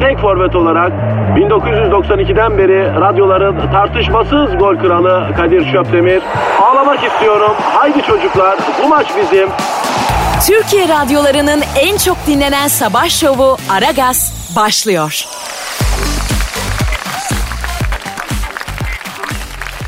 tek 0.00 0.18
forvet 0.18 0.56
olarak 0.56 0.92
1992'den 1.36 2.58
beri 2.58 3.00
radyoların 3.00 3.70
tartışmasız 3.72 4.58
gol 4.58 4.76
kralı 4.76 5.34
Kadir 5.36 5.72
Şöpdemir. 5.72 6.22
Ağlamak 6.62 7.04
istiyorum. 7.04 7.52
Haydi 7.74 8.02
çocuklar 8.02 8.58
bu 8.84 8.88
maç 8.88 9.06
bizim. 9.22 9.48
Türkiye 10.46 10.88
radyolarının 10.88 11.62
en 11.80 11.96
çok 11.96 12.16
dinlenen 12.26 12.68
sabah 12.68 13.08
şovu 13.08 13.56
Aragaz 13.70 14.52
başlıyor. 14.56 15.24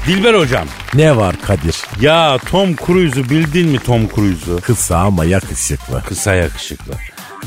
Dilber 0.07 0.35
hocam. 0.35 0.65
Ne 0.95 1.17
var 1.17 1.35
Kadir? 1.47 1.77
Ya 2.01 2.39
Tom 2.51 2.77
Cruise'u 2.87 3.25
bildin 3.25 3.69
mi 3.69 3.79
Tom 3.79 4.09
Cruise'u? 4.15 4.61
Kısa 4.61 4.97
ama 4.99 5.25
yakışıklı. 5.25 6.03
Kısa 6.09 6.35
yakışıklı. 6.35 6.93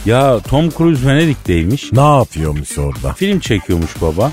Ya 0.06 0.39
Tom 0.39 0.70
Cruise 0.70 1.08
Venedik'teymiş. 1.08 1.92
Ne 1.94 2.17
yapıyormuş 2.17 2.78
orada? 2.78 3.14
Film 3.14 3.39
çekiyormuş 3.39 4.02
baba. 4.02 4.31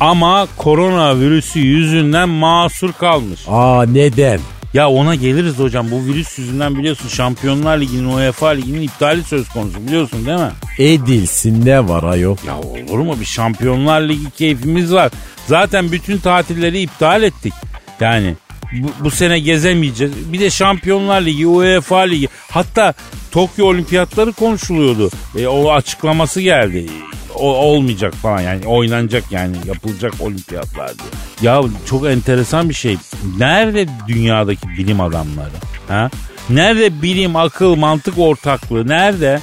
Ama 0.00 0.46
koronavirüsü 0.56 1.58
yüzünden 1.58 2.28
mahsur 2.28 2.92
kalmış. 2.92 3.40
Aa 3.48 3.84
neden? 3.92 4.40
Ya 4.74 4.88
ona 4.88 5.14
geliriz 5.14 5.58
hocam. 5.58 5.90
Bu 5.90 6.04
virüs 6.04 6.38
yüzünden 6.38 6.78
biliyorsun 6.78 7.08
Şampiyonlar 7.08 7.78
Ligi'nin 7.78 8.04
UEFA 8.08 8.48
Ligi'nin 8.48 8.82
iptali 8.82 9.22
söz 9.22 9.48
konusu 9.48 9.86
biliyorsun 9.86 10.26
değil 10.26 10.38
mi? 10.38 10.50
Edilsin 10.78 11.66
ne 11.66 11.88
var 11.88 12.02
ayol? 12.02 12.36
Ya 12.46 12.58
olur 12.58 12.98
mu 12.98 13.16
bir 13.20 13.24
Şampiyonlar 13.24 14.00
Ligi 14.00 14.30
keyfimiz 14.30 14.92
var. 14.92 15.10
Zaten 15.46 15.92
bütün 15.92 16.18
tatilleri 16.18 16.80
iptal 16.80 17.22
ettik. 17.22 17.52
Yani 18.00 18.34
bu, 18.72 18.88
bu 19.04 19.10
sene 19.10 19.38
gezemeyeceğiz. 19.40 20.32
Bir 20.32 20.40
de 20.40 20.50
Şampiyonlar 20.50 21.20
Ligi, 21.20 21.46
UEFA 21.46 21.98
Ligi 21.98 22.28
hatta 22.50 22.94
Tokyo 23.30 23.66
Olimpiyatları 23.66 24.32
konuşuluyordu. 24.32 25.10
E, 25.38 25.46
o 25.46 25.72
açıklaması 25.72 26.40
geldi. 26.40 26.86
O, 27.34 27.54
olmayacak 27.56 28.14
falan 28.14 28.40
yani 28.40 28.66
oynanacak 28.66 29.24
yani 29.30 29.56
yapılacak 29.66 30.12
olimpiyatlar 30.20 30.88
diye. 30.88 31.08
Ya 31.42 31.62
çok 31.86 32.06
enteresan 32.06 32.68
bir 32.68 32.74
şey. 32.74 32.96
Nerede 33.38 33.88
dünyadaki 34.08 34.68
bilim 34.68 35.00
adamları? 35.00 35.50
Ha? 35.88 36.10
Nerede 36.50 37.02
bilim, 37.02 37.36
akıl, 37.36 37.74
mantık 37.74 38.18
ortaklığı? 38.18 38.88
Nerede? 38.88 39.40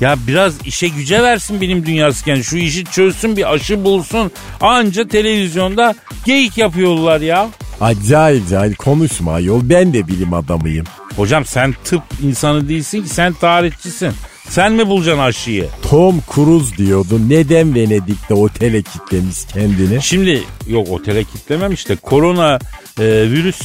Ya 0.00 0.16
biraz 0.26 0.66
işe 0.66 0.88
güce 0.88 1.22
versin 1.22 1.60
bilim 1.60 1.86
dünyası 1.86 2.30
yani 2.30 2.44
şu 2.44 2.56
işi 2.56 2.84
çözsün 2.84 3.36
bir 3.36 3.52
aşı 3.54 3.84
bulsun. 3.84 4.30
Anca 4.60 5.08
televizyonda 5.08 5.94
geyik 6.24 6.58
yapıyorlar 6.58 7.20
ya. 7.20 7.48
Acayip 7.80 8.48
cahil 8.48 8.74
konuşma 8.74 9.32
ayol 9.32 9.60
ben 9.64 9.92
de 9.92 10.08
bilim 10.08 10.34
adamıyım. 10.34 10.86
Hocam 11.16 11.44
sen 11.44 11.74
tıp 11.84 12.02
insanı 12.22 12.68
değilsin 12.68 13.02
ki 13.02 13.08
sen 13.08 13.32
tarihçisin. 13.32 14.12
Sen 14.48 14.72
mi 14.72 14.86
bulacaksın 14.88 15.22
aşıyı? 15.22 15.66
Tom 15.90 16.20
Cruise 16.34 16.76
diyordu 16.76 17.20
neden 17.28 17.74
Venedik'te 17.74 18.34
otele 18.34 18.82
kitlemiş 18.82 19.44
kendini? 19.52 20.02
Şimdi 20.02 20.42
yok 20.68 20.88
otele 20.90 21.24
kitlememiş 21.24 21.88
de 21.88 21.96
korona 21.96 22.58
e, 23.00 23.04
virüs 23.04 23.60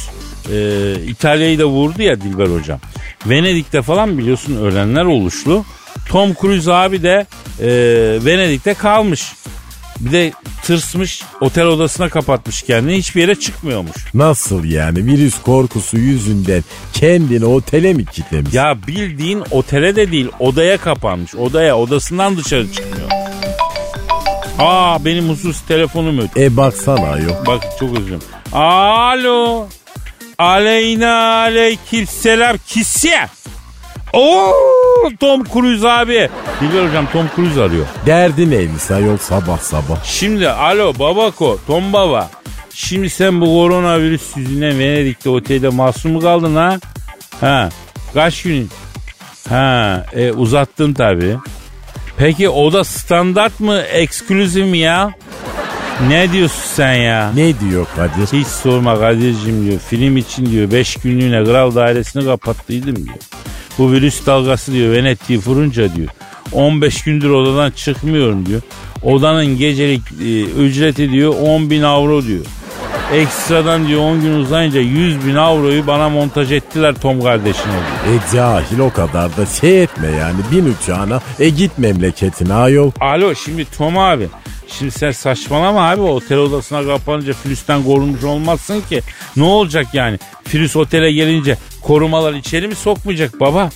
e, 0.53 0.95
İtalya'yı 1.07 1.59
da 1.59 1.65
vurdu 1.65 2.01
ya 2.01 2.21
Dilber 2.21 2.47
hocam. 2.47 2.79
Venedik'te 3.25 3.81
falan 3.81 4.17
biliyorsun 4.17 4.55
ölenler 4.55 5.05
oluşlu. 5.05 5.65
Tom 6.09 6.33
Cruise 6.41 6.73
abi 6.73 7.03
de 7.03 7.25
e, 7.59 7.69
Venedik'te 8.25 8.73
kalmış. 8.73 9.33
Bir 10.01 10.11
de 10.11 10.31
tırsmış 10.63 11.23
otel 11.41 11.65
odasına 11.65 12.09
kapatmış 12.09 12.61
kendini 12.61 12.97
hiçbir 12.97 13.21
yere 13.21 13.35
çıkmıyormuş. 13.35 13.95
Nasıl 14.13 14.63
yani 14.63 15.05
virüs 15.05 15.41
korkusu 15.41 15.97
yüzünden 15.97 16.63
kendini 16.93 17.45
otele 17.45 17.93
mi 17.93 18.05
kitlemiş? 18.05 18.53
Ya 18.53 18.77
bildiğin 18.87 19.43
otele 19.51 19.95
de 19.95 20.11
değil 20.11 20.27
odaya 20.39 20.77
kapanmış 20.77 21.35
odaya 21.35 21.77
odasından 21.77 22.37
dışarı 22.37 22.71
çıkmıyor. 22.71 23.09
Aa 24.59 25.05
benim 25.05 25.29
husus 25.29 25.61
telefonum 25.61 26.19
ötü. 26.19 26.41
E 26.41 26.57
baksana 26.57 27.09
ayol. 27.09 27.45
Bak 27.47 27.63
çok 27.79 27.99
üzüldüm. 27.99 28.19
Alo. 28.53 29.67
Aleyna 30.37 31.13
aleyküm 31.35 32.07
selam 32.07 32.57
kisse. 32.67 33.29
Oo 34.13 34.53
Tom 35.19 35.43
Cruise 35.43 35.89
abi. 35.89 36.29
Dilber 36.61 36.87
hocam 36.87 37.07
Tom 37.13 37.25
Cruise 37.35 37.61
arıyor. 37.61 37.85
Derdi 38.05 38.49
neymiş 38.49 38.91
ayol 38.91 39.17
sabah 39.17 39.57
sabah? 39.59 40.03
Şimdi 40.03 40.49
alo 40.49 40.93
babako 40.99 41.57
Tom 41.67 41.93
baba. 41.93 42.29
Şimdi 42.73 43.09
sen 43.09 43.41
bu 43.41 43.45
koronavirüs 43.45 44.37
yüzünden 44.37 44.79
Venedik'te 44.79 45.29
otelde 45.29 45.69
mahsur 45.69 46.09
mu 46.09 46.19
kaldın 46.19 46.55
ha? 46.55 46.79
Ha 47.41 47.69
kaç 48.13 48.41
gün? 48.43 48.69
Ha 49.49 50.05
e, 50.13 50.31
uzattın 50.31 50.93
tabi. 50.93 51.37
Peki 52.17 52.49
o 52.49 52.73
da 52.73 52.83
standart 52.83 53.59
mı 53.59 53.77
eksklusif 53.81 54.65
mi 54.65 54.77
ya? 54.77 55.11
Ne 56.07 56.31
diyorsun 56.31 56.63
sen 56.75 56.93
ya? 56.93 57.31
Ne 57.35 57.59
diyor 57.59 57.85
Kadir? 57.95 58.39
Hiç 58.39 58.47
sorma 58.47 58.99
Kadir'cim 58.99 59.67
diyor. 59.69 59.79
Film 59.79 60.17
için 60.17 60.45
diyor 60.45 60.71
5 60.71 60.95
günlüğüne 60.95 61.43
kral 61.43 61.75
dairesini 61.75 62.25
kapattıydım 62.25 62.95
diyor. 62.95 63.15
Bu 63.81 63.91
virüs 63.91 64.25
dalgası 64.25 64.71
diyor 64.73 64.93
Venedik'i 64.93 65.37
vurunca 65.37 65.95
diyor. 65.95 66.09
15 66.51 67.03
gündür 67.03 67.29
odadan 67.29 67.71
çıkmıyorum 67.71 68.45
diyor. 68.45 68.61
Odanın 69.03 69.57
gecelik 69.57 70.01
e, 70.21 70.41
ücreti 70.41 71.11
diyor 71.11 71.33
10 71.41 71.69
bin 71.69 71.81
avro 71.81 72.23
diyor. 72.23 72.45
Ekstradan 73.13 73.87
diyor 73.87 74.01
10 74.01 74.21
gün 74.21 74.33
uzayınca 74.33 74.79
100 74.79 75.27
bin 75.27 75.35
avroyu 75.35 75.87
bana 75.87 76.09
montaj 76.09 76.51
ettiler 76.51 76.95
Tom 76.95 77.21
kardeşine 77.21 77.63
diyor. 77.63 78.15
E 78.15 78.33
cahil 78.35 78.79
o 78.79 78.93
kadar 78.93 79.37
da 79.37 79.45
şey 79.45 79.83
etme 79.83 80.07
yani 80.07 80.39
bin 80.51 80.73
uçağına 80.73 81.21
e 81.39 81.49
git 81.49 81.77
memleketine 81.77 82.53
ayol. 82.53 82.91
Alo 82.99 83.35
şimdi 83.35 83.65
Tom 83.77 83.97
abi. 83.97 84.27
Şimdi 84.77 84.91
sen 84.91 85.11
saçmalama 85.11 85.89
abi 85.89 86.01
otel 86.01 86.37
odasına 86.37 86.85
kapanınca 86.85 87.33
virüsten 87.45 87.83
korunmuş 87.83 88.23
olmazsın 88.23 88.81
ki. 88.81 89.01
Ne 89.35 89.43
olacak 89.43 89.87
yani? 89.93 90.19
Virüs 90.53 90.75
otele 90.75 91.11
gelince 91.11 91.57
korumalar 91.81 92.33
içeri 92.33 92.67
mi 92.67 92.75
sokmayacak 92.75 93.39
baba? 93.39 93.69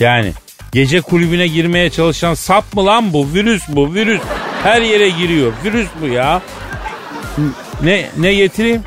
Yani 0.00 0.32
gece 0.72 1.00
kulübüne 1.00 1.46
girmeye 1.46 1.90
çalışan 1.90 2.34
sap 2.34 2.74
mı 2.74 2.86
lan 2.86 3.12
bu? 3.12 3.34
Virüs 3.34 3.62
bu 3.68 3.94
virüs. 3.94 4.22
Her 4.62 4.82
yere 4.82 5.08
giriyor. 5.08 5.52
Virüs 5.64 5.88
bu 6.02 6.06
ya. 6.06 6.42
Ne 7.82 8.08
ne 8.16 8.34
getireyim? 8.34 8.82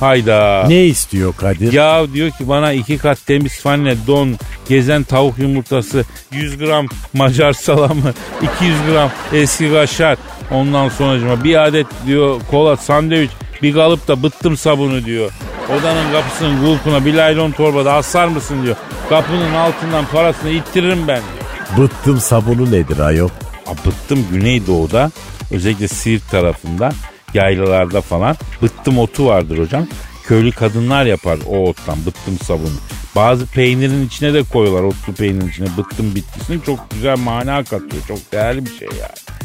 Hayda. 0.00 0.64
Ne 0.68 0.84
istiyor 0.84 1.34
Kadir? 1.36 1.72
Ya 1.72 2.12
diyor 2.12 2.30
ki 2.30 2.48
bana 2.48 2.72
iki 2.72 2.98
kat 2.98 3.26
temiz 3.26 3.60
fanne 3.60 3.94
don, 4.06 4.36
gezen 4.68 5.02
tavuk 5.02 5.38
yumurtası, 5.38 6.04
100 6.32 6.58
gram 6.58 6.86
Macar 7.12 7.52
salamı, 7.52 8.12
200 8.56 8.76
gram 8.90 9.10
eski 9.32 9.72
kaşar. 9.72 10.18
Ondan 10.50 10.88
sonra 10.88 11.44
bir 11.44 11.64
adet 11.64 11.86
diyor 12.06 12.40
kola 12.50 12.76
sandviç, 12.76 13.30
bir 13.62 13.74
kalıp 13.74 14.08
da 14.08 14.22
bıttım 14.22 14.56
sabunu 14.56 15.04
diyor. 15.04 15.30
Odanın 15.68 16.12
kapısının 16.12 16.60
kulpuna 16.60 17.04
bir 17.04 17.14
laylon 17.14 17.50
torbada 17.50 17.92
asar 17.92 18.28
mısın 18.28 18.62
diyor. 18.62 18.76
Kapının 19.08 19.54
altından 19.54 20.04
parasını 20.06 20.50
ittiririm 20.50 21.08
ben 21.08 21.20
diyor. 21.20 21.88
Bıttım 21.88 22.20
sabunu 22.20 22.72
nedir 22.72 22.98
ayol? 22.98 23.28
A, 23.66 23.72
bıttım 23.86 24.26
Güneydoğu'da 24.32 25.10
özellikle 25.50 25.88
Siirt 25.88 26.30
tarafında 26.30 26.92
yaylalarda 27.34 28.00
falan 28.00 28.36
bıttım 28.62 28.98
otu 28.98 29.26
vardır 29.26 29.58
hocam. 29.58 29.86
Köylü 30.26 30.52
kadınlar 30.52 31.06
yapar 31.06 31.38
o 31.48 31.68
ottan 31.68 31.96
bıttım 32.06 32.38
sabunu. 32.44 32.76
Bazı 33.16 33.46
peynirin 33.46 34.06
içine 34.06 34.34
de 34.34 34.42
koyuyorlar 34.42 34.82
otlu 34.82 35.12
peynirin 35.12 35.48
içine 35.48 35.66
bıttım 35.76 36.14
bitkisini 36.14 36.62
çok 36.66 36.90
güzel 36.90 37.18
mana 37.18 37.64
katıyor. 37.64 38.02
Çok 38.08 38.32
değerli 38.32 38.66
bir 38.66 38.76
şey 38.78 38.88
yani. 38.88 39.36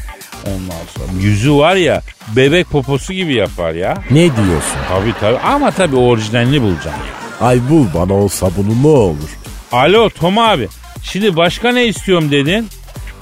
Ondan 0.48 0.86
sonra 0.98 1.22
yüzü 1.22 1.54
var 1.54 1.76
ya 1.76 2.02
bebek 2.36 2.70
poposu 2.70 3.14
gibi 3.14 3.34
yapar 3.34 3.74
ya. 3.74 4.04
Ne 4.12 4.22
diyorsun? 4.36 4.78
Tabii 4.90 5.14
tabii 5.20 5.38
ama 5.38 5.72
tabii 5.72 5.96
orijinalini 5.96 6.62
bulacağım. 6.62 6.98
Ay 7.42 7.60
bul 7.70 7.86
bana 7.96 8.14
o 8.14 8.28
sabunu 8.28 8.84
ne 8.84 8.88
olur. 8.88 9.30
Alo 9.72 10.10
Tom 10.10 10.38
abi 10.38 10.68
şimdi 11.04 11.36
başka 11.36 11.72
ne 11.72 11.86
istiyorum 11.88 12.32
dedin? 12.32 12.68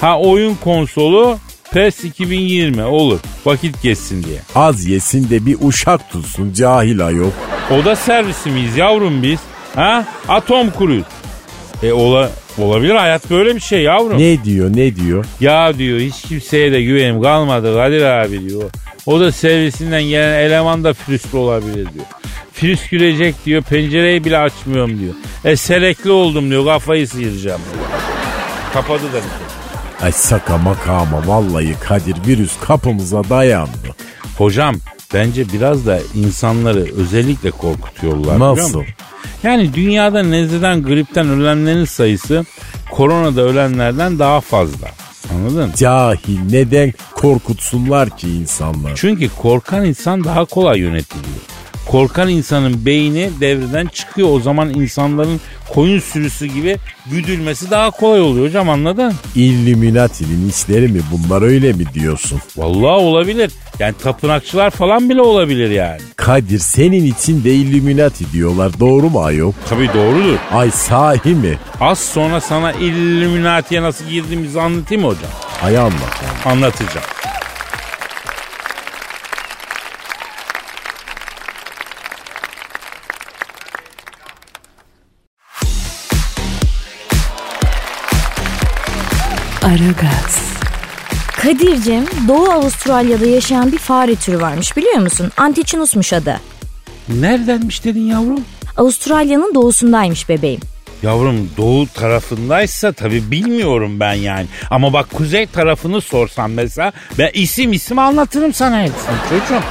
Ha 0.02 0.20
oyun 0.20 0.56
konsolu 0.56 1.38
PES 1.72 2.04
2020 2.04 2.84
olur. 2.84 3.20
Vakit 3.46 3.82
geçsin 3.82 4.24
diye. 4.24 4.40
Az 4.56 4.86
yesin 4.86 5.30
de 5.30 5.46
bir 5.46 5.58
uşak 5.62 6.12
tutsun 6.12 6.54
cahil 6.54 7.06
ayol. 7.06 7.32
Oda 7.72 7.96
servisi 7.96 8.50
miyiz 8.50 8.78
yavrum 8.78 9.24
biz? 9.24 9.40
Ha? 9.76 10.06
Atom 10.28 10.70
kuruyuz. 10.72 11.06
E 11.84 11.92
ola, 11.92 12.32
olabilir 12.58 12.96
hayat 12.96 13.30
böyle 13.30 13.56
bir 13.56 13.60
şey 13.60 13.82
yavrum. 13.82 14.18
Ne 14.18 14.44
diyor 14.44 14.70
ne 14.76 14.96
diyor? 14.96 15.26
Ya 15.40 15.78
diyor 15.78 16.00
hiç 16.00 16.22
kimseye 16.22 16.72
de 16.72 16.82
güvenim 16.82 17.22
kalmadı 17.22 17.74
Kadir 17.74 18.02
abi 18.04 18.50
diyor. 18.50 18.64
O 19.06 19.20
da 19.20 19.32
servisinden 19.32 20.04
gelen 20.04 20.40
eleman 20.40 20.84
da 20.84 20.94
friskli 20.94 21.38
olabilir 21.38 21.76
diyor. 21.94 22.06
Frisk 22.54 22.90
gülecek 22.90 23.46
diyor 23.46 23.64
pencereyi 23.64 24.24
bile 24.26 24.38
açmıyorum 24.38 25.00
diyor. 25.00 25.14
E 25.46 25.56
selekli 25.56 26.12
oldum 26.12 26.50
diyor 26.50 26.66
kafayı 26.66 27.08
sıyıracağım 27.08 27.62
diyor. 27.74 27.86
Kapadı 28.74 29.04
da 29.04 29.18
bir 29.18 29.22
şey. 29.22 29.49
Ay 30.02 30.12
saka 30.12 30.58
makama 30.58 31.28
vallahi 31.28 31.76
Kadir 31.80 32.16
virüs 32.28 32.52
kapımıza 32.62 33.30
dayandı. 33.30 33.96
Hocam 34.38 34.76
bence 35.14 35.50
biraz 35.54 35.86
da 35.86 36.00
insanları 36.16 36.86
özellikle 36.96 37.52
korkutuyorlar. 37.52 38.40
Nasıl? 38.40 38.84
Yani 39.44 39.74
dünyada 39.74 40.24
nezleden 40.24 40.84
gripten 40.84 41.30
ölenlerin 41.30 41.86
sayısı 41.86 42.46
koronada 42.92 43.42
ölenlerden 43.42 44.20
daha 44.20 44.42
fazla. 44.42 44.88
Anladın? 45.34 45.72
Cahil 45.76 46.40
neden 46.52 46.94
korkutsunlar 47.16 48.18
ki 48.18 48.30
insanlar? 48.30 48.92
Çünkü 48.96 49.30
korkan 49.30 49.86
insan 49.86 50.24
daha 50.24 50.46
kolay 50.46 50.80
yönetiliyor. 50.80 51.42
Korkan 51.88 52.30
insanın 52.30 52.86
beyni 52.86 53.30
devreden 53.40 53.88
çıkıyor. 53.88 54.30
O 54.32 54.40
zaman 54.40 54.70
insanların 54.70 55.42
koyun 55.70 56.00
sürüsü 56.00 56.46
gibi 56.46 56.78
güdülmesi 57.12 57.72
daha 57.72 57.92
kolay 57.92 58.22
oluyor 58.22 58.46
hocam 58.48 58.70
anladın? 58.70 59.14
Illuminati'nin 59.36 60.50
işleri 60.50 60.88
mi 60.88 61.00
bunlar 61.12 61.42
öyle 61.42 61.74
mi 61.74 61.84
diyorsun? 61.94 62.40
Vallahi 62.58 63.00
olabilir. 63.04 63.52
Yani 63.80 63.94
tapınakçılar 64.04 64.70
falan 64.70 65.10
bile 65.10 65.22
olabilir 65.22 65.70
yani. 65.70 66.02
Kadir 66.16 66.60
senin 66.60 67.06
için 67.06 67.44
de 67.44 67.54
Illuminati 67.54 68.32
diyorlar 68.32 68.80
doğru 68.80 69.10
mu 69.10 69.24
ayol? 69.24 69.54
Tabii 69.70 69.88
doğrudur. 69.94 70.38
Ay 70.52 70.72
sahi 70.72 71.30
mi? 71.36 71.58
Az 71.82 72.00
sonra 72.00 72.42
sana 72.42 72.72
Illuminati'ye 72.72 73.82
nasıl 73.82 74.06
girdiğimizi 74.06 74.62
anlatayım 74.62 75.02
mı 75.04 75.08
hocam? 75.10 75.32
Ay 75.64 75.78
anlat. 75.78 76.24
Anlatacağım. 76.46 77.06
Aragaz. 89.64 90.40
Kadir'cim 91.42 92.06
Doğu 92.28 92.50
Avustralya'da 92.52 93.26
yaşayan 93.26 93.72
bir 93.72 93.78
fare 93.78 94.16
türü 94.16 94.42
varmış 94.42 94.78
biliyor 94.78 94.98
musun? 94.98 95.32
Antichinus'muş 95.38 96.14
adı. 96.14 96.40
Neredenmiş 97.10 97.84
dedin 97.84 98.06
yavrum? 98.08 98.42
Avustralya'nın 98.78 99.56
doğusundaymış 99.56 100.30
bebeğim. 100.30 100.60
Yavrum 101.04 101.50
doğu 101.58 101.88
tarafındaysa 101.88 102.92
tabii 102.92 103.32
bilmiyorum 103.32 104.00
ben 104.00 104.14
yani. 104.14 104.46
Ama 104.72 104.94
bak 104.94 105.10
kuzey 105.14 105.46
tarafını 105.48 106.02
sorsan 106.02 106.52
mesela 106.52 106.92
ben 107.18 107.30
isim 107.34 107.74
isim 107.74 108.00
anlatırım 108.00 108.54
sana 108.54 108.82
hepsini 108.82 109.16
çocuğum. 109.30 109.64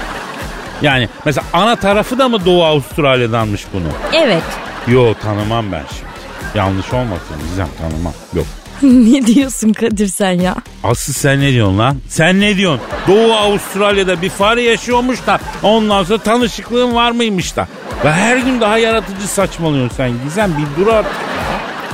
Yani 0.83 1.09
mesela 1.25 1.45
ana 1.53 1.77
tarafı 1.77 2.19
da 2.19 2.29
mı 2.29 2.45
Doğu 2.45 2.65
Avustralya'danmış 2.65 3.65
bunu? 3.73 3.89
Evet. 4.13 4.43
Yo 4.89 5.15
tanımam 5.23 5.73
ben 5.73 5.83
şimdi. 5.89 6.09
Yanlış 6.59 6.93
olmasın 6.93 7.37
Gizem 7.51 7.69
tanımam. 7.79 8.13
Yok. 8.35 8.47
ne 8.83 9.27
diyorsun 9.27 9.73
Kadir 9.73 10.07
sen 10.09 10.33
ya? 10.41 10.55
Asıl 10.85 11.13
sen 11.13 11.41
ne 11.41 11.53
diyorsun 11.53 11.79
lan? 11.79 11.97
Sen 12.09 12.41
ne 12.41 12.57
diyorsun? 12.57 12.81
Doğu 13.09 13.33
Avustralya'da 13.33 14.23
bir 14.23 14.31
fare 14.31 14.63
yaşıyormuş 14.63 15.27
da 15.27 15.41
ondan 15.63 16.05
sonra 16.05 16.19
tanışıklığın 16.19 16.95
var 16.95 17.11
mıymış 17.11 17.57
da. 17.57 17.69
Ve 18.05 18.13
her 18.13 18.37
gün 18.37 18.61
daha 18.61 18.79
yaratıcı 18.79 19.29
saçmalıyorsun 19.29 19.97
sen 19.97 20.11
Gizem 20.25 20.55
bir 20.59 20.83
dur 20.83 20.87
artık. 20.93 21.13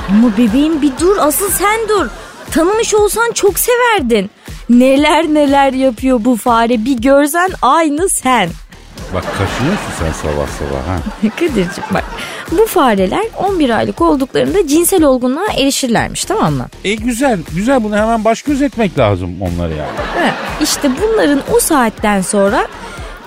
Ama 0.09 0.37
bebeğim 0.37 0.81
bir 0.81 0.91
dur 0.99 1.17
asıl 1.19 1.49
sen 1.49 1.89
dur. 1.89 2.07
Tanımış 2.51 2.93
olsan 2.93 3.31
çok 3.31 3.59
severdin. 3.59 4.29
Neler 4.69 5.25
neler 5.25 5.73
yapıyor 5.73 6.25
bu 6.25 6.35
fare 6.35 6.85
bir 6.85 6.97
görsen 6.97 7.49
aynı 7.61 8.09
sen. 8.09 8.49
Bak 9.15 9.23
kaşınıyorsun 9.37 9.91
sen 9.99 10.11
sabah 10.11 10.47
sabah 10.47 10.87
ha. 10.87 11.29
Kadir'cim 11.39 11.83
bak 11.93 12.03
bu 12.51 12.65
fareler 12.67 13.25
11 13.37 13.69
aylık 13.69 14.01
olduklarında 14.01 14.67
cinsel 14.67 15.03
olgunluğa 15.03 15.47
erişirlermiş 15.57 16.25
tamam 16.25 16.53
mı? 16.53 16.67
E 16.83 16.95
güzel 16.95 17.39
güzel 17.55 17.83
bunu 17.83 17.97
hemen 17.97 18.25
baş 18.25 18.41
göz 18.41 18.61
etmek 18.61 18.99
lazım 18.99 19.35
onları 19.41 19.71
yani. 19.71 19.89
He, 20.15 20.33
işte 20.63 20.89
bunların 21.01 21.41
o 21.55 21.59
saatten 21.59 22.21
sonra 22.21 22.67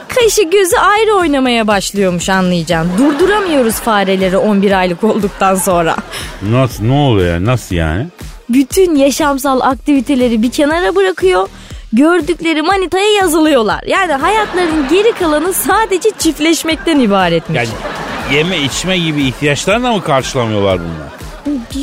kaşı 0.08 0.42
gözü 0.42 0.76
ayrı 0.76 1.14
oynamaya 1.14 1.66
başlıyormuş 1.66 2.28
anlayacaksın. 2.28 2.92
Durduramıyoruz 2.98 3.74
fareleri 3.74 4.36
11 4.36 4.72
aylık 4.72 5.04
olduktan 5.04 5.54
sonra. 5.54 5.96
Nasıl 6.42 6.84
ne 6.84 6.92
oluyor 6.92 7.44
nasıl 7.44 7.76
yani? 7.76 8.06
Bütün 8.48 8.94
yaşamsal 8.94 9.60
aktiviteleri 9.60 10.42
bir 10.42 10.50
kenara 10.50 10.96
bırakıyor. 10.96 11.48
Gördükleri 11.92 12.62
manitaya 12.62 13.12
yazılıyorlar. 13.12 13.82
Yani 13.86 14.12
hayatlarının 14.12 14.88
geri 14.88 15.12
kalanı 15.12 15.52
sadece 15.52 16.10
çiftleşmekten 16.18 16.98
ibaretmiş. 17.00 17.56
Yani 17.56 17.68
yeme 18.36 18.58
içme 18.58 18.98
gibi 18.98 19.22
ihtiyaçlarını 19.24 19.92
mı 19.92 20.02
karşılamıyorlar 20.02 20.78
bunlar? 20.80 21.18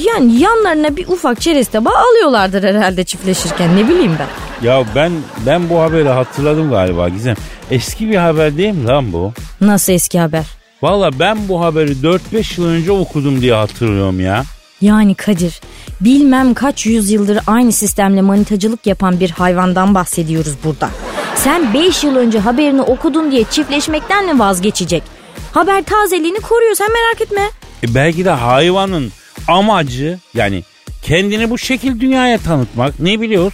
Yani 0.06 0.40
yanlarına 0.40 0.96
bir 0.96 1.08
ufak 1.08 1.42
çerez 1.42 1.68
tabağı 1.68 1.94
alıyorlardır 2.12 2.64
herhalde 2.64 3.04
çiftleşirken 3.04 3.78
ne 3.78 3.88
bileyim 3.90 4.16
ben. 4.20 4.28
Ya 4.68 4.84
ben 4.96 5.12
ben 5.46 5.70
bu 5.70 5.82
haberi 5.82 6.10
hatırladım 6.10 6.70
galiba 6.70 7.10
Gizem. 7.10 7.36
Eski 7.72 8.10
bir 8.10 8.16
haber 8.16 8.58
değil 8.58 8.74
mi 8.74 8.88
lan 8.88 9.14
bu? 9.14 9.34
Nasıl 9.62 9.94
eski 9.94 10.20
haber? 10.20 10.46
Valla 10.82 11.20
ben 11.20 11.38
bu 11.48 11.62
haberi 11.62 11.92
4-5 11.92 12.62
yıl 12.62 12.68
önce 12.68 12.92
okudum 12.92 13.42
diye 13.42 13.54
hatırlıyorum 13.54 14.20
ya. 14.20 14.44
Yani 14.82 15.16
Kadir 15.16 15.62
bilmem 16.06 16.54
kaç 16.54 16.86
yüzyıldır 16.86 17.40
aynı 17.48 17.72
sistemle 17.72 18.22
manitacılık 18.22 18.88
yapan 18.88 19.20
bir 19.20 19.30
hayvandan 19.30 19.96
bahsediyoruz 19.96 20.54
burada. 20.64 20.90
Sen 21.36 21.74
5 21.74 22.04
yıl 22.04 22.16
önce 22.16 22.40
haberini 22.40 22.82
okudun 22.82 23.32
diye 23.32 23.44
çiftleşmekten 23.44 24.26
mi 24.26 24.40
vazgeçecek? 24.40 25.04
Haber 25.52 25.84
tazeliğini 25.84 26.40
koruyor 26.40 26.76
sen 26.76 26.88
merak 26.92 27.22
etme. 27.22 27.42
E 27.84 27.96
belki 27.96 28.26
de 28.26 28.30
hayvanın 28.30 29.12
amacı 29.48 30.20
yani 30.34 30.64
kendini 31.04 31.50
bu 31.50 31.58
şekil 31.58 32.00
dünyaya 32.00 32.38
tanıtmak 32.38 33.00
ne 33.00 33.22
biliyor? 33.22 33.54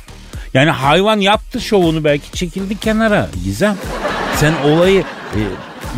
Yani 0.54 0.70
hayvan 0.70 1.20
yaptı 1.20 1.62
şovunu 1.62 2.04
belki 2.04 2.32
çekildi 2.32 2.80
kenara 2.80 3.30
Gizem. 3.44 3.78
Sen 4.36 4.54
olayı 4.66 5.04
e, 5.36 5.40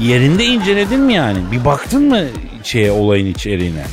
yerinde 0.02 0.46
inceledin 0.46 1.00
mi 1.00 1.14
yani? 1.14 1.38
Bir 1.52 1.66
baktın 1.66 2.04
mı 2.04 2.22
şeye 2.64 2.92
olayın 2.92 3.26
içeriğine? 3.26 3.84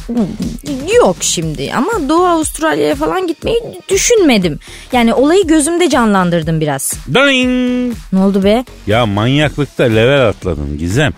Yok 0.97 1.17
şimdi 1.21 1.73
ama 1.77 2.09
Doğu 2.09 2.27
Avustralya'ya 2.27 2.95
falan 2.95 3.27
gitmeyi 3.27 3.61
düşünmedim. 3.89 4.59
Yani 4.93 5.15
olayı 5.15 5.47
gözümde 5.47 5.89
canlandırdım 5.91 6.61
biraz. 6.61 6.93
Ding! 7.15 7.95
Ne 8.13 8.19
oldu 8.19 8.45
be? 8.45 8.65
Ya 8.87 9.07
manyaklıkta 9.07 9.85
level 9.85 10.29
atladın 10.29 10.79
Gizem. 10.79 11.13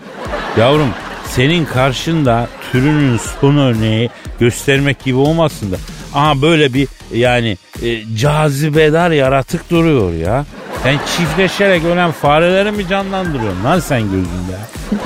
Yavrum 0.57 0.89
senin 1.29 1.65
karşında 1.65 2.47
türünün 2.71 3.19
son 3.41 3.57
örneği 3.57 4.09
göstermek 4.39 5.03
gibi 5.03 5.17
olmasın 5.17 5.71
da. 5.71 5.75
Aha 6.13 6.41
böyle 6.41 6.73
bir 6.73 6.87
yani 7.13 7.57
e, 7.83 8.15
cazibedar 8.17 9.11
yaratık 9.11 9.69
duruyor 9.69 10.13
ya. 10.13 10.45
Sen 10.83 10.99
çiftleşerek 11.17 11.83
ölen 11.83 12.11
fareleri 12.11 12.71
mi 12.71 12.87
canlandırıyorsun 12.87 13.63
lan 13.63 13.79
sen 13.79 14.01
gözünde? 14.01 14.57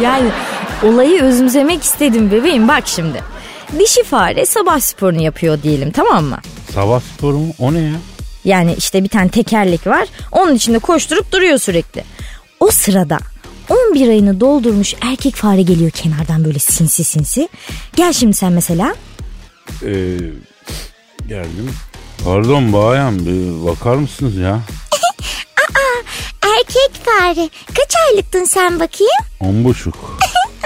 Yani 0.03 0.29
olayı 0.84 1.22
özümsemek 1.24 1.84
istedim 1.84 2.31
bebeğim 2.31 2.67
bak 2.67 2.84
şimdi. 2.88 3.24
Dişi 3.79 4.03
fare 4.03 4.46
sabah 4.46 4.79
sporunu 4.79 5.22
yapıyor 5.22 5.63
diyelim 5.63 5.91
tamam 5.91 6.25
mı? 6.25 6.38
Sabah 6.74 7.00
sporu 7.00 7.38
mu? 7.38 7.53
O 7.60 7.74
ne 7.74 7.79
ya? 7.79 7.93
Yani 8.46 8.75
işte 8.77 9.03
bir 9.03 9.10
tane 9.10 9.29
tekerlek 9.29 9.88
var. 9.88 10.07
Onun 10.31 10.55
içinde 10.55 10.79
koşturup 10.79 11.31
duruyor 11.31 11.57
sürekli. 11.57 12.03
O 12.60 12.72
sırada 12.72 13.17
11 13.69 14.07
ayını 14.10 14.39
doldurmuş 14.39 14.96
erkek 15.01 15.36
fare 15.36 15.62
geliyor 15.62 15.91
kenardan 15.91 16.46
böyle 16.46 16.60
sinsi 16.60 17.03
sinsi. 17.03 17.50
Gel 17.96 18.13
şimdi 18.13 18.34
sen 18.34 18.53
mesela. 18.53 18.96
Ee, 19.84 20.17
geldim. 21.27 21.72
Pardon 22.25 22.74
bayan 22.74 23.19
bir 23.25 23.65
bakar 23.65 23.96
mısınız 23.96 24.36
ya? 24.36 24.60
Erkek 26.58 26.92
fare. 27.06 27.50
Kaç 27.68 27.94
aylıktın 28.10 28.44
sen 28.44 28.80
bakayım? 28.80 29.12
On 29.40 29.64
buçuk. 29.64 29.96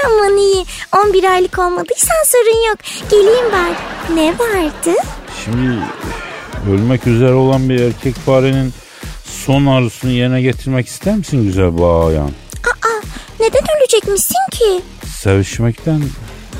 Aman 0.05 0.37
iyi. 0.37 0.65
11 1.05 1.23
aylık 1.23 1.59
olmadıysan 1.59 2.23
sorun 2.25 2.67
yok. 2.69 2.77
Geleyim 3.11 3.45
bari. 3.51 3.75
Ne 4.15 4.29
vardı? 4.39 4.99
Şimdi 5.45 5.77
ölmek 6.71 7.07
üzere 7.07 7.33
olan 7.33 7.69
bir 7.69 7.81
erkek 7.81 8.15
farenin 8.15 8.73
son 9.25 9.65
arzusunu 9.65 10.11
yerine 10.11 10.41
getirmek 10.41 10.87
ister 10.87 11.15
misin 11.15 11.43
güzel 11.43 11.77
bayan? 11.77 12.31
Aa, 12.85 13.01
neden 13.39 13.63
ölecekmişsin 13.79 14.49
ki? 14.51 14.81
Sevişmekten 15.19 16.01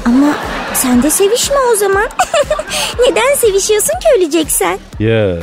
Ama 0.06 0.34
sen 0.74 1.04
de 1.04 1.12
sevişme 1.12 1.56
o 1.74 1.76
zaman. 1.76 2.08
neden 3.10 3.36
sevişiyorsun 3.36 3.94
ki 4.00 4.08
öleceksen? 4.18 4.80
ya 5.00 5.38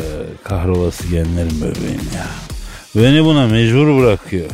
kahrolası 0.45 1.07
genlerim 1.07 1.61
bebeğim 1.61 2.11
ya. 2.17 2.27
Beni 3.03 3.25
buna 3.25 3.47
mecbur 3.47 4.03
bırakıyor. 4.03 4.51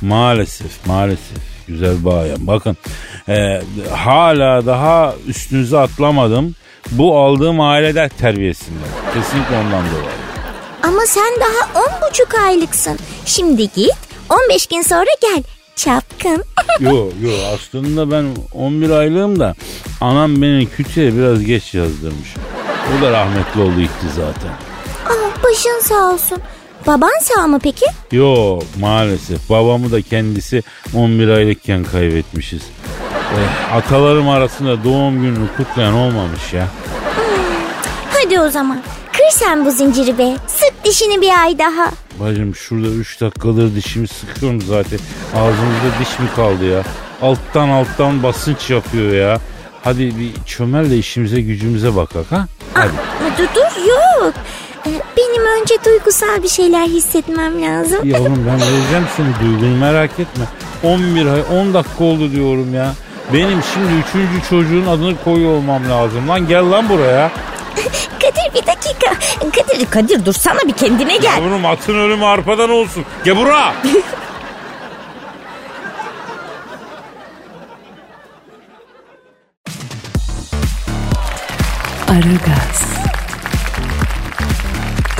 Maalesef 0.00 0.86
maalesef 0.86 1.38
güzel 1.68 2.04
bayan. 2.04 2.46
Bakın 2.46 2.76
e, 3.28 3.62
hala 3.92 4.66
daha 4.66 5.14
üstünüze 5.26 5.78
atlamadım. 5.78 6.54
Bu 6.90 7.18
aldığım 7.18 7.60
aile 7.60 8.08
terbiyesinden. 8.08 8.88
Kesinlikle 9.14 9.56
ondan 9.56 9.84
dolayı. 9.90 10.14
Ama 10.82 11.00
sen 11.06 11.32
daha 11.40 11.80
on 11.80 12.10
buçuk 12.10 12.34
aylıksın. 12.34 12.98
Şimdi 13.26 13.62
git 13.62 13.94
15 14.28 14.66
gün 14.66 14.82
sonra 14.82 15.10
gel. 15.22 15.42
Çapkın. 15.76 16.44
Yo 16.80 17.08
yo 17.22 17.30
aslında 17.54 18.10
ben 18.10 18.24
11 18.52 18.90
aylığım 18.90 19.40
da 19.40 19.54
anam 20.00 20.42
beni 20.42 20.66
kütüye 20.66 21.16
biraz 21.16 21.44
geç 21.44 21.74
yazdırmış. 21.74 22.28
O 22.98 23.02
da 23.02 23.10
rahmetli 23.10 23.60
oldu 23.60 23.80
gitti 23.80 24.06
zaten. 24.16 24.50
Aa, 25.06 25.42
başın 25.44 25.80
sağ 25.82 26.12
olsun. 26.12 26.38
Baban 26.86 27.18
sağ 27.20 27.46
mı 27.46 27.58
peki? 27.62 27.86
Yo 28.12 28.58
maalesef 28.80 29.50
babamı 29.50 29.92
da 29.92 30.02
kendisi 30.02 30.62
11 30.94 31.28
aylıkken 31.28 31.84
kaybetmişiz. 31.84 32.62
Eh, 33.38 33.74
atalarım 33.76 34.28
arasında 34.28 34.84
doğum 34.84 35.22
gününü 35.22 35.48
kutlayan 35.56 35.94
olmamış 35.94 36.52
ya. 36.52 36.66
Hadi 38.10 38.40
o 38.40 38.50
zaman. 38.50 38.80
Kır 39.12 39.30
sen 39.30 39.64
bu 39.66 39.70
zinciri 39.70 40.18
be. 40.18 40.36
Sık 40.46 40.84
dişini 40.84 41.20
bir 41.20 41.40
ay 41.42 41.58
daha. 41.58 41.90
Bacım 42.20 42.54
şurada 42.54 42.86
3 42.88 43.20
dakikadır 43.20 43.74
dişimi 43.76 44.08
sıkıyorum 44.08 44.60
zaten. 44.62 44.98
Ağzımızda 45.34 45.98
diş 46.00 46.18
mi 46.18 46.26
kaldı 46.36 46.64
ya? 46.64 46.82
Alttan 47.22 47.68
alttan 47.68 48.22
basınç 48.22 48.70
yapıyor 48.70 49.12
ya. 49.12 49.38
Hadi 49.84 50.18
bir 50.18 50.30
çömel 50.46 50.90
de 50.90 50.96
işimize 50.98 51.40
gücümüze 51.40 51.96
bakak 51.96 52.32
ha. 52.32 52.46
Hadi. 52.74 52.88
Aa, 52.88 53.38
Dur 53.38 53.44
dur 53.54 53.88
yok. 53.88 54.34
Benim 54.86 55.60
önce 55.60 55.74
duygusal 55.84 56.42
bir 56.42 56.48
şeyler 56.48 56.86
hissetmem 56.86 57.62
lazım. 57.62 58.08
Yavrum 58.08 58.46
ben 58.46 58.60
vereceğim 58.60 59.06
seni 59.16 59.26
duygunu 59.40 59.76
merak 59.76 60.10
etme. 60.10 60.44
11 60.82 61.26
ay 61.26 61.42
10 61.60 61.74
dakika 61.74 62.04
oldu 62.04 62.32
diyorum 62.32 62.74
ya. 62.74 62.92
Benim 63.32 63.62
şimdi 63.74 63.92
üçüncü 64.08 64.48
çocuğun 64.50 64.86
adını 64.86 65.24
koyuyor 65.24 65.52
olmam 65.52 65.90
lazım. 65.90 66.28
Lan 66.28 66.48
gel 66.48 66.70
lan 66.70 66.88
buraya. 66.88 67.30
Kadir 68.20 68.54
bir 68.54 68.66
dakika. 68.66 69.14
Kadir, 69.38 69.86
Kadir 69.90 70.26
dur 70.26 70.32
sana 70.32 70.60
bir 70.66 70.72
kendine 70.72 71.16
gel. 71.16 71.36
Yavrum 71.36 71.66
atın 71.66 71.94
ölümü 71.94 72.24
arpadan 72.24 72.70
olsun. 72.70 73.04
Gel 73.24 73.36
buraya. 73.36 73.74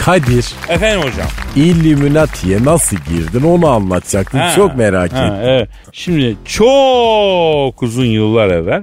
Kadir 0.04 0.46
Efendim 0.68 1.00
hocam. 1.00 1.28
Illuminati'ye 1.56 2.64
nasıl 2.64 2.96
girdin 2.96 3.42
onu 3.42 3.68
anlatacaktın. 3.68 4.38
Ha, 4.38 4.52
Çok 4.56 4.76
merak 4.76 5.12
ha, 5.12 5.26
ettim. 5.26 5.38
Evet. 5.42 5.68
Şimdi 5.92 6.36
çok 6.44 7.82
uzun 7.82 8.04
yıllar 8.04 8.48
evvel 8.48 8.82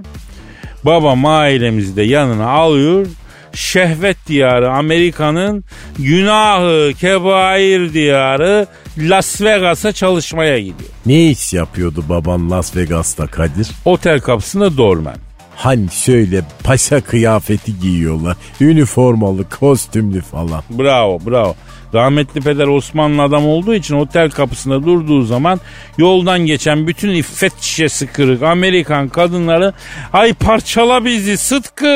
babam 0.84 1.26
ailemizi 1.26 1.96
de 1.96 2.02
yanına 2.04 2.50
alıyor. 2.50 3.08
Şehvet 3.54 4.18
diyarı 4.28 4.72
Amerika'nın 4.72 5.64
günahı 6.00 6.92
kebair 7.00 7.94
diyarı 7.94 8.68
Las 8.98 9.42
Vegas'a 9.42 9.92
çalışmaya 9.92 10.60
gidiyor. 10.60 10.90
Ne 11.06 11.30
iş 11.30 11.54
yapıyordu 11.54 12.04
baban 12.10 12.52
Las 12.52 12.76
Vegas'ta 12.76 13.28
Kadir? 13.28 13.68
Otel 13.86 14.20
kapısında 14.20 14.78
dormen. 14.78 15.16
Hani 15.62 15.92
şöyle 15.92 16.42
paşa 16.64 17.02
kıyafeti 17.02 17.80
giyiyorlar. 17.80 18.38
Üniformalı, 18.62 19.50
kostümlü 19.50 20.22
falan. 20.22 20.64
Bravo 20.70 21.20
bravo. 21.26 21.56
Rahmetli 21.94 22.42
peder 22.42 22.68
Osmanlı 22.68 23.22
adam 23.22 23.48
olduğu 23.48 23.74
için 23.74 23.96
otel 23.96 24.30
kapısında 24.30 24.84
durduğu 24.84 25.22
zaman 25.22 25.60
yoldan 25.98 26.40
geçen 26.40 26.88
bütün 26.88 27.10
iffet 27.10 27.62
şişesi 27.62 28.08
kırık 28.08 28.44
Amerikan 28.44 29.10
kadınları 29.10 29.74
ay 30.14 30.34
parçala 30.34 31.06
bizi 31.06 31.38
Sıtkı 31.38 31.88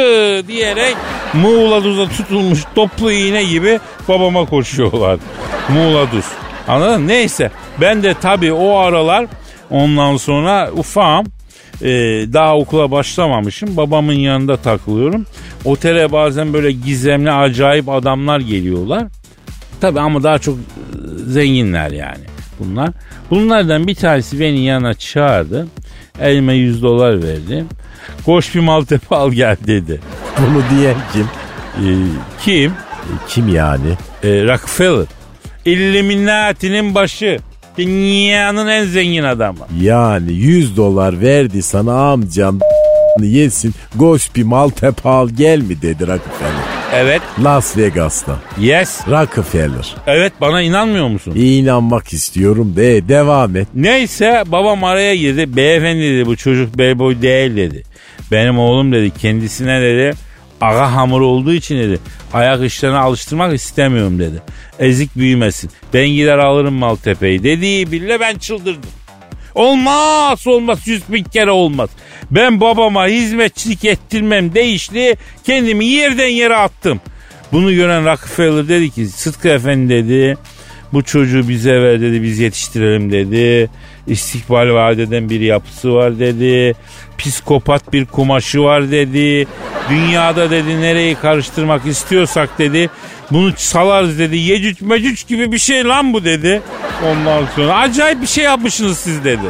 diyerek 0.48 0.96
Muğla 1.34 1.84
Duz'a 1.84 2.10
tutulmuş 2.10 2.64
toplu 2.76 3.12
iğne 3.12 3.44
gibi 3.44 3.80
babama 4.08 4.46
koşuyorlar. 4.46 5.20
Muğla 5.70 6.12
Duz. 6.12 6.26
Anladın? 6.68 7.08
Neyse 7.08 7.52
ben 7.82 8.04
de 8.04 8.14
tabii 8.22 8.54
o 8.54 8.78
aralar 8.78 9.26
ondan 9.70 10.18
sonra 10.18 10.72
ufağım 10.72 11.35
ee, 11.82 11.88
daha 12.34 12.58
okula 12.58 12.92
başlamamışım. 12.92 13.78
Babamın 13.78 14.14
yanında 14.14 14.58
takılıyorum. 14.58 15.26
Otele 15.66 16.12
bazen 16.12 16.54
böyle 16.54 16.72
gizemli 16.72 17.32
acayip 17.32 17.90
adamlar 17.90 18.40
geliyorlar. 18.40 19.04
Tabi 19.82 20.00
ama 20.00 20.24
daha 20.24 20.40
çok 20.40 20.58
e, 20.58 20.62
zenginler 21.26 21.92
yani 21.92 22.24
bunlar. 22.60 22.90
Bunlardan 23.30 23.88
bir 23.88 23.96
tanesi 23.96 24.40
beni 24.40 24.66
yana 24.66 24.94
çağırdı. 24.94 25.68
Elime 26.20 26.54
100 26.54 26.84
dolar 26.84 27.24
verdi. 27.24 27.66
Koş 28.26 28.56
bir 28.56 28.60
Maltepe 28.60 29.16
al 29.16 29.32
gel 29.32 29.58
dedi. 29.68 30.02
Bunu 30.38 30.64
diyen 30.70 30.96
kim? 31.14 31.28
Ee, 31.78 31.92
kim? 32.42 32.72
E, 32.72 33.12
kim 33.28 33.56
yani? 33.56 33.90
Ee, 34.24 34.44
Rockefeller. 34.44 35.06
Illuminati'nin 35.66 36.96
başı. 36.96 37.40
Dünyanın 37.78 38.68
en 38.68 38.84
zengin 38.86 39.24
adamı. 39.24 39.60
Yani 39.82 40.34
100 40.34 40.78
dolar 40.78 41.22
verdi 41.22 41.62
sana 41.62 42.12
amcan 42.12 42.60
yesin. 43.22 43.74
Goş 43.96 44.36
bir 44.36 44.44
Maltepe 44.44 45.10
al 45.10 45.30
gel 45.30 45.60
mi 45.62 45.82
dedi 45.82 46.08
Rockefeller. 46.08 46.76
Evet. 46.94 47.22
Las 47.44 47.78
Vegas'ta. 47.78 48.36
Yes. 48.60 49.08
Rockefeller. 49.08 49.96
Evet 50.08 50.34
bana 50.42 50.62
inanmıyor 50.62 51.08
musun? 51.08 51.34
İnanmak 51.36 52.14
istiyorum 52.14 52.74
de 52.76 53.08
devam 53.08 53.56
et. 53.56 53.68
Neyse 53.76 54.44
babam 54.48 54.84
araya 54.84 55.16
girdi. 55.16 55.56
Beyefendi 55.56 56.02
dedi 56.02 56.26
bu 56.26 56.36
çocuk 56.36 56.78
beyboy 56.78 57.22
değil 57.22 57.56
dedi. 57.56 57.84
Benim 58.32 58.60
oğlum 58.60 58.92
dedi 58.94 59.12
kendisine 59.22 59.82
dedi 59.82 60.14
aga 60.62 60.94
hamur 60.94 61.22
olduğu 61.22 61.54
için 61.54 61.78
dedi 61.78 62.00
ayak 62.34 62.64
işlerine 62.64 62.98
alıştırmak 62.98 63.54
istemiyorum 63.54 64.20
dedi. 64.20 64.42
Ezik 64.80 65.16
büyümesin. 65.16 65.72
Ben 65.94 66.08
gider 66.08 66.38
alırım 66.38 66.74
Maltepe'yi 66.74 67.44
dediği 67.44 67.92
bile 67.92 68.20
ben 68.20 68.38
çıldırdım. 68.38 68.90
Olmaz 69.56 70.48
olmaz 70.48 70.88
yüz 70.88 71.04
bin 71.10 71.24
kere 71.24 71.52
olmaz. 71.52 71.90
Ben 72.32 72.62
babama 72.62 73.08
hizmetçilik 73.08 73.86
ettirmem 73.86 74.54
değişti 74.54 75.16
kendimi 75.44 75.86
yerden 75.86 76.28
yere 76.28 76.56
attım. 76.56 77.02
Bunu 77.52 77.74
gören 77.74 78.06
Rockefeller 78.06 78.68
dedi 78.68 78.90
ki 78.90 79.06
Sıtkı 79.06 79.48
Efendi 79.48 79.90
dedi 79.90 80.38
bu 80.94 81.04
çocuğu 81.04 81.50
bize 81.50 81.82
ver 81.82 82.02
dedi 82.02 82.24
biz 82.24 82.40
yetiştirelim 82.40 83.12
dedi. 83.12 83.70
İstikbal 84.08 84.74
vaat 84.74 85.00
eden 85.00 85.30
bir 85.30 85.40
yapısı 85.42 85.94
var 85.94 86.20
dedi. 86.20 86.76
Psikopat 87.18 87.94
bir 87.94 88.06
kumaşı 88.06 88.64
var 88.64 88.92
dedi. 88.92 89.48
Dünyada 89.90 90.52
dedi 90.52 90.82
nereyi 90.82 91.16
karıştırmak 91.16 91.86
istiyorsak 91.86 92.60
dedi. 92.60 92.90
Bunu 93.32 93.54
salarız 93.58 94.20
dedi. 94.20 94.38
Yecüc 94.38 94.86
mecüc 94.86 95.28
gibi 95.28 95.52
bir 95.52 95.58
şey 95.58 95.86
lan 95.86 96.14
bu 96.14 96.26
dedi. 96.26 96.62
Ondan 97.06 97.44
sonra 97.56 97.78
acayip 97.78 98.22
bir 98.22 98.28
şey 98.28 98.44
yapmışsınız 98.44 98.98
siz 98.98 99.24
dedi. 99.24 99.48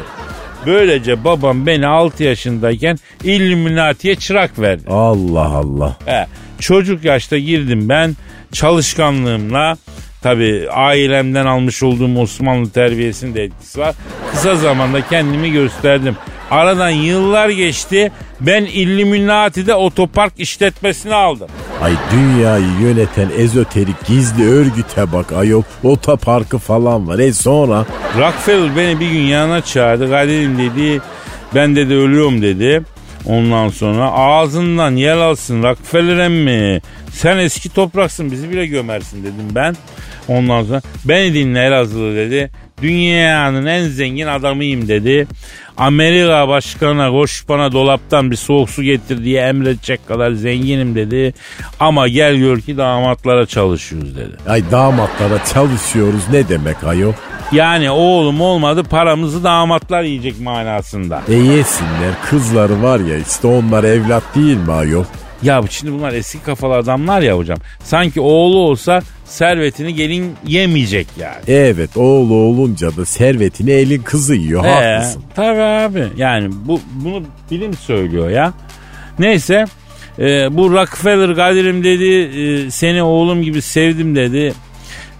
Böylece 0.65 1.24
babam 1.24 1.65
beni 1.65 1.88
6 1.88 2.24
yaşındayken 2.24 2.97
Illuminati'ye 3.24 4.15
çırak 4.15 4.59
verdi. 4.59 4.83
Allah 4.89 5.47
Allah. 5.47 5.97
He, 6.05 6.27
çocuk 6.59 7.05
yaşta 7.05 7.38
girdim 7.38 7.89
ben 7.89 8.15
çalışkanlığımla 8.51 9.77
tabi 10.22 10.67
ailemden 10.72 11.45
almış 11.45 11.84
olduğum 11.84 12.19
Osmanlı 12.19 12.69
terbiyesinin 12.69 13.36
de 13.36 13.43
etkisi 13.43 13.79
var. 13.79 13.95
Kısa 14.31 14.55
zamanda 14.55 15.07
kendimi 15.07 15.51
gösterdim. 15.51 16.15
Aradan 16.51 16.89
yıllar 16.89 17.50
geçti. 17.50 18.12
Ben 18.41 18.65
Illuminati'de 18.65 19.75
otopark 19.75 20.34
işletmesini 20.38 21.13
aldım. 21.15 21.48
Ay 21.81 21.93
dünyayı 22.12 22.65
yöneten 22.81 23.29
ezoterik 23.38 24.05
gizli 24.07 24.50
örgüte 24.50 25.12
bak 25.13 25.31
ayol. 25.34 25.63
Otoparkı 25.84 26.57
falan 26.57 27.07
var. 27.07 27.19
E 27.19 27.34
sonra? 27.34 27.86
Rockefeller 28.19 28.75
beni 28.77 29.00
bir 29.00 29.12
gün 29.12 29.22
yanına 29.22 29.62
çağırdı. 29.62 30.10
Kadir'im 30.10 30.57
dedi 30.57 31.01
ben 31.55 31.75
dedi 31.75 31.93
ölüyorum 31.93 32.41
dedi. 32.41 32.84
Ondan 33.25 33.70
sonra 33.70 34.12
ağzından 34.12 34.96
yel 34.96 35.20
alsın 35.20 35.63
Rockefeller 35.63 36.17
emmi. 36.17 36.82
Sen 37.12 37.38
eski 37.38 37.70
topraksın 37.70 38.32
bizi 38.32 38.50
bile 38.50 38.65
gömersin 38.65 39.24
dedim 39.24 39.48
ben. 39.55 39.75
Ondan 40.27 40.63
sonra 40.63 40.82
beni 41.05 41.34
dinle 41.34 41.63
Elazığlı 41.63 42.15
dedi. 42.15 42.51
Dünyanın 42.82 43.65
en 43.65 43.84
zengin 43.84 44.27
adamıyım 44.27 44.88
dedi. 44.88 45.27
Amerika 45.77 46.48
başkanına 46.48 47.10
koş 47.10 47.50
bana 47.50 47.72
dolaptan 47.72 48.32
bir 48.32 48.36
soğuk 48.36 48.70
su 48.70 48.84
getir 48.84 49.24
diye 49.24 49.41
emredecek 49.41 50.08
kadar 50.08 50.32
zenginim 50.32 50.96
dedi. 50.96 51.34
Ama 51.79 52.08
gel 52.08 52.36
gör 52.36 52.60
ki 52.60 52.77
damatlara 52.77 53.46
çalışıyoruz 53.46 54.17
dedi. 54.17 54.36
Ay 54.48 54.72
damatlara 54.72 55.46
çalışıyoruz 55.53 56.24
ne 56.32 56.50
demek 56.50 56.84
ayol? 56.84 57.13
Yani 57.51 57.91
oğlum 57.91 58.41
olmadı 58.41 58.83
paramızı 58.83 59.43
damatlar 59.43 60.03
yiyecek 60.03 60.39
manasında. 60.39 61.21
E 61.29 61.33
yesinler 61.33 62.11
kızları 62.29 62.83
var 62.83 62.99
ya 62.99 63.17
işte 63.17 63.47
onlar 63.47 63.83
evlat 63.83 64.23
değil 64.35 64.57
mi 64.57 64.71
ayol? 64.71 65.03
Ya 65.43 65.61
şimdi 65.69 65.93
bunlar 65.93 66.13
eski 66.13 66.39
kafalı 66.43 66.73
adamlar 66.73 67.21
ya 67.21 67.37
hocam. 67.37 67.57
Sanki 67.83 68.21
oğlu 68.21 68.57
olsa 68.57 69.01
servetini 69.25 69.95
gelin 69.95 70.33
yemeyecek 70.47 71.07
yani. 71.19 71.35
Evet 71.47 71.97
oğlu 71.97 72.33
olunca 72.33 72.97
da 72.97 73.05
servetini 73.05 73.71
elin 73.71 74.01
kızı 74.01 74.35
yiyor. 74.35 74.65
Ee, 74.65 74.69
Haklısın. 74.69 75.23
tabii 75.35 75.61
abi. 75.61 76.07
Yani 76.17 76.49
bu 76.65 76.79
bunu 76.91 77.23
bilim 77.51 77.73
söylüyor 77.73 78.29
ya. 78.29 78.53
Neyse 79.19 79.65
e, 80.19 80.57
bu 80.57 80.71
Rockefeller 80.71 81.35
Kadir'im 81.35 81.83
dedi 81.83 82.39
e, 82.39 82.71
seni 82.71 83.03
oğlum 83.03 83.41
gibi 83.43 83.61
sevdim 83.61 84.15
dedi. 84.15 84.53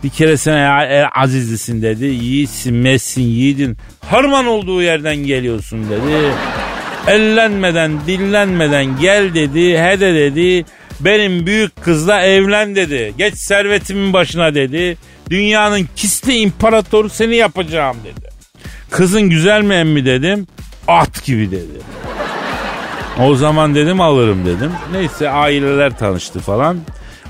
Bir 0.06 0.10
kere 0.10 0.38
sen 0.38 0.58
e, 0.58 1.08
azizlisin 1.16 1.82
dedi. 1.82 2.06
Yiğitsin, 2.06 2.76
messin, 2.76 3.22
yiğidin. 3.22 3.78
Harman 4.00 4.46
olduğu 4.46 4.82
yerden 4.82 5.16
geliyorsun 5.16 5.90
dedi. 5.90 6.34
Ellenmeden, 7.08 7.92
dillenmeden 8.08 9.00
gel 9.00 9.34
dedi. 9.34 9.78
He 9.80 10.00
de 10.00 10.16
dedi. 10.16 10.66
Benim 11.00 11.46
büyük 11.46 11.84
kızla 11.84 12.22
evlen 12.22 12.76
dedi. 12.76 13.14
Geç 13.18 13.36
servetimin 13.36 14.14
başına 14.14 14.56
dedi. 14.56 14.98
Dünyanın 15.30 15.88
kisli 15.96 16.38
imparatoru 16.38 17.10
seni 17.10 17.36
yapacağım 17.36 17.98
dedi. 18.04 18.30
Kızın 18.90 19.22
güzel 19.22 19.62
mi 19.62 19.74
emmi 19.74 20.06
dedim. 20.06 20.48
At 20.88 21.26
gibi 21.26 21.52
dedi. 21.52 21.80
O 23.20 23.36
zaman 23.36 23.76
dedim 23.76 24.02
alırım 24.02 24.46
dedim. 24.46 24.72
Neyse 24.92 25.30
aileler 25.30 25.98
tanıştı 25.98 26.40
falan. 26.40 26.78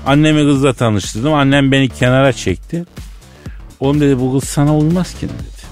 Annemi 0.06 0.40
kızla 0.40 0.72
tanıştırdım. 0.72 1.34
Annem 1.34 1.72
beni 1.72 1.88
kenara 1.88 2.32
çekti. 2.32 2.84
Oğlum 3.80 4.00
dedi 4.00 4.20
bu 4.20 4.40
kız 4.40 4.48
sana 4.48 4.76
uymaz 4.76 5.14
ki 5.14 5.28
dedi. 5.28 5.66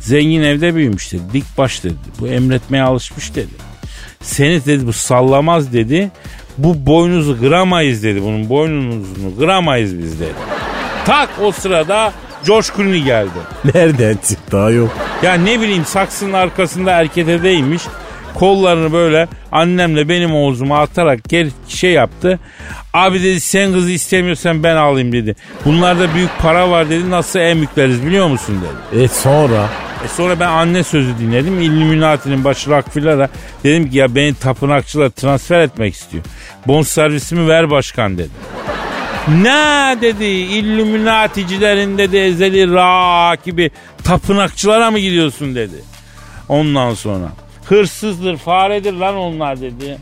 Zengin 0.00 0.42
evde 0.42 0.74
büyümüş 0.74 1.12
dedi. 1.12 1.22
Dik 1.32 1.58
baş 1.58 1.84
dedi. 1.84 1.94
Bu 2.20 2.28
emretmeye 2.28 2.82
alışmış 2.82 3.34
dedi. 3.34 3.52
Seni 4.22 4.64
dedi 4.64 4.86
bu 4.86 4.92
sallamaz 4.92 5.72
dedi. 5.72 6.10
Bu 6.58 6.86
boynuzu 6.86 7.40
kıramayız 7.40 8.02
dedi. 8.02 8.22
Bunun 8.22 8.48
boynuzunu 8.48 9.36
kıramayız 9.38 9.98
biz 9.98 10.20
dedi. 10.20 10.34
Tak 11.06 11.28
o 11.42 11.52
sırada 11.52 12.12
George 12.46 12.68
Clooney 12.76 13.02
geldi. 13.02 13.30
Nereden 13.74 14.18
çıktı 14.28 14.58
ayol? 14.58 14.88
Ya 15.22 15.34
ne 15.34 15.60
bileyim 15.60 15.84
saksının 15.84 16.32
arkasında 16.32 16.90
erketedeymiş. 16.90 17.82
Kollarını 18.38 18.92
böyle 18.92 19.28
annemle 19.52 20.08
benim 20.08 20.34
omzuma 20.34 20.80
atarak 20.80 21.24
gel 21.28 21.50
şey 21.68 21.92
yaptı. 21.92 22.38
Abi 22.94 23.22
dedi 23.22 23.40
sen 23.40 23.72
kızı 23.72 23.90
istemiyorsan 23.90 24.62
ben 24.62 24.76
alayım 24.76 25.12
dedi. 25.12 25.36
Bunlarda 25.64 26.14
büyük 26.14 26.30
para 26.38 26.70
var 26.70 26.90
dedi. 26.90 27.10
Nasıl 27.10 27.38
emükleriz 27.38 28.06
biliyor 28.06 28.26
musun 28.26 28.60
dedi. 28.62 29.02
E 29.02 29.08
sonra? 29.08 29.68
E 30.04 30.08
sonra 30.08 30.40
ben 30.40 30.48
anne 30.48 30.84
sözü 30.84 31.18
dinledim. 31.18 31.60
Illuminati'nin 31.60 32.44
başı 32.44 32.70
Rockefeller'a 32.70 33.28
dedim 33.64 33.90
ki 33.90 33.98
ya 33.98 34.14
beni 34.14 34.34
tapınakçılar 34.34 35.08
transfer 35.08 35.60
etmek 35.60 35.94
istiyor. 35.94 36.24
Bon 36.66 36.82
servisimi 36.82 37.48
ver 37.48 37.70
başkan 37.70 38.18
dedi. 38.18 38.30
Ne 39.28 39.96
dedi 40.00 40.24
Illuminaticilerin 40.24 41.98
dedi 41.98 42.16
ezeli 42.16 42.74
rakibi 42.74 43.70
tapınakçılara 44.04 44.90
mı 44.90 44.98
gidiyorsun 44.98 45.54
dedi. 45.54 45.76
Ondan 46.48 46.94
sonra 46.94 47.28
hırsızdır 47.68 48.36
faredir 48.36 48.92
lan 48.92 49.16
onlar 49.16 49.60
dedi. 49.60 49.98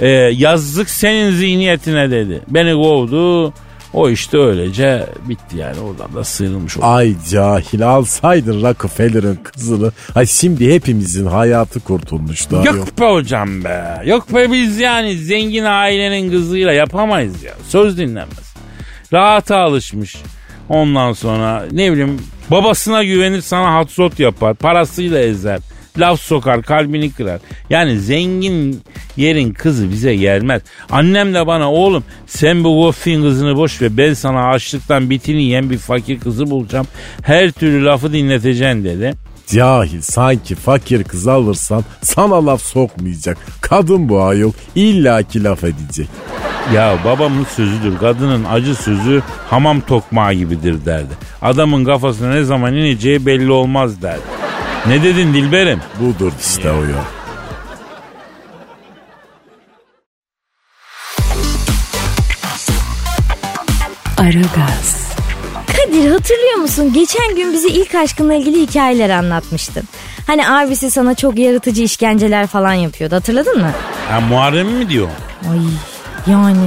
Ee, 0.00 0.08
yazık 0.34 0.90
senin 0.90 1.30
zihniyetine 1.30 2.10
dedi. 2.10 2.40
Beni 2.48 2.72
kovdu. 2.72 3.52
O 3.92 4.08
işte 4.10 4.38
öylece 4.38 5.06
bitti 5.28 5.56
yani 5.56 5.80
oradan 5.80 6.14
da 6.14 6.24
sıyrılmış 6.24 6.76
oldu. 6.76 6.86
Ay 6.86 7.14
cahil 7.30 7.88
alsaydın 7.88 8.62
Rockefeller'ın 8.62 9.38
kızını. 9.42 9.92
Ay 10.14 10.26
şimdi 10.26 10.74
hepimizin 10.74 11.26
hayatı 11.26 11.80
kurtulmuştu. 11.80 12.56
ayol. 12.56 12.64
Yok 12.76 13.00
be 13.00 13.04
hocam 13.12 13.64
be. 13.64 14.02
Yok 14.04 14.34
be 14.34 14.52
biz 14.52 14.78
yani 14.78 15.16
zengin 15.16 15.64
ailenin 15.64 16.30
kızıyla 16.30 16.72
yapamayız 16.72 17.42
ya. 17.42 17.52
Söz 17.68 17.98
dinlemez. 17.98 18.54
Rahata 19.12 19.56
alışmış. 19.56 20.16
Ondan 20.68 21.12
sonra 21.12 21.64
ne 21.72 21.92
bileyim 21.92 22.20
babasına 22.50 23.04
güvenir 23.04 23.40
sana 23.40 23.74
hatsot 23.74 24.20
yapar. 24.20 24.54
Parasıyla 24.54 25.18
ezer. 25.18 25.58
Laf 25.98 26.20
sokar 26.20 26.62
kalbini 26.62 27.12
kırar. 27.12 27.40
Yani 27.70 27.98
zengin 27.98 28.80
yerin 29.16 29.52
kızı 29.52 29.90
bize 29.90 30.16
gelmez. 30.16 30.62
Annem 30.90 31.34
de 31.34 31.46
bana 31.46 31.72
oğlum 31.72 32.04
sen 32.26 32.64
bu 32.64 32.82
Goffin 32.82 33.22
kızını 33.22 33.56
boş 33.56 33.82
ver 33.82 33.96
ben 33.96 34.14
sana 34.14 34.48
açlıktan 34.48 35.10
bitini 35.10 35.42
yiyen 35.42 35.70
bir 35.70 35.78
fakir 35.78 36.20
kızı 36.20 36.50
bulacağım. 36.50 36.86
Her 37.22 37.50
türlü 37.50 37.84
lafı 37.84 38.12
dinleteceksin 38.12 38.84
dedi. 38.84 39.14
Cahil 39.46 40.00
sanki 40.00 40.54
fakir 40.54 41.04
kız 41.04 41.28
alırsan 41.28 41.84
sana 42.02 42.46
laf 42.46 42.62
sokmayacak. 42.62 43.38
Kadın 43.60 44.08
bu 44.08 44.22
ayol 44.22 44.52
illaki 44.74 45.44
laf 45.44 45.64
edecek. 45.64 46.08
Ya 46.74 46.98
babamın 47.04 47.44
sözüdür. 47.44 47.98
Kadının 47.98 48.44
acı 48.44 48.74
sözü 48.74 49.22
hamam 49.50 49.80
tokmağı 49.80 50.34
gibidir 50.34 50.84
derdi. 50.84 51.14
Adamın 51.42 51.84
kafasına 51.84 52.30
ne 52.34 52.44
zaman 52.44 52.74
ineceği 52.74 53.26
belli 53.26 53.50
olmaz 53.50 54.02
derdi. 54.02 54.22
Ne 54.86 55.02
dedin 55.02 55.34
Dilberim? 55.34 55.80
Budur 56.00 56.32
işte 56.40 56.70
o 56.70 56.84
yol. 56.84 57.04
Aragaz, 64.18 65.12
Kadir 65.66 66.10
hatırlıyor 66.10 66.56
musun? 66.56 66.92
Geçen 66.94 67.36
gün 67.36 67.52
bize 67.52 67.68
ilk 67.68 67.94
aşkınla 67.94 68.34
ilgili 68.34 68.60
hikayeler 68.62 69.10
anlatmıştın. 69.10 69.82
Hani 70.26 70.48
abisi 70.48 70.90
sana 70.90 71.14
çok 71.14 71.38
yaratıcı 71.38 71.82
işkenceler 71.82 72.46
falan 72.46 72.72
yapıyordu 72.72 73.14
hatırladın 73.16 73.58
mı? 73.60 73.70
Ha 74.10 74.20
Muharrem 74.20 74.68
mi 74.68 74.88
diyor? 74.88 75.08
Ay 75.50 75.58
yani 76.32 76.58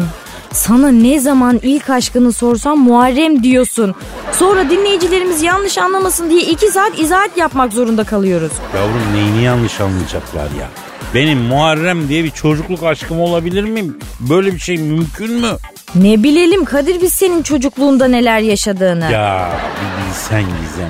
sana 0.51 0.91
ne 0.91 1.19
zaman 1.19 1.59
ilk 1.63 1.89
aşkını 1.89 2.33
sorsam 2.33 2.79
Muharrem 2.79 3.43
diyorsun. 3.43 3.95
Sonra 4.39 4.69
dinleyicilerimiz 4.69 5.41
yanlış 5.41 5.77
anlamasın 5.77 6.29
diye 6.29 6.41
iki 6.41 6.67
saat 6.67 6.99
izahat 6.99 7.37
yapmak 7.37 7.73
zorunda 7.73 8.03
kalıyoruz. 8.03 8.51
Yavrum 8.75 9.13
neyini 9.13 9.43
yanlış 9.43 9.81
anlayacaklar 9.81 10.43
ya? 10.59 10.69
Benim 11.13 11.39
Muharrem 11.39 12.09
diye 12.09 12.23
bir 12.23 12.31
çocukluk 12.31 12.83
aşkım 12.83 13.19
olabilir 13.21 13.63
mi? 13.63 13.83
Böyle 14.19 14.53
bir 14.53 14.59
şey 14.59 14.77
mümkün 14.77 15.31
mü? 15.31 15.51
Ne 15.95 16.23
bilelim 16.23 16.65
Kadir 16.65 17.01
biz 17.01 17.13
senin 17.13 17.43
çocukluğunda 17.43 18.07
neler 18.07 18.39
yaşadığını. 18.39 19.11
Ya 19.11 19.51
bir 19.81 20.07
bilsen 20.09 20.41
Gizem. 20.41 20.89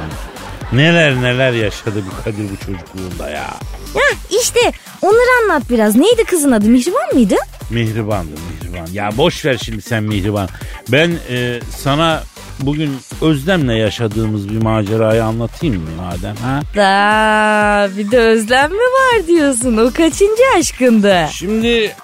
Neler 0.73 1.15
neler 1.21 1.51
yaşadı 1.51 2.03
bu 2.11 2.23
Kadir 2.23 2.43
bu 2.51 2.65
çocukluğunda 2.65 3.29
ya. 3.29 3.47
Hah 3.93 4.15
işte 4.41 4.71
onları 5.01 5.43
anlat 5.43 5.63
biraz. 5.69 5.95
Neydi 5.95 6.23
kızın 6.23 6.51
adı 6.51 6.65
Mihriban 6.69 7.13
mıydı? 7.13 7.35
Mihribandı 7.69 8.31
Mihriban. 8.51 8.87
Ya 8.93 9.09
boş 9.17 9.45
ver 9.45 9.57
şimdi 9.65 9.81
sen 9.81 10.03
Mihriban. 10.03 10.49
Ben 10.89 11.11
e, 11.29 11.59
sana 11.77 12.23
bugün 12.59 12.97
Özlem'le 13.21 13.77
yaşadığımız 13.77 14.49
bir 14.49 14.61
macerayı 14.63 15.23
anlatayım 15.23 15.75
mı 15.75 15.89
madem 15.97 16.35
ha? 16.35 16.61
Da 16.75 17.97
bir 17.97 18.11
de 18.11 18.19
özlem 18.19 18.71
mi 18.71 18.77
var 18.77 19.27
diyorsun? 19.27 19.77
O 19.77 19.91
kaçıncı 19.93 20.43
aşkındı? 20.57 21.25
Şimdi 21.31 21.95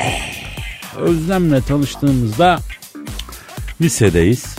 Özlem'le 0.98 1.62
tanıştığımızda 1.62 2.60
lisedeyiz. 3.82 4.56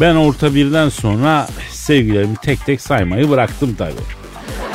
Ben 0.00 0.14
orta 0.14 0.54
birden 0.54 0.88
sonra 0.88 1.48
sevgilerimi 1.70 2.36
tek 2.36 2.66
tek 2.66 2.80
saymayı 2.80 3.30
bıraktım 3.30 3.74
tabii. 3.78 4.21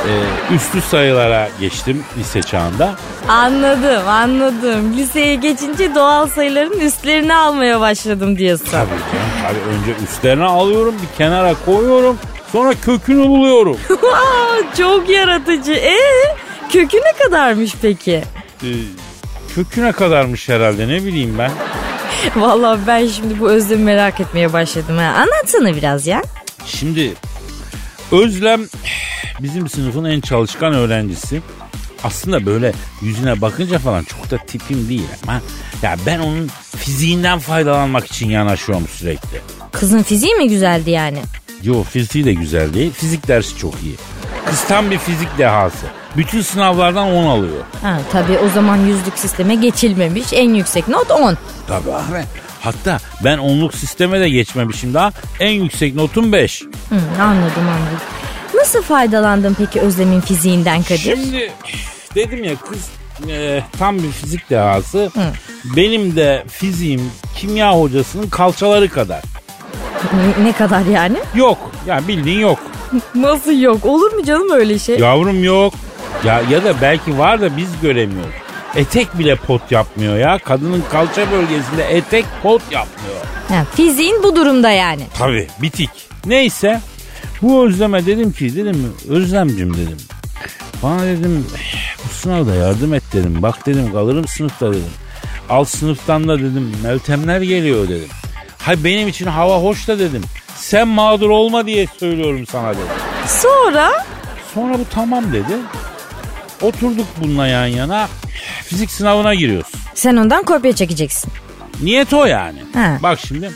Ee, 0.08 0.56
üstü 0.56 0.82
sayılara 0.82 1.50
geçtim 1.60 2.04
lise 2.20 2.42
çağında. 2.42 2.96
Anladım 3.28 4.08
anladım. 4.08 4.94
Liseye 4.98 5.36
geçince 5.36 5.96
doğal 5.96 6.28
sayıların 6.28 6.80
üstlerini 6.80 7.36
almaya 7.36 7.80
başladım 7.80 8.38
diyorsun. 8.38 8.66
Tabii 8.72 8.90
canım 8.90 9.32
tabii 9.48 9.76
önce 9.76 10.04
üstlerine 10.04 10.44
alıyorum 10.46 10.96
bir 11.02 11.18
kenara 11.18 11.54
koyuyorum 11.66 12.18
sonra 12.52 12.74
kökünü 12.86 13.28
buluyorum. 13.28 13.78
Çok 14.78 15.10
yaratıcı. 15.10 15.74
Ee, 15.74 15.98
kökü 16.70 16.98
ne 16.98 17.12
kadarmış 17.26 17.74
peki? 17.82 18.24
Ee, 18.64 18.68
köküne 19.56 19.92
kadarmış 19.92 20.50
herhalde 20.50 20.88
ne 20.88 21.04
bileyim 21.04 21.36
ben. 21.38 21.52
Vallahi 22.36 22.80
ben 22.88 23.08
şimdi 23.08 23.40
bu 23.40 23.50
özlemi 23.50 23.84
merak 23.84 24.20
etmeye 24.20 24.54
başladım. 24.54 24.98
Ha. 24.98 25.04
Anlatsana 25.22 25.76
biraz 25.76 26.08
ya. 26.08 26.22
Şimdi 26.66 27.14
Özlem 28.12 28.62
bizim 29.40 29.70
sınıfın 29.70 30.06
en 30.06 30.22
çalışkan 30.22 30.74
öğrencisi. 30.74 31.42
Aslında 32.04 32.46
böyle 32.46 32.74
yüzüne 33.02 33.42
bakınca 33.42 33.80
falan 33.80 34.04
çok 34.04 34.32
da 34.32 34.38
tipim 34.38 34.90
değil 34.90 35.08
ama 35.24 35.42
ya 35.82 35.96
ben 36.06 36.20
onun 36.20 36.50
fiziğinden 36.78 37.40
faydalanmak 37.40 38.06
için 38.06 38.30
yanaşıyorum 38.30 38.88
sürekli. 38.88 39.42
Kızın 39.72 40.04
fiziği 40.04 40.36
mi 40.36 40.50
güzeldi 40.50 40.90
yani? 40.92 41.20
Yo 41.64 41.84
fiziği 41.84 42.26
de 42.26 42.34
güzel 42.34 42.74
değil. 42.74 42.92
Fizik 42.92 43.28
dersi 43.28 43.58
çok 43.58 43.74
iyi. 43.84 43.96
Kız 44.46 44.64
tam 44.64 44.92
bir 44.92 44.98
fizik 44.98 45.38
dehası. 45.38 45.86
Bütün 46.18 46.42
sınavlardan 46.42 47.08
10 47.12 47.28
alıyor. 47.28 47.64
Ha, 47.82 48.00
tabii 48.12 48.38
o 48.38 48.50
zaman 48.50 48.78
yüzlük 48.78 49.20
sisteme 49.20 49.56
geçilmemiş. 49.56 50.34
En 50.34 50.54
yüksek 50.54 50.88
not 50.88 51.12
10. 51.12 51.38
Tabii 51.68 51.92
abi. 51.94 52.24
Hatta 52.68 52.98
ben 53.24 53.38
onluk 53.38 53.74
sisteme 53.74 54.20
de 54.20 54.30
geçmemişim 54.30 54.94
daha. 54.94 55.12
En 55.40 55.52
yüksek 55.52 55.96
notum 55.96 56.32
5. 56.32 56.62
Hı, 56.62 57.22
anladım 57.22 57.68
anladım. 57.68 58.00
Nasıl 58.56 58.82
faydalandın 58.82 59.56
peki 59.60 59.80
Özlem'in 59.82 60.22
fiziğinden 60.22 60.84
Kadir? 60.84 60.98
Şimdi 61.00 61.52
dedim 62.16 62.44
ya 62.44 62.56
kız 62.56 62.90
e, 63.30 63.64
tam 63.80 63.98
bir 63.98 64.12
fizik 64.12 64.50
dehası. 64.50 65.12
Benim 65.76 66.16
de 66.16 66.44
fiziğim 66.50 67.12
kimya 67.36 67.80
hocasının 67.80 68.30
kalçaları 68.30 68.90
kadar. 68.90 69.22
Ne, 70.14 70.46
ne 70.46 70.52
kadar 70.52 70.82
yani? 70.86 71.18
Yok. 71.36 71.72
Yani 71.88 72.08
bildiğin 72.08 72.40
yok. 72.40 72.60
Nasıl 73.16 73.60
yok? 73.60 73.86
Olur 73.86 74.14
mu 74.14 74.24
canım 74.26 74.52
öyle 74.52 74.80
şey? 74.80 75.00
Yavrum 75.00 75.44
yok. 75.44 75.74
Ya 76.24 76.42
ya 76.50 76.64
da 76.64 76.82
belki 76.82 77.18
var 77.18 77.42
da 77.42 77.58
biz 77.58 77.70
göremiyoruz. 77.82 78.47
Etek 78.76 79.20
bile 79.20 79.36
pot 79.36 79.72
yapmıyor 79.72 80.18
ya. 80.18 80.40
Kadının 80.46 80.84
kalça 80.92 81.32
bölgesinde 81.32 81.84
etek 81.84 82.26
pot 82.44 82.62
yapmıyor. 82.72 83.16
Ha, 83.50 83.66
fiziğin 83.76 84.24
bu 84.24 84.36
durumda 84.36 84.70
yani. 84.72 85.02
Tabii 85.18 85.48
bitik. 85.62 85.90
Neyse 86.26 86.82
bu 87.42 87.66
Özlem'e 87.68 88.06
dedim 88.06 88.32
ki 88.32 88.56
dedim 88.56 88.94
Özlemcim 89.10 89.74
dedim. 89.74 89.98
Bana 90.84 91.04
dedim 91.04 91.48
"Eh, 91.56 91.96
bu 92.06 92.14
sınavda 92.14 92.56
yardım 92.56 92.94
et 92.94 93.04
dedim. 93.14 93.42
Bak 93.42 93.66
dedim 93.66 93.92
kalırım 93.94 94.28
sınıfta 94.28 94.70
dedim. 94.72 94.92
Alt 95.50 95.70
sınıftan 95.70 96.28
da 96.28 96.40
dedim 96.40 96.72
Meltemler 96.84 97.42
geliyor 97.42 97.90
dedim. 97.90 98.10
Hay 98.58 98.84
benim 98.84 99.08
için 99.08 99.26
hava 99.26 99.58
hoş 99.62 99.88
da 99.88 100.00
dedim. 100.00 100.24
Sen 100.56 100.88
mağdur 100.88 101.30
olma 101.30 101.66
diye 101.66 101.88
söylüyorum 102.00 102.46
sana 102.52 102.70
dedim. 102.70 102.88
Sonra? 103.28 104.06
Sonra 104.54 104.74
bu 104.74 104.86
tamam 104.94 105.34
dedi. 105.34 105.54
Oturduk 106.62 107.06
bununla 107.22 107.48
yan 107.48 107.66
yana. 107.66 108.08
Fizik 108.64 108.92
sınavına 108.92 109.34
giriyoruz. 109.36 109.72
Sen 109.96 110.16
ondan 110.16 110.44
kopya 110.44 110.76
çekeceksin. 110.76 111.32
Niyet 111.82 112.14
o 112.14 112.26
yani. 112.26 112.60
He. 112.74 113.04
Bak 113.04 113.20
şimdi. 113.28 113.52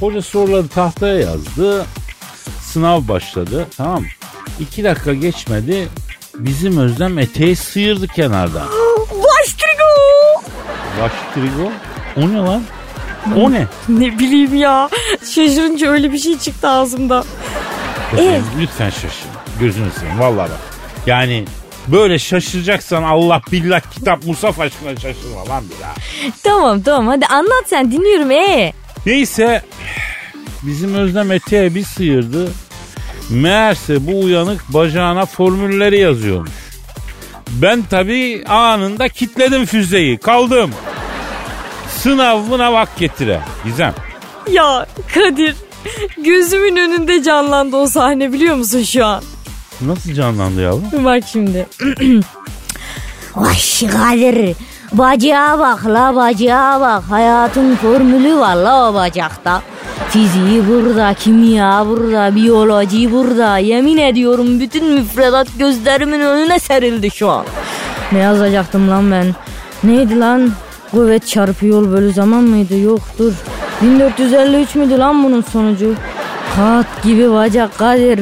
Hoca 0.00 0.22
soruları 0.22 0.68
tahtaya 0.68 1.14
yazdı. 1.14 1.86
Sınav 2.62 3.08
başladı. 3.08 3.66
Tamam. 3.76 4.04
İki 4.60 4.84
dakika 4.84 5.14
geçmedi. 5.14 5.88
Bizim 6.34 6.78
Özlem 6.78 7.18
eteği 7.18 7.56
sıyırdı 7.56 8.06
kenardan. 8.08 8.66
Baştrigo! 9.10 9.84
Baştrigo. 11.00 11.72
O 12.16 12.20
ne 12.20 12.36
lan? 12.38 12.62
O 13.36 13.52
ne? 13.52 13.66
Ne 13.88 14.18
bileyim 14.18 14.54
ya. 14.54 14.88
Şaşırınca 15.20 15.90
öyle 15.90 16.12
bir 16.12 16.18
şey 16.18 16.38
çıktı 16.38 16.68
ağzımda. 16.68 17.24
Efendim, 18.12 18.44
lütfen 18.60 18.90
şaşır. 18.90 19.10
Gözünü 19.60 19.90
seveyim. 19.90 20.18
Vallahi 20.20 20.50
bak. 20.50 20.58
Yani 21.06 21.44
böyle 21.92 22.18
şaşıracaksan 22.18 23.02
Allah 23.02 23.42
billah 23.52 23.80
kitap 23.80 24.24
Musaf 24.26 24.60
aşkına 24.60 24.96
şaşırma 24.96 25.48
lan 25.48 25.64
bir 25.74 25.82
daha. 25.82 25.94
Tamam 26.42 26.82
tamam 26.82 27.06
hadi 27.06 27.26
anlat 27.26 27.64
sen 27.66 27.92
dinliyorum 27.92 28.30
ee. 28.30 28.72
Neyse 29.06 29.62
bizim 30.62 30.94
Özlem 30.94 31.32
eteğe 31.32 31.74
bir 31.74 31.84
sıyırdı. 31.84 32.50
Meğerse 33.30 34.06
bu 34.06 34.20
uyanık 34.20 34.68
bacağına 34.68 35.26
formülleri 35.26 35.98
yazıyormuş. 36.00 36.50
Ben 37.48 37.82
tabii 37.90 38.44
anında 38.48 39.08
kitledim 39.08 39.66
füzeyi. 39.66 40.18
Kaldım. 40.18 40.70
Sınavına 41.98 42.72
vak 42.72 42.98
getire. 42.98 43.40
Gizem. 43.64 43.94
Ya 44.50 44.86
Kadir 45.14 45.56
gözümün 46.24 46.76
önünde 46.76 47.22
canlandı 47.22 47.76
o 47.76 47.86
sahne 47.86 48.32
biliyor 48.32 48.56
musun 48.56 48.82
şu 48.82 49.06
an? 49.06 49.22
Nasıl 49.82 50.14
canlandı 50.14 50.60
yavrum? 50.60 51.04
Bak 51.04 51.22
şimdi. 51.32 51.66
Vay 53.36 53.56
Kadir. 53.92 54.56
Bacağa 54.92 55.58
bak 55.58 55.86
la 55.86 56.16
bacağa 56.16 56.80
bak. 56.80 57.02
Hayatın 57.10 57.76
formülü 57.76 58.36
var 58.36 58.56
la 58.56 58.90
o 58.90 58.94
bacakta. 58.94 59.62
Fiziği 60.08 60.68
burada, 60.68 61.14
kimya 61.14 61.86
burada, 61.88 62.34
biyoloji 62.34 63.12
burada. 63.12 63.58
Yemin 63.58 63.96
ediyorum 63.96 64.60
bütün 64.60 64.92
müfredat 64.94 65.48
gözlerimin 65.58 66.20
önüne 66.20 66.58
serildi 66.58 67.10
şu 67.10 67.30
an. 67.30 67.44
Ne 68.12 68.18
yazacaktım 68.18 68.90
lan 68.90 69.10
ben? 69.10 69.34
Neydi 69.84 70.20
lan? 70.20 70.50
Kuvvet 70.90 71.26
çarpı 71.26 71.66
yol 71.66 71.92
bölü 71.92 72.12
zaman 72.12 72.42
mıydı? 72.42 72.78
Yok 72.78 73.00
dur. 73.18 73.32
1453 73.82 74.74
müydü 74.74 74.98
lan 74.98 75.24
bunun 75.24 75.40
sonucu? 75.40 75.94
Kat 76.56 77.02
gibi 77.02 77.32
bacak 77.32 77.78
Kadir. 77.78 78.20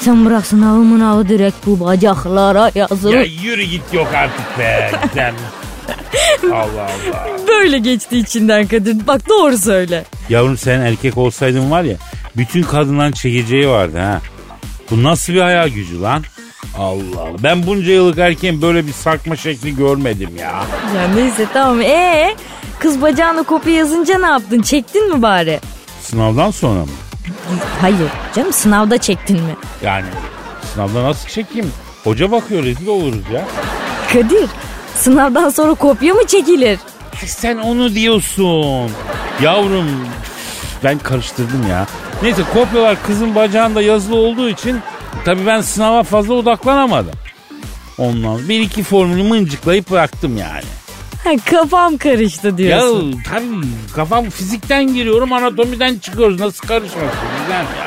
Sen 0.00 0.26
bırak 0.26 0.46
sınavı 0.46 0.78
mınavı 0.78 1.28
direkt 1.28 1.66
bu 1.66 1.80
bacaklara 1.80 2.70
yazılır. 2.74 3.14
Ya 3.14 3.22
yürü 3.22 3.62
git 3.62 3.82
yok 3.92 4.08
artık 4.14 4.58
be. 4.58 4.90
Gizem. 5.08 5.34
Allah 6.52 6.82
Allah. 6.82 7.26
Böyle 7.48 7.78
geçti 7.78 8.18
içinden 8.18 8.66
Kadir. 8.66 9.06
Bak 9.06 9.28
doğru 9.28 9.58
söyle. 9.58 10.04
Yavrum 10.28 10.56
sen 10.58 10.80
erkek 10.80 11.18
olsaydın 11.18 11.70
var 11.70 11.82
ya 11.82 11.96
bütün 12.36 12.62
kadınların 12.62 13.12
çekeceği 13.12 13.68
vardı 13.68 13.98
ha. 13.98 14.20
Bu 14.90 15.02
nasıl 15.02 15.32
bir 15.32 15.40
hayal 15.40 15.68
gücü 15.68 16.00
lan? 16.00 16.22
Allah 16.78 17.20
Allah. 17.20 17.42
Ben 17.42 17.66
bunca 17.66 17.92
yıllık 17.92 18.18
erkeğin 18.18 18.62
böyle 18.62 18.86
bir 18.86 18.92
sarkma 18.92 19.36
şekli 19.36 19.76
görmedim 19.76 20.30
ya. 20.40 20.52
Ya 20.96 21.08
neyse 21.14 21.46
tamam. 21.52 21.80
Ee 21.82 22.34
kız 22.78 23.02
bacağına 23.02 23.42
kopya 23.42 23.72
yazınca 23.74 24.18
ne 24.18 24.26
yaptın? 24.26 24.62
Çektin 24.62 25.14
mi 25.14 25.22
bari? 25.22 25.60
Sınavdan 26.02 26.50
sonra 26.50 26.80
mı? 26.80 26.90
Hayır 27.80 28.10
canım 28.34 28.52
sınavda 28.52 28.98
çektin 28.98 29.36
mi? 29.42 29.56
Yani 29.82 30.06
sınavda 30.74 31.02
nasıl 31.04 31.28
çekeyim? 31.28 31.72
Hoca 32.04 32.30
bakıyor 32.30 32.64
rezil 32.64 32.86
oluruz 32.86 33.22
ya. 33.34 33.44
Kadir 34.12 34.48
sınavdan 34.96 35.48
sonra 35.48 35.74
kopya 35.74 36.14
mı 36.14 36.26
çekilir? 36.26 36.78
Ay 37.22 37.28
Sen 37.28 37.56
onu 37.56 37.94
diyorsun. 37.94 38.90
Yavrum 39.42 39.86
ben 40.84 40.98
karıştırdım 40.98 41.68
ya. 41.70 41.86
Neyse 42.22 42.42
kopyalar 42.54 43.02
kızın 43.06 43.34
bacağında 43.34 43.82
yazılı 43.82 44.16
olduğu 44.16 44.48
için 44.48 44.80
tabii 45.24 45.46
ben 45.46 45.60
sınava 45.60 46.02
fazla 46.02 46.34
odaklanamadım. 46.34 47.14
Ondan 47.98 48.48
bir 48.48 48.60
iki 48.60 48.82
formülü 48.82 49.22
mıncıklayıp 49.22 49.90
bıraktım 49.90 50.36
yani. 50.36 50.62
Kafam 51.50 51.96
karıştı 51.98 52.46
Ya 52.48 52.58
diyorsun. 52.58 53.22
tabii 53.30 53.66
kafam 53.94 54.30
fizikten 54.30 54.86
giriyorum 54.94 55.32
anatomiden 55.32 55.98
çıkıyoruz. 55.98 56.40
Nasıl 56.40 56.66
karışmasın 56.68 57.08
güzel 57.42 57.60
ya. 57.60 57.86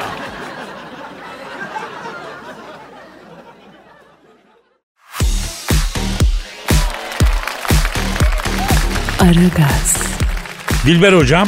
Aragaz, 9.19 9.97
Dilber 10.85 11.13
hocam 11.13 11.47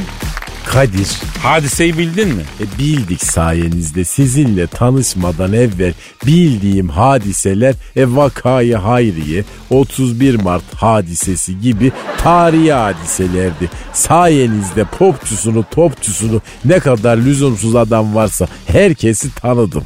Kadir 0.74 1.08
hadiseyi 1.44 1.98
bildin 1.98 2.28
mi? 2.28 2.44
e, 2.60 2.80
bildik 2.80 3.24
sayenizde 3.24 4.04
sizinle 4.04 4.68
tanışmadan 4.68 5.54
evvel 5.54 5.94
bildiğim 6.26 6.90
hadiseler 6.90 7.76
e, 7.96 8.16
vakayı 8.16 8.76
hayriye 8.76 9.44
31 9.70 10.36
Mart 10.36 10.76
hadisesi 10.76 11.60
gibi 11.62 11.92
tarihi 12.18 12.74
hadiselerdi. 12.74 13.70
Sayenizde 13.94 14.84
popçusunu 14.84 15.66
topçusunu 15.72 16.42
ne 16.66 16.80
kadar 16.80 17.18
lüzumsuz 17.18 17.76
adam 17.76 18.16
varsa 18.16 18.48
herkesi 18.68 19.36
tanıdım. 19.36 19.84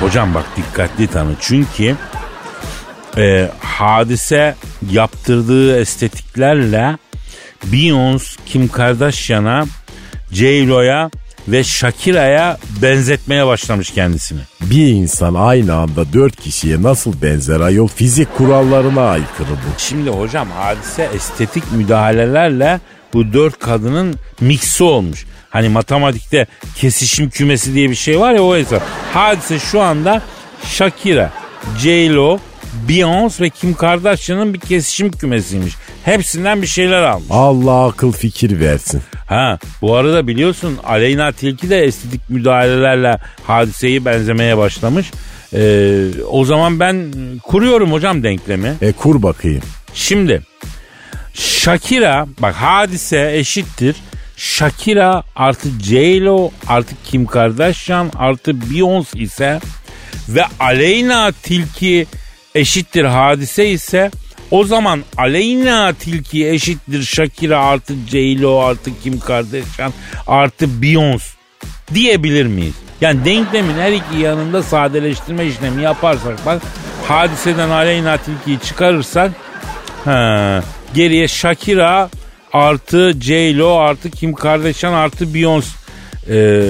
Hocam 0.00 0.34
bak 0.34 0.46
dikkatli 0.56 1.06
tanı. 1.06 1.32
Çünkü 1.40 1.96
e, 3.18 3.50
hadise 3.60 4.56
yaptırdığı 4.90 5.80
estetiklerle 5.80 6.96
Beyoncé, 7.72 8.36
Kim 8.46 8.68
Kardashian'a, 8.68 9.66
J-Lo'ya 10.32 11.10
ve 11.48 11.64
Shakira'ya 11.64 12.58
benzetmeye 12.82 13.46
başlamış 13.46 13.90
kendisini. 13.90 14.40
Bir 14.60 14.86
insan 14.86 15.34
aynı 15.34 15.74
anda 15.74 16.12
dört 16.12 16.36
kişiye 16.36 16.82
nasıl 16.82 17.22
benzer 17.22 17.60
ayol 17.60 17.88
fizik 17.88 18.36
kurallarına 18.36 19.10
aykırı 19.10 19.48
bu. 19.50 19.78
Şimdi 19.78 20.10
hocam 20.10 20.48
hadise 20.50 21.08
estetik 21.14 21.72
müdahalelerle 21.72 22.80
bu 23.14 23.32
dört 23.32 23.58
kadının 23.58 24.14
miksi 24.40 24.84
olmuş. 24.84 25.26
Hani 25.50 25.68
matematikte 25.68 26.46
kesişim 26.76 27.30
kümesi 27.30 27.74
diye 27.74 27.90
bir 27.90 27.94
şey 27.94 28.20
var 28.20 28.32
ya 28.32 28.42
o 28.42 28.56
hesap. 28.56 28.82
Hadise 29.14 29.58
şu 29.58 29.80
anda 29.80 30.22
Shakira, 30.64 31.32
J-Lo, 31.78 32.38
Beyoncé 32.88 33.40
ve 33.40 33.50
Kim 33.50 33.74
Kardashian'ın 33.74 34.54
bir 34.54 34.60
kesişim 34.60 35.10
kümesiymiş. 35.10 35.74
Hepsinden 36.04 36.62
bir 36.62 36.66
şeyler 36.66 37.02
almış. 37.02 37.26
Allah 37.30 37.86
akıl 37.86 38.12
fikir 38.12 38.60
versin. 38.60 39.02
Ha 39.26 39.58
bu 39.82 39.96
arada 39.96 40.26
biliyorsun 40.26 40.78
Aleyna 40.84 41.32
Tilki 41.32 41.70
de 41.70 41.78
estetik 41.84 42.30
müdahalelerle 42.30 43.18
hadiseyi 43.46 44.04
benzemeye 44.04 44.56
başlamış. 44.58 45.10
Ee, 45.54 46.04
o 46.30 46.44
zaman 46.44 46.80
ben 46.80 47.12
kuruyorum 47.42 47.92
hocam 47.92 48.22
denklemi. 48.22 48.74
E 48.82 48.92
kur 48.92 49.22
bakayım. 49.22 49.62
Şimdi 49.94 50.42
Shakira 51.34 52.26
bak 52.38 52.54
hadise 52.54 53.36
eşittir. 53.36 53.96
Shakira 54.36 55.22
artı 55.36 55.68
J-Lo 55.82 56.50
artı 56.68 56.94
Kim 57.04 57.26
Kardashian 57.26 58.10
artı 58.18 58.50
Beyoncé 58.50 59.18
ise 59.18 59.60
ve 60.28 60.44
Aleyna 60.60 61.32
Tilki 61.32 62.06
eşittir 62.54 63.04
hadise 63.04 63.68
ise 63.70 64.10
o 64.50 64.64
zaman 64.64 65.02
Aleyna 65.16 65.92
Tilki 65.92 66.48
eşittir 66.48 67.02
Shakira 67.02 67.64
artı 67.64 67.94
J-Lo 68.10 68.58
artı 68.58 68.90
Kim 69.02 69.20
Kardashian 69.20 69.92
artı 70.26 70.64
Beyoncé 70.64 71.32
diyebilir 71.94 72.46
miyiz? 72.46 72.74
Yani 73.00 73.24
denklemin 73.24 73.74
her 73.74 73.92
iki 73.92 74.16
yanında 74.18 74.62
sadeleştirme 74.62 75.46
işlemi 75.46 75.82
yaparsak 75.82 76.46
bak 76.46 76.62
hadiseden 77.08 77.70
Aleyna 77.70 78.16
Tilki'yi 78.16 78.60
çıkarırsak 78.60 79.32
Ha, 80.04 80.62
geriye 80.94 81.28
Shakira 81.28 82.10
artı 82.52 83.12
J-Lo 83.20 83.76
artı 83.78 84.10
Kim 84.10 84.34
Kardashian 84.34 84.92
artı 84.92 85.24
Beyoncé. 85.24 85.82
Ee, 86.28 86.62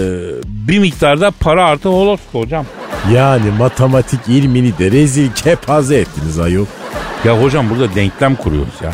bir 0.45 0.79
miktarda 0.79 1.31
para 1.31 1.65
artı 1.65 1.89
Holosko 1.89 2.41
hocam. 2.41 2.67
Yani 3.11 3.51
matematik 3.59 4.21
ilmini 4.29 4.79
de 4.79 4.91
rezil 4.91 5.33
kepaze 5.33 5.97
ettiniz 5.97 6.39
ayol. 6.39 6.67
Ya 7.25 7.43
hocam 7.43 7.71
burada 7.71 7.95
denklem 7.95 8.37
kuruyoruz 8.37 8.75
ya. 8.83 8.93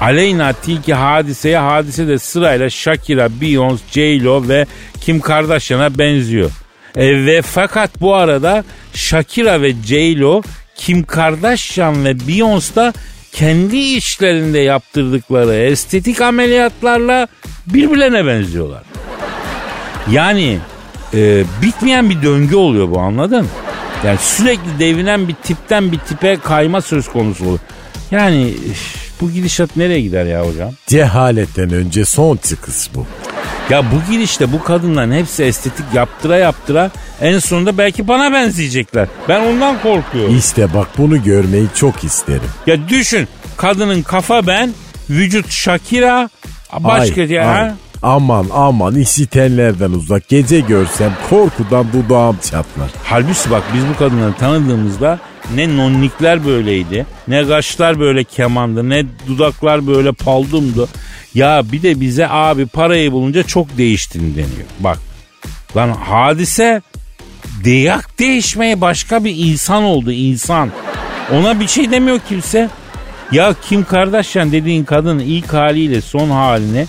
Aleyna 0.00 0.52
Tilki 0.52 0.94
hadiseye 0.94 1.58
hadise 1.58 2.08
de 2.08 2.18
sırayla 2.18 2.70
Shakira, 2.70 3.26
Beyoncé, 3.26 3.78
J-Lo 3.92 4.48
ve 4.48 4.66
Kim 5.00 5.20
Kardashian'a 5.20 5.98
benziyor. 5.98 6.50
E, 6.96 7.26
ve 7.26 7.42
fakat 7.42 8.00
bu 8.00 8.14
arada 8.14 8.64
Shakira 8.94 9.62
ve 9.62 9.72
J-Lo, 9.72 10.42
Kim 10.76 11.04
Kardashian 11.04 12.04
ve 12.04 12.10
Beyoncé 12.10 12.76
da 12.76 12.92
kendi 13.32 13.76
işlerinde 13.76 14.58
yaptırdıkları 14.58 15.54
estetik 15.54 16.20
ameliyatlarla 16.20 17.28
birbirlerine 17.66 18.26
benziyorlar. 18.26 18.82
Yani 20.10 20.58
e, 21.14 21.44
bitmeyen 21.62 22.10
bir 22.10 22.22
döngü 22.22 22.56
oluyor 22.56 22.90
bu 22.90 23.00
anladın? 23.00 23.48
Yani 24.04 24.18
sürekli 24.18 24.78
devinen 24.78 25.28
bir 25.28 25.34
tipten 25.34 25.92
bir 25.92 25.98
tipe 25.98 26.36
kayma 26.44 26.80
söz 26.80 27.08
konusu 27.08 27.44
oluyor. 27.44 27.58
Yani 28.10 28.54
bu 29.20 29.30
gidişat 29.30 29.76
nereye 29.76 30.00
gider 30.00 30.24
ya 30.24 30.46
hocam? 30.46 30.72
Cehaletten 30.86 31.72
önce 31.72 32.04
son 32.04 32.36
çıkış 32.36 32.94
bu. 32.94 33.06
Ya 33.70 33.84
bu 33.92 34.12
gidişte 34.12 34.52
bu 34.52 34.62
kadınların 34.62 35.12
hepsi 35.12 35.44
estetik 35.44 35.84
yaptıra 35.94 36.36
yaptıra 36.36 36.90
en 37.20 37.38
sonunda 37.38 37.78
belki 37.78 38.08
bana 38.08 38.32
benzeyecekler. 38.32 39.08
Ben 39.28 39.40
ondan 39.40 39.82
korkuyorum. 39.82 40.38
İşte 40.38 40.74
bak 40.74 40.88
bunu 40.98 41.22
görmeyi 41.22 41.66
çok 41.74 42.04
isterim. 42.04 42.50
Ya 42.66 42.88
düşün 42.88 43.28
kadının 43.56 44.02
kafa 44.02 44.46
ben, 44.46 44.70
vücut 45.10 45.50
Shakira, 45.50 46.30
başka 46.80 47.20
Ay, 47.20 47.30
ya. 47.32 47.48
ay. 47.48 47.70
Aman 48.04 48.46
aman 48.52 48.96
işitenlerden 48.96 49.90
uzak. 49.90 50.28
Gece 50.28 50.60
görsem 50.60 51.12
korkudan 51.30 51.86
dudağım 51.92 52.36
çatlar. 52.50 52.90
Halbuki 53.04 53.50
bak 53.50 53.62
biz 53.74 53.82
bu 53.88 53.98
kadınları 53.98 54.34
tanıdığımızda 54.34 55.18
ne 55.54 55.76
nonnikler 55.76 56.46
böyleydi, 56.46 57.06
ne 57.28 57.46
kaşlar 57.46 58.00
böyle 58.00 58.24
kemandı, 58.24 58.88
ne 58.88 59.04
dudaklar 59.26 59.86
böyle 59.86 60.12
paldumdu. 60.12 60.88
Ya 61.34 61.62
bir 61.72 61.82
de 61.82 62.00
bize 62.00 62.28
abi 62.28 62.66
parayı 62.66 63.12
bulunca 63.12 63.42
çok 63.42 63.78
değiştin 63.78 64.30
deniyor. 64.30 64.68
Bak 64.80 64.98
lan 65.76 65.88
hadise 65.88 66.82
deyak 67.64 68.18
değişmeye 68.18 68.80
başka 68.80 69.24
bir 69.24 69.34
insan 69.36 69.82
oldu 69.82 70.12
insan. 70.12 70.70
Ona 71.32 71.60
bir 71.60 71.66
şey 71.66 71.90
demiyor 71.90 72.20
kimse. 72.28 72.70
Ya 73.32 73.54
Kim 73.68 73.84
Kardashian 73.84 74.52
dediğin 74.52 74.84
kadının 74.84 75.18
ilk 75.18 75.52
haliyle 75.52 76.00
son 76.00 76.30
halini 76.30 76.86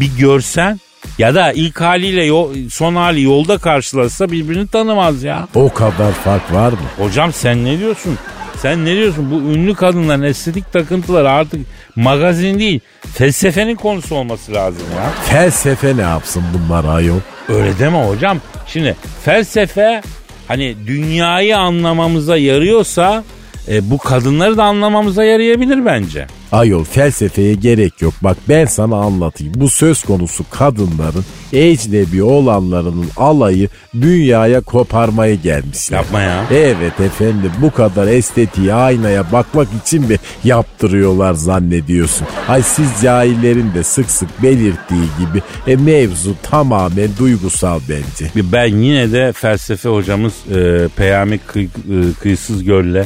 bir 0.00 0.10
görsen 0.18 0.80
ya 1.18 1.34
da 1.34 1.52
ilk 1.52 1.80
haliyle 1.80 2.24
yo- 2.24 2.50
son 2.70 2.94
hali 2.94 3.22
yolda 3.22 3.58
karşılaşsa 3.58 4.30
birbirini 4.30 4.66
tanımaz 4.68 5.22
ya. 5.22 5.48
O 5.54 5.72
kadar 5.72 6.12
fark 6.12 6.52
var 6.52 6.72
mı? 6.72 6.78
Hocam 6.98 7.32
sen 7.32 7.64
ne 7.64 7.78
diyorsun? 7.78 8.18
Sen 8.62 8.84
ne 8.84 8.96
diyorsun? 8.96 9.30
Bu 9.30 9.34
ünlü 9.52 9.74
kadınların 9.74 10.22
estetik 10.22 10.72
takıntıları 10.72 11.30
artık 11.30 11.60
magazin 11.96 12.58
değil 12.58 12.80
felsefenin 13.14 13.74
konusu 13.76 14.14
olması 14.14 14.52
lazım 14.54 14.82
ya. 14.96 15.10
Felsefe 15.24 15.96
ne 15.96 16.00
yapsın 16.02 16.42
bunlar 16.54 16.94
ayol? 16.96 17.18
Öyle 17.48 17.78
deme 17.78 18.06
hocam. 18.08 18.38
Şimdi 18.66 18.96
felsefe 19.24 20.02
hani 20.48 20.76
dünyayı 20.86 21.58
anlamamıza 21.58 22.36
yarıyorsa 22.36 23.24
e, 23.68 23.90
bu 23.90 23.98
kadınları 23.98 24.56
da 24.56 24.64
anlamamıza 24.64 25.24
yarayabilir 25.24 25.86
bence. 25.86 26.26
Ayol 26.52 26.84
felsefeye 26.84 27.54
gerek 27.54 28.02
yok. 28.02 28.14
Bak 28.22 28.36
ben 28.48 28.64
sana 28.64 28.96
anlatayım. 28.96 29.54
Bu 29.56 29.68
söz 29.68 30.02
konusu 30.02 30.44
kadınların 30.50 31.24
ecnebi 31.52 32.22
olanlarının 32.22 33.06
alayı 33.16 33.68
dünyaya 33.94 34.60
koparmaya 34.60 35.34
gelmişler. 35.34 35.96
Yapma 35.96 36.20
ya. 36.20 36.44
Evet 36.50 37.00
efendim 37.00 37.52
bu 37.62 37.70
kadar 37.70 38.06
estetiği 38.06 38.74
aynaya 38.74 39.32
bakmak 39.32 39.68
için 39.84 40.02
mi 40.02 40.16
yaptırıyorlar 40.44 41.34
zannediyorsun? 41.34 42.26
Ay 42.48 42.62
siz 42.62 42.88
cahillerin 43.02 43.74
de 43.74 43.82
sık 43.82 44.10
sık 44.10 44.42
belirttiği 44.42 45.04
gibi 45.18 45.42
e, 45.66 45.76
mevzu 45.76 46.34
tamamen 46.42 47.08
duygusal 47.18 47.80
bence. 47.88 48.30
Ben 48.52 48.66
yine 48.76 49.12
de 49.12 49.32
felsefe 49.32 49.88
hocamız 49.88 50.32
e, 50.54 50.88
Peyami 50.96 51.40
Kıy- 51.54 51.64
e, 51.66 52.12
Kıyısız 52.22 52.64
Göl'le 52.64 53.04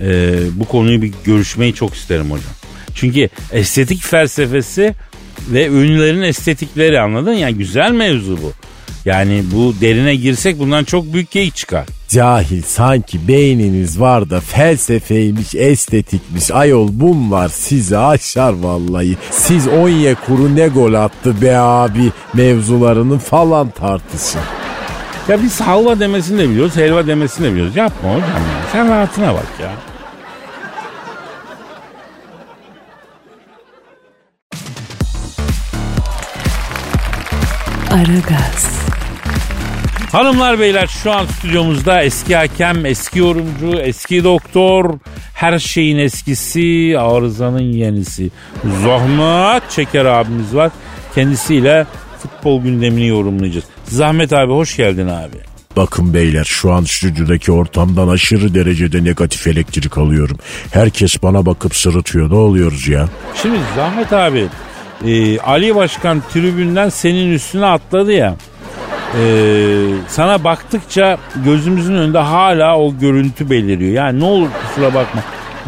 e, 0.00 0.38
bu 0.52 0.64
konuyu 0.64 1.02
bir 1.02 1.12
görüşmeyi 1.24 1.74
çok 1.74 1.94
isterim 1.94 2.30
hocam. 2.30 2.52
Çünkü 2.94 3.28
estetik 3.52 4.02
felsefesi 4.02 4.94
ve 5.50 5.66
ünlülerin 5.66 6.22
estetikleri 6.22 7.00
anladın 7.00 7.32
ya 7.32 7.50
güzel 7.50 7.92
mevzu 7.92 8.38
bu. 8.42 8.52
Yani 9.04 9.42
bu 9.52 9.74
derine 9.80 10.14
girsek 10.14 10.58
bundan 10.58 10.84
çok 10.84 11.12
büyük 11.12 11.30
keyif 11.30 11.54
çıkar. 11.54 11.86
Cahil 12.08 12.62
sanki 12.62 13.28
beyniniz 13.28 14.00
var 14.00 14.30
da 14.30 14.40
felsefeymiş, 14.40 15.54
estetikmiş. 15.54 16.50
Ayol 16.50 16.88
bunlar 16.92 17.48
sizi 17.48 17.98
aşar 17.98 18.52
vallahi. 18.52 19.16
Siz 19.30 19.68
Onye 19.68 20.14
kuru 20.14 20.56
ne 20.56 20.68
gol 20.68 20.94
attı 20.94 21.42
be 21.42 21.56
abi 21.56 22.12
mevzularının 22.34 23.18
falan 23.18 23.70
tartışın. 23.70 24.40
Ya 25.28 25.42
biz 25.42 25.60
halva 25.60 26.00
demesini 26.00 26.38
de 26.38 26.48
biliyoruz, 26.50 26.76
helva 26.76 27.06
demesini 27.06 27.46
de 27.46 27.52
biliyoruz. 27.52 27.76
Yapma 27.76 28.08
hocam 28.08 28.22
ya. 28.22 28.68
Sen 28.72 28.88
rahatına 28.88 29.34
bak 29.34 29.46
ya. 29.62 29.70
Aragaz, 37.90 38.66
Hanımlar 40.12 40.60
beyler 40.60 40.86
şu 40.86 41.12
an 41.12 41.26
stüdyomuzda 41.26 42.02
eski 42.02 42.36
hakem, 42.36 42.86
eski 42.86 43.18
yorumcu, 43.18 43.80
eski 43.80 44.24
doktor, 44.24 44.98
her 45.34 45.58
şeyin 45.58 45.98
eskisi, 45.98 46.96
arızanın 46.98 47.72
yenisi. 47.72 48.30
Zahmet 48.84 49.70
Çeker 49.70 50.04
abimiz 50.04 50.54
var. 50.54 50.70
Kendisiyle 51.14 51.86
futbol 52.22 52.62
gündemini 52.62 53.06
yorumlayacağız. 53.06 53.64
Zahmet 53.84 54.32
abi 54.32 54.52
hoş 54.52 54.76
geldin 54.76 55.08
abi. 55.08 55.36
Bakın 55.76 56.14
beyler 56.14 56.44
şu 56.44 56.72
an 56.72 56.84
stüdyodaki 56.84 57.52
ortamdan 57.52 58.08
aşırı 58.08 58.54
derecede 58.54 59.04
negatif 59.04 59.46
elektrik 59.46 59.98
alıyorum. 59.98 60.38
Herkes 60.72 61.22
bana 61.22 61.46
bakıp 61.46 61.76
sırıtıyor. 61.76 62.30
Ne 62.30 62.34
oluyoruz 62.34 62.88
ya? 62.88 63.08
Şimdi 63.42 63.58
Zahmet 63.76 64.12
abi 64.12 64.46
e, 65.06 65.38
Ali 65.38 65.74
Başkan 65.74 66.22
tribünden 66.32 66.88
senin 66.88 67.32
üstüne 67.32 67.66
atladı 67.66 68.12
ya. 68.12 68.36
E, 69.20 69.24
sana 70.08 70.44
baktıkça 70.44 71.18
gözümüzün 71.44 71.94
önünde 71.94 72.18
hala 72.18 72.78
o 72.78 72.98
görüntü 72.98 73.50
beliriyor. 73.50 73.92
Yani 73.92 74.20
ne 74.20 74.24
olur 74.24 74.48
kusura 74.66 74.94
bakma. 74.94 75.22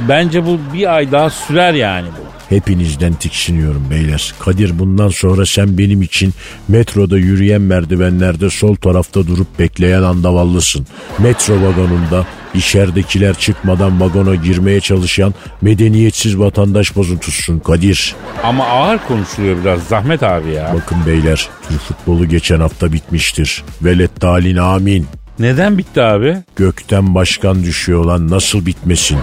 Bence 0.09 0.47
bu 0.47 0.59
bir 0.75 0.95
ay 0.95 1.13
daha 1.13 1.31
sürer 1.31 1.75
yani 1.75 2.09
bu. 2.09 2.31
Hepinizden 2.55 3.13
tiksiniyorum 3.13 3.91
beyler. 3.91 4.35
Kadir 4.39 4.79
bundan 4.79 5.09
sonra 5.09 5.47
sen 5.47 5.79
benim 5.79 6.03
için 6.03 6.35
metroda 6.69 7.19
yürüyen 7.19 7.63
merdivenlerde 7.63 8.51
sol 8.51 8.75
tarafta 8.75 9.27
durup 9.27 9.59
bekleyen 9.59 10.03
andavallısın. 10.03 10.87
Metro 11.19 11.55
vagonunda 11.55 12.27
içeridekiler 12.55 13.35
çıkmadan 13.35 14.01
vagona 14.01 14.35
girmeye 14.35 14.81
çalışan 14.81 15.35
medeniyetsiz 15.63 16.39
vatandaş 16.39 16.97
bozuntusun 16.97 17.59
Kadir. 17.59 18.15
Ama 18.45 18.67
ağır 18.67 18.99
konuşuluyor 18.99 19.57
biraz 19.65 19.83
Zahmet 19.83 20.23
abi 20.23 20.51
ya. 20.53 20.73
Bakın 20.75 20.99
beyler 21.07 21.49
Türk 21.69 21.81
futbolu 21.81 22.29
geçen 22.29 22.61
hafta 22.61 22.93
bitmiştir. 22.93 23.65
Velet 23.83 24.23
dalin 24.23 24.57
amin. 24.57 25.07
Neden 25.39 25.79
bitti 25.79 26.03
abi? 26.03 26.37
Gökten 26.57 27.15
başkan 27.15 27.63
düşüyor 27.65 28.05
lan 28.05 28.31
nasıl 28.31 28.67
bitmesin? 28.67 29.19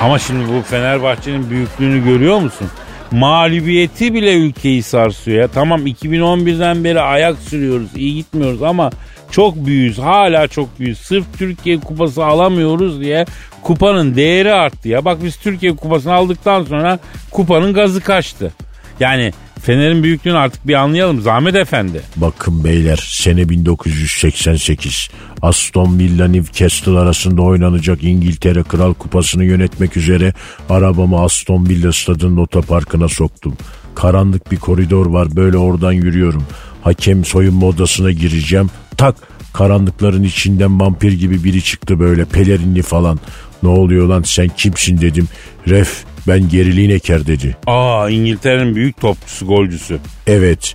Ama 0.00 0.18
şimdi 0.18 0.48
bu 0.48 0.62
Fenerbahçe'nin 0.62 1.50
büyüklüğünü 1.50 2.04
görüyor 2.04 2.38
musun? 2.38 2.66
Mağlubiyeti 3.10 4.14
bile 4.14 4.34
ülkeyi 4.34 4.82
sarsıyor 4.82 5.40
ya. 5.40 5.48
Tamam 5.48 5.86
2011'den 5.86 6.84
beri 6.84 7.00
ayak 7.00 7.38
sürüyoruz, 7.38 7.88
iyi 7.96 8.14
gitmiyoruz 8.14 8.62
ama 8.62 8.90
çok 9.30 9.66
büyüğüz. 9.66 9.98
Hala 9.98 10.48
çok 10.48 10.80
büyüğüz. 10.80 10.98
Sırf 10.98 11.24
Türkiye 11.38 11.80
kupası 11.80 12.24
alamıyoruz 12.24 13.00
diye 13.00 13.24
kupanın 13.62 14.16
değeri 14.16 14.52
arttı 14.52 14.88
ya. 14.88 15.04
Bak 15.04 15.18
biz 15.24 15.36
Türkiye 15.36 15.76
kupasını 15.76 16.12
aldıktan 16.12 16.64
sonra 16.64 16.98
kupanın 17.30 17.72
gazı 17.74 18.00
kaçtı. 18.00 18.52
Yani 19.00 19.32
Fener'in 19.64 20.02
büyüklüğünü 20.02 20.36
artık 20.36 20.68
bir 20.68 20.74
anlayalım 20.74 21.20
Zahmet 21.20 21.54
Efendi. 21.54 22.02
Bakın 22.16 22.64
beyler 22.64 23.04
sene 23.08 23.48
1988 23.48 25.08
Aston 25.42 25.98
Villa 25.98 26.28
Newcastle 26.28 26.98
arasında 26.98 27.42
oynanacak 27.42 28.04
İngiltere 28.04 28.62
Kral 28.62 28.94
Kupası'nı 28.94 29.44
yönetmek 29.44 29.96
üzere 29.96 30.32
arabamı 30.70 31.20
Aston 31.20 31.68
Villa 31.68 31.92
stadının 31.92 32.36
otoparkına 32.36 33.08
soktum. 33.08 33.56
Karanlık 33.94 34.52
bir 34.52 34.56
koridor 34.56 35.06
var 35.06 35.36
böyle 35.36 35.56
oradan 35.56 35.92
yürüyorum. 35.92 36.46
Hakem 36.82 37.24
soyunma 37.24 37.66
odasına 37.66 38.10
gireceğim. 38.10 38.70
Tak 38.96 39.16
karanlıkların 39.52 40.22
içinden 40.22 40.80
vampir 40.80 41.12
gibi 41.12 41.44
biri 41.44 41.62
çıktı 41.62 42.00
böyle 42.00 42.24
pelerinli 42.24 42.82
falan. 42.82 43.18
Ne 43.62 43.68
oluyor 43.68 44.08
lan 44.08 44.22
sen 44.22 44.48
kimsin 44.56 45.00
dedim. 45.00 45.28
Ref 45.68 46.04
ben 46.28 46.48
geriliğin 46.48 46.90
eker 46.90 47.26
dedi. 47.26 47.56
Aa 47.66 48.10
İngiltere'nin 48.10 48.74
büyük 48.74 49.00
topçusu, 49.00 49.46
golcüsü. 49.46 49.98
Evet. 50.26 50.74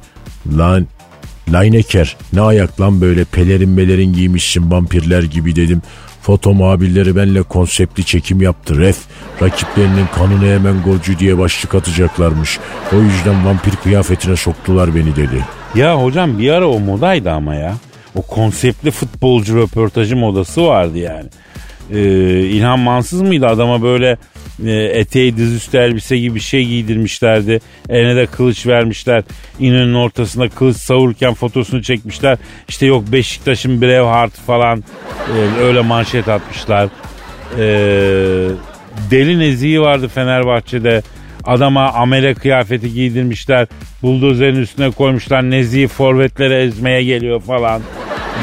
Lan 0.57 0.87
Lineker 1.49 2.17
ne 2.33 2.41
ayak 2.41 2.81
lan 2.81 3.01
böyle 3.01 3.23
pelerin 3.23 3.69
melerin 3.69 4.13
giymişsin 4.13 4.71
vampirler 4.71 5.23
gibi 5.23 5.55
dedim. 5.55 5.81
Foto 6.21 6.53
muhabirleri 6.53 7.15
benle 7.15 7.41
konseptli 7.41 8.03
çekim 8.03 8.41
yaptı. 8.41 8.79
Ref 8.79 8.97
rakiplerinin 9.41 10.05
kanını 10.15 10.45
hemen 10.45 10.81
golcü 10.81 11.19
diye 11.19 11.37
başlık 11.37 11.75
atacaklarmış. 11.75 12.59
O 12.93 12.95
yüzden 12.95 13.45
vampir 13.45 13.75
kıyafetine 13.75 14.35
soktular 14.35 14.95
beni 14.95 15.15
dedi. 15.15 15.45
Ya 15.75 16.03
hocam 16.03 16.39
bir 16.39 16.49
ara 16.49 16.67
o 16.67 16.79
modaydı 16.79 17.31
ama 17.31 17.55
ya. 17.55 17.75
O 18.15 18.21
konseptli 18.21 18.91
futbolcu 18.91 19.57
röportajı 19.57 20.15
modası 20.15 20.65
vardı 20.65 20.97
yani. 20.97 21.29
Ee, 21.93 22.39
İlhan 22.39 22.79
Mansız 22.79 23.21
mıydı 23.21 23.47
adama 23.47 23.81
böyle 23.81 24.17
e, 24.65 24.71
eteği 24.71 25.37
dizüstü 25.37 25.77
elbise 25.77 26.17
gibi 26.17 26.35
bir 26.35 26.39
şey 26.39 26.65
giydirmişlerdi. 26.65 27.59
Eline 27.89 28.15
de 28.15 28.25
kılıç 28.25 28.67
vermişler. 28.67 29.23
İnönü'nün 29.59 29.93
ortasında 29.93 30.49
kılıç 30.49 30.77
savururken 30.77 31.33
fotosunu 31.33 31.83
çekmişler. 31.83 32.37
İşte 32.69 32.85
yok 32.85 33.03
Beşiktaş'ın 33.11 33.81
Braveheart 33.81 34.33
falan 34.33 34.83
e, 35.27 35.61
öyle 35.61 35.81
manşet 35.81 36.27
atmışlar. 36.27 36.89
E, 37.57 37.63
Deli 39.11 39.39
Nezihi 39.39 39.81
vardı 39.81 40.07
Fenerbahçe'de. 40.07 41.01
Adama 41.45 41.87
amele 41.93 42.33
kıyafeti 42.33 42.93
giydirmişler. 42.93 43.67
Buldozerin 44.01 44.61
üstüne 44.61 44.91
koymuşlar. 44.91 45.51
Nezihi 45.51 45.87
forvetlere 45.87 46.63
ezmeye 46.63 47.03
geliyor 47.03 47.41
falan. 47.41 47.81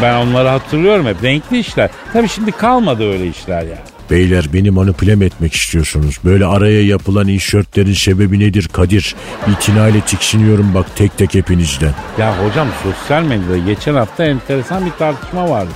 Ben 0.02 0.14
onları 0.14 0.48
hatırlıyorum 0.48 1.06
hep. 1.06 1.22
Renkli 1.24 1.58
işler. 1.58 1.90
Tabii 2.12 2.28
şimdi 2.28 2.52
kalmadı 2.52 3.12
öyle 3.12 3.28
işler 3.28 3.62
yani. 3.62 3.96
Beyler 4.10 4.44
beni 4.52 4.70
manipüle 4.70 5.14
mi 5.14 5.24
etmek 5.24 5.52
istiyorsunuz? 5.54 6.18
Böyle 6.24 6.46
araya 6.46 6.82
yapılan 6.82 7.28
inşörtlerin 7.28 7.92
sebebi 7.92 8.40
nedir 8.40 8.68
Kadir? 8.72 9.14
İtinayla 9.52 10.00
tiksiniyorum 10.00 10.74
bak 10.74 10.86
tek 10.96 11.18
tek 11.18 11.34
hepinizden. 11.34 11.94
Ya 12.18 12.34
hocam 12.44 12.68
sosyal 12.82 13.22
medyada 13.22 13.58
geçen 13.58 13.94
hafta 13.94 14.24
enteresan 14.24 14.86
bir 14.86 14.90
tartışma 14.90 15.50
vardı. 15.50 15.70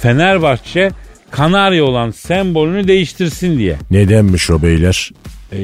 Fenerbahçe 0.00 0.90
Kanarya 1.30 1.84
olan 1.84 2.10
sembolünü 2.10 2.88
değiştirsin 2.88 3.58
diye. 3.58 3.76
Nedenmiş 3.90 4.50
o 4.50 4.62
beyler? 4.62 5.10
E, 5.52 5.58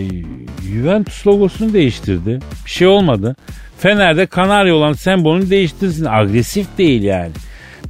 Juventus 0.73 1.27
logosunu 1.27 1.73
değiştirdi. 1.73 2.39
Bir 2.65 2.71
şey 2.71 2.87
olmadı. 2.87 3.37
Fener'de 3.79 4.27
Kanarya 4.27 4.75
olan 4.75 4.93
sembolünü 4.93 5.51
değiştirsin. 5.51 6.05
Agresif 6.05 6.67
değil 6.79 7.03
yani. 7.03 7.33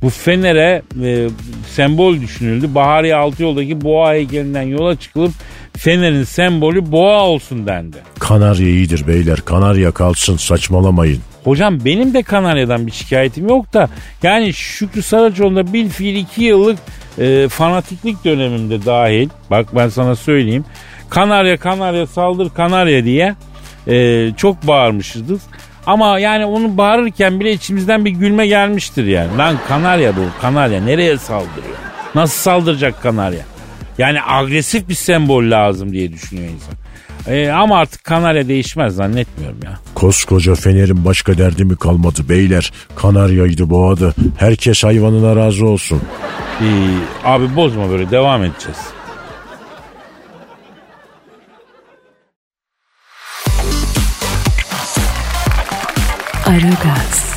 Bu 0.06 0.10
Fener'e 0.10 0.82
e, 1.02 1.28
sembol 1.68 2.20
düşünüldü. 2.20 2.74
Bahariye 2.74 3.14
Altıyoldaki 3.14 3.80
boğa 3.80 4.12
heykelinden 4.12 4.62
yola 4.62 4.96
çıkılıp 4.96 5.32
Fener'in 5.76 6.24
sembolü 6.24 6.92
boğa 6.92 7.22
olsun 7.22 7.66
dendi. 7.66 7.96
Kanarya 8.18 8.66
iyidir 8.66 9.06
beyler. 9.06 9.40
Kanarya 9.44 9.90
kalsın 9.90 10.36
saçmalamayın. 10.36 11.20
Hocam 11.44 11.84
benim 11.84 12.14
de 12.14 12.22
Kanarya'dan 12.22 12.86
bir 12.86 12.92
şikayetim 12.92 13.48
yok 13.48 13.72
da 13.72 13.88
yani 14.22 14.52
Şükrü 14.52 15.02
Saraçoğlu'nda 15.02 15.72
bir 15.72 15.88
fiil 15.88 16.16
iki 16.16 16.44
yıllık 16.44 16.78
e, 17.18 17.48
fanatiklik 17.48 18.24
dönemimde 18.24 18.84
dahil. 18.86 19.28
Bak 19.50 19.66
ben 19.76 19.88
sana 19.88 20.16
söyleyeyim. 20.16 20.64
Kanarya 21.10 21.56
Kanarya 21.56 22.06
saldır 22.06 22.50
Kanarya 22.50 23.04
diye 23.04 23.34
e, 23.88 24.28
çok 24.36 24.66
bağırmışızdır. 24.66 25.40
Ama 25.86 26.18
yani 26.18 26.44
onu 26.44 26.76
bağırırken 26.76 27.40
bile 27.40 27.52
içimizden 27.52 28.04
bir 28.04 28.10
gülme 28.10 28.46
gelmiştir 28.46 29.04
yani. 29.04 29.38
Lan 29.38 29.56
Kanarya 29.68 30.16
bu 30.16 30.20
Kanarya 30.40 30.80
nereye 30.84 31.18
saldırıyor? 31.18 31.76
Nasıl 32.14 32.42
saldıracak 32.42 33.02
Kanarya? 33.02 33.40
Yani 33.98 34.18
agresif 34.26 34.88
bir 34.88 34.94
sembol 34.94 35.50
lazım 35.50 35.92
diye 35.92 36.12
düşünüyor 36.12 36.48
insan. 36.48 36.74
Ee, 37.34 37.50
ama 37.50 37.78
artık 37.78 38.04
Kanarya 38.04 38.48
değişmez 38.48 38.94
zannetmiyorum 38.94 39.58
ya. 39.64 39.78
Koskoca 39.94 40.54
Fener'in 40.54 41.04
başka 41.04 41.38
derdi 41.38 41.64
mi 41.64 41.76
kalmadı 41.76 42.28
beyler? 42.28 42.72
Kanaryaydı 42.96 43.70
boğadı. 43.70 44.14
Herkes 44.38 44.84
hayvanına 44.84 45.36
razı 45.36 45.66
olsun. 45.66 46.00
Ee, 46.60 46.64
abi 47.24 47.56
bozma 47.56 47.90
böyle 47.90 48.10
devam 48.10 48.44
edeceğiz. 48.44 48.78
Aragaz, 56.46 57.36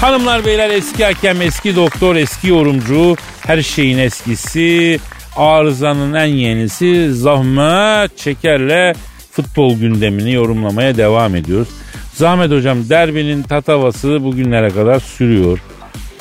Hanımlar 0.00 0.44
beyler 0.46 0.70
eski 0.70 1.04
hakem, 1.04 1.42
eski 1.42 1.76
doktor, 1.76 2.16
eski 2.16 2.48
yorumcu, 2.48 3.16
her 3.46 3.62
şeyin 3.62 3.98
eskisi, 3.98 5.00
arızanın 5.36 6.14
en 6.14 6.24
yenisi 6.26 7.14
zahmet 7.14 8.18
çekerle 8.18 8.94
futbol 9.30 9.78
gündemini 9.78 10.32
yorumlamaya 10.32 10.96
devam 10.96 11.36
ediyoruz. 11.36 11.68
Zahmet 12.14 12.50
hocam 12.50 12.88
derbinin 12.88 13.42
tatavası 13.42 14.24
bugünlere 14.24 14.70
kadar 14.70 15.00
sürüyor. 15.00 15.58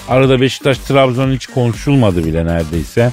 Arada 0.10 0.42
Beşiktaş 0.42 0.78
Trabzon 0.78 1.32
hiç 1.32 1.48
konuşulmadı 1.48 2.26
bile 2.26 2.46
neredeyse. 2.46 3.12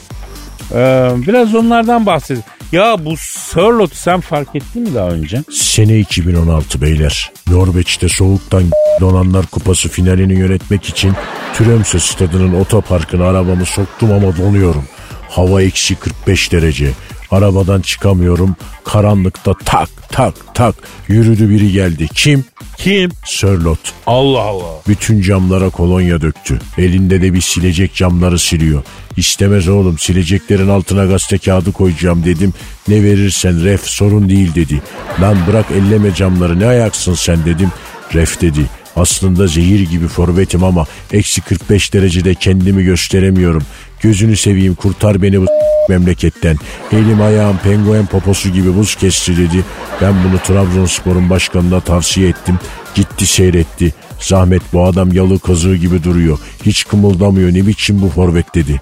Ee, 0.74 1.10
biraz 1.26 1.54
onlardan 1.54 2.06
bahsedelim. 2.06 2.44
Ya 2.72 2.96
bu 3.04 3.14
Sörlot'u 3.16 3.94
sen 3.96 4.20
fark 4.20 4.48
ettin 4.54 4.82
mi 4.82 4.94
daha 4.94 5.08
önce? 5.08 5.42
Sene 5.52 5.98
2016 5.98 6.80
beyler. 6.80 7.32
Norveç'te 7.48 8.08
soğuktan 8.08 8.62
donanlar 9.00 9.46
kupası 9.46 9.88
finalini 9.88 10.38
yönetmek 10.38 10.84
için 10.84 11.12
Tromsø 11.58 12.00
stadının 12.00 12.60
otoparkına 12.60 13.24
arabamı 13.28 13.66
soktum 13.66 14.12
ama 14.12 14.36
donuyorum. 14.36 14.84
Hava 15.28 15.62
eksi 15.62 15.94
45 15.94 16.52
derece. 16.52 16.90
Arabadan 17.30 17.80
çıkamıyorum. 17.80 18.56
Karanlıkta 18.84 19.54
tak 19.64 19.88
tak 20.08 20.34
tak 20.54 20.74
yürüdü 21.08 21.50
biri 21.50 21.72
geldi. 21.72 22.08
Kim? 22.14 22.44
Kim? 22.78 23.10
Sörlot. 23.24 23.78
Allah 24.06 24.40
Allah. 24.40 24.82
Bütün 24.88 25.22
camlara 25.22 25.70
kolonya 25.70 26.20
döktü. 26.20 26.58
Elinde 26.78 27.22
de 27.22 27.34
bir 27.34 27.40
silecek 27.40 27.94
camları 27.94 28.38
siliyor. 28.38 28.82
İstemez 29.20 29.68
oğlum 29.68 29.98
sileceklerin 29.98 30.68
altına 30.68 31.04
gazete 31.04 31.38
kağıdı 31.38 31.72
koyacağım 31.72 32.24
dedim. 32.24 32.54
Ne 32.88 33.02
verirsen 33.02 33.64
ref 33.64 33.84
sorun 33.84 34.28
değil 34.28 34.54
dedi. 34.54 34.82
Lan 35.20 35.36
bırak 35.46 35.66
elleme 35.70 36.14
camları 36.14 36.60
ne 36.60 36.66
ayaksın 36.66 37.14
sen 37.14 37.44
dedim. 37.44 37.68
Ref 38.14 38.40
dedi. 38.40 38.60
Aslında 38.96 39.46
zehir 39.46 39.80
gibi 39.90 40.08
forvetim 40.08 40.64
ama 40.64 40.86
eksi 41.12 41.40
45 41.40 41.94
derecede 41.94 42.34
kendimi 42.34 42.84
gösteremiyorum. 42.84 43.62
Gözünü 44.00 44.36
seveyim 44.36 44.74
kurtar 44.74 45.22
beni 45.22 45.40
bu 45.40 45.46
memleketten. 45.88 46.56
Elim 46.92 47.22
ayağım 47.22 47.58
penguen 47.64 48.06
poposu 48.06 48.48
gibi 48.48 48.76
buz 48.76 48.94
kesti 48.94 49.36
dedi. 49.36 49.64
Ben 50.02 50.14
bunu 50.24 50.38
Trabzonspor'un 50.38 51.30
başkanına 51.30 51.80
tavsiye 51.80 52.28
ettim. 52.28 52.58
Gitti 52.94 53.26
seyretti. 53.26 53.94
Zahmet 54.20 54.62
bu 54.72 54.84
adam 54.84 55.12
yalı 55.12 55.38
kazığı 55.38 55.76
gibi 55.76 56.04
duruyor. 56.04 56.38
Hiç 56.66 56.84
kımıldamıyor 56.84 57.54
ne 57.54 57.66
biçim 57.66 58.02
bu 58.02 58.08
forvet 58.08 58.54
dedi. 58.54 58.80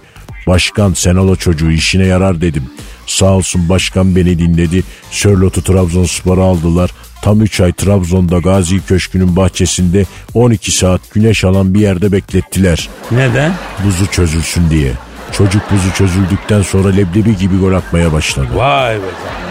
Başkan 0.48 0.92
sen 0.92 1.16
al 1.16 1.28
o 1.28 1.36
çocuğu 1.36 1.70
işine 1.70 2.06
yarar 2.06 2.40
dedim. 2.40 2.64
Sağ 3.06 3.32
olsun 3.32 3.68
başkan 3.68 4.16
beni 4.16 4.38
dinledi. 4.38 4.82
Sörlot'u 5.10 5.62
Trabzonspor'a 5.62 6.42
aldılar. 6.42 6.90
Tam 7.22 7.40
3 7.40 7.60
ay 7.60 7.72
Trabzon'da 7.72 8.38
Gazi 8.38 8.86
Köşkü'nün 8.86 9.36
bahçesinde 9.36 10.04
12 10.34 10.72
saat 10.72 11.00
güneş 11.12 11.44
alan 11.44 11.74
bir 11.74 11.80
yerde 11.80 12.12
beklettiler. 12.12 12.88
Neden? 13.10 13.52
Buzu 13.84 14.06
çözülsün 14.06 14.70
diye. 14.70 14.92
Çocuk 15.32 15.62
buzu 15.70 15.92
çözüldükten 15.94 16.62
sonra 16.62 16.88
leblebi 16.88 17.36
gibi 17.36 17.58
gol 17.58 17.72
atmaya 17.72 18.12
başladı. 18.12 18.48
Vay 18.54 18.96
be. 18.96 19.47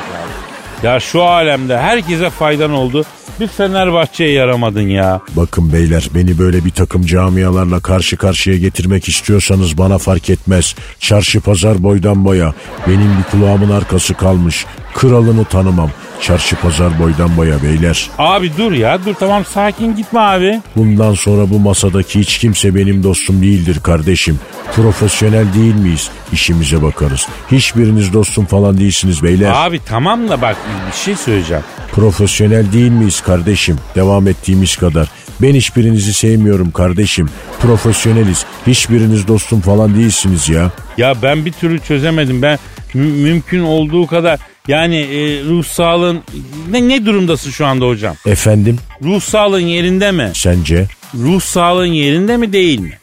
Ya 0.84 1.00
şu 1.00 1.24
alemde 1.24 1.78
herkese 1.78 2.30
faydan 2.30 2.72
oldu. 2.72 3.06
Bir 3.40 3.48
Fenerbahçe'ye 3.48 4.32
yaramadın 4.32 4.82
ya. 4.82 5.22
Bakın 5.36 5.74
beyler 5.74 6.10
beni 6.16 6.40
böyle 6.40 6.66
bir 6.66 6.72
takım 6.72 7.06
camialarla 7.06 7.80
karşı 7.80 8.18
karşıya 8.18 8.58
getirmek 8.58 9.10
istiyorsanız 9.10 9.78
bana 9.78 9.98
fark 9.98 10.30
etmez. 10.30 10.76
Çarşı 11.00 11.42
pazar 11.42 11.84
boydan 11.84 12.26
boya. 12.26 12.54
Benim 12.88 13.18
bir 13.18 13.24
kulağımın 13.32 13.72
arkası 13.72 14.14
kalmış. 14.14 14.66
Kralını 15.02 15.46
tanımam. 15.46 15.92
Çarşı 16.22 16.56
pazar 16.56 17.00
boydan 17.00 17.38
boya 17.38 17.64
beyler. 17.64 18.10
Abi 18.18 18.52
dur 18.58 18.72
ya 18.72 19.06
dur 19.06 19.14
tamam 19.14 19.46
sakin 19.46 19.96
gitme 19.96 20.20
abi. 20.20 20.62
Bundan 20.76 21.14
sonra 21.14 21.50
bu 21.50 21.60
masadaki 21.60 22.20
hiç 22.20 22.38
kimse 22.38 22.76
benim 22.76 23.04
dostum 23.04 23.42
değildir 23.42 23.80
kardeşim. 23.84 24.40
Profesyonel 24.76 25.54
değil 25.54 25.76
miyiz? 25.76 26.10
İşimize 26.32 26.82
bakarız. 26.84 27.28
Hiçbiriniz 27.52 28.14
dostum 28.14 28.46
falan 28.46 28.78
değilsiniz 28.78 29.24
beyler. 29.24 29.52
Abi 29.56 29.80
tamam 29.86 30.30
da 30.30 30.42
bak 30.42 30.56
bir 30.92 30.98
şey 30.98 31.16
söyleyeceğim. 31.16 31.64
Profesyonel 31.92 32.72
değil 32.74 32.92
miyiz 32.92 33.22
kardeşim? 33.22 33.78
Devam 33.96 34.28
ettiğimiz 34.28 34.76
kadar. 34.78 35.08
Ben 35.42 35.54
hiçbirinizi 35.56 36.14
sevmiyorum 36.14 36.72
kardeşim. 36.72 37.30
Profesyoneliz. 37.62 38.46
Hiçbiriniz 38.68 39.28
dostum 39.28 39.62
falan 39.62 39.96
değilsiniz 39.96 40.50
ya. 40.50 40.72
Ya 40.98 41.14
ben 41.22 41.46
bir 41.46 41.52
türlü 41.52 41.80
çözemedim. 41.80 42.42
Ben 42.42 42.60
mü- 42.94 43.12
mümkün 43.24 43.62
olduğu 43.64 44.08
kadar 44.08 44.40
yani 44.68 44.96
e, 44.98 45.44
ruh 45.44 45.66
sağlığın 45.66 46.24
ne, 46.72 46.88
ne 46.88 47.06
durumdasın 47.06 47.52
şu 47.52 47.66
anda 47.66 47.86
hocam? 47.88 48.16
Efendim 48.26 48.78
Ruh 49.04 49.22
sağlığın 49.22 49.60
yerinde 49.60 50.12
mi? 50.12 50.32
sence? 50.34 50.88
Ruh 51.16 51.42
sağlığın 51.42 51.86
yerinde 51.86 52.38
mi 52.38 52.54
değil 52.54 52.80
mi? 52.80 52.98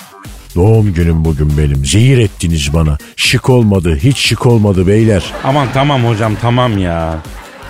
Doğum 0.54 0.94
günüm 0.94 1.24
bugün 1.24 1.58
benim. 1.58 1.84
Zehir 1.86 2.18
ettiniz 2.18 2.74
bana. 2.74 2.98
Şık 3.16 3.50
olmadı. 3.50 3.98
Hiç 4.02 4.18
şık 4.18 4.46
olmadı 4.46 4.86
beyler. 4.86 5.24
Aman 5.44 5.68
tamam 5.74 6.04
hocam 6.04 6.36
tamam 6.42 6.78
ya. 6.78 7.18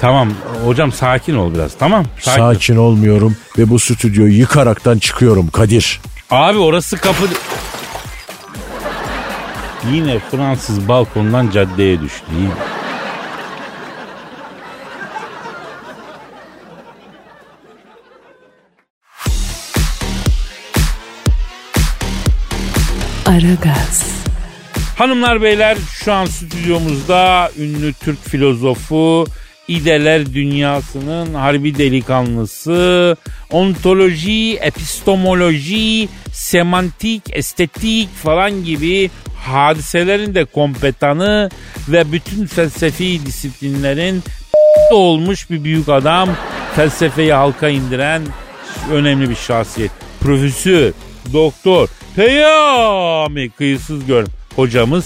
Tamam 0.01 0.33
hocam 0.65 0.93
sakin 0.93 1.35
ol 1.35 1.55
biraz 1.55 1.75
tamam. 1.79 2.05
Sakin. 2.21 2.41
Sakin 2.43 2.77
olmuyorum 2.77 3.37
ve 3.59 3.71
bu 3.71 3.79
stüdyoyu 3.79 4.39
yıkaraktan 4.39 4.99
çıkıyorum 4.99 5.49
Kadir. 5.51 6.01
Abi 6.31 6.59
orası 6.59 6.97
kapı... 6.97 7.25
Yine 9.93 10.19
Fransız 10.31 10.89
balkondan 10.89 11.51
caddeye 11.51 12.01
düştü. 12.01 12.25
İyi. 12.39 12.49
Aragaz, 23.35 24.05
Hanımlar 24.99 25.43
beyler 25.43 25.77
şu 26.05 26.13
an 26.13 26.25
stüdyomuzda 26.25 27.51
ünlü 27.59 27.93
Türk 27.93 28.29
filozofu, 28.29 29.27
ideler 29.69 30.35
dünyasının 30.35 31.35
harbi 31.35 31.79
delikanlısı, 31.79 33.17
ontoloji, 33.51 34.57
epistemoloji, 34.57 36.09
semantik, 36.33 37.23
estetik 37.31 38.17
falan 38.17 38.65
gibi 38.65 39.11
hadiselerin 39.37 40.35
de 40.35 40.45
kompetanı 40.45 41.51
ve 41.89 42.13
bütün 42.13 42.47
felsefi 42.47 43.27
disiplinlerin 43.27 44.23
olmuş 44.93 45.51
bir 45.51 45.65
büyük 45.65 45.89
adam, 45.89 46.29
felsefeyi 46.77 47.33
halka 47.33 47.69
indiren 47.69 48.23
önemli 48.93 49.31
bir 49.31 49.37
şahsiyet. 49.37 49.91
Profesör, 50.21 50.93
doktor, 51.33 51.89
Peyami 52.17 53.51
kıyısız 53.51 54.07
gör 54.07 54.27
hocamız 54.57 55.05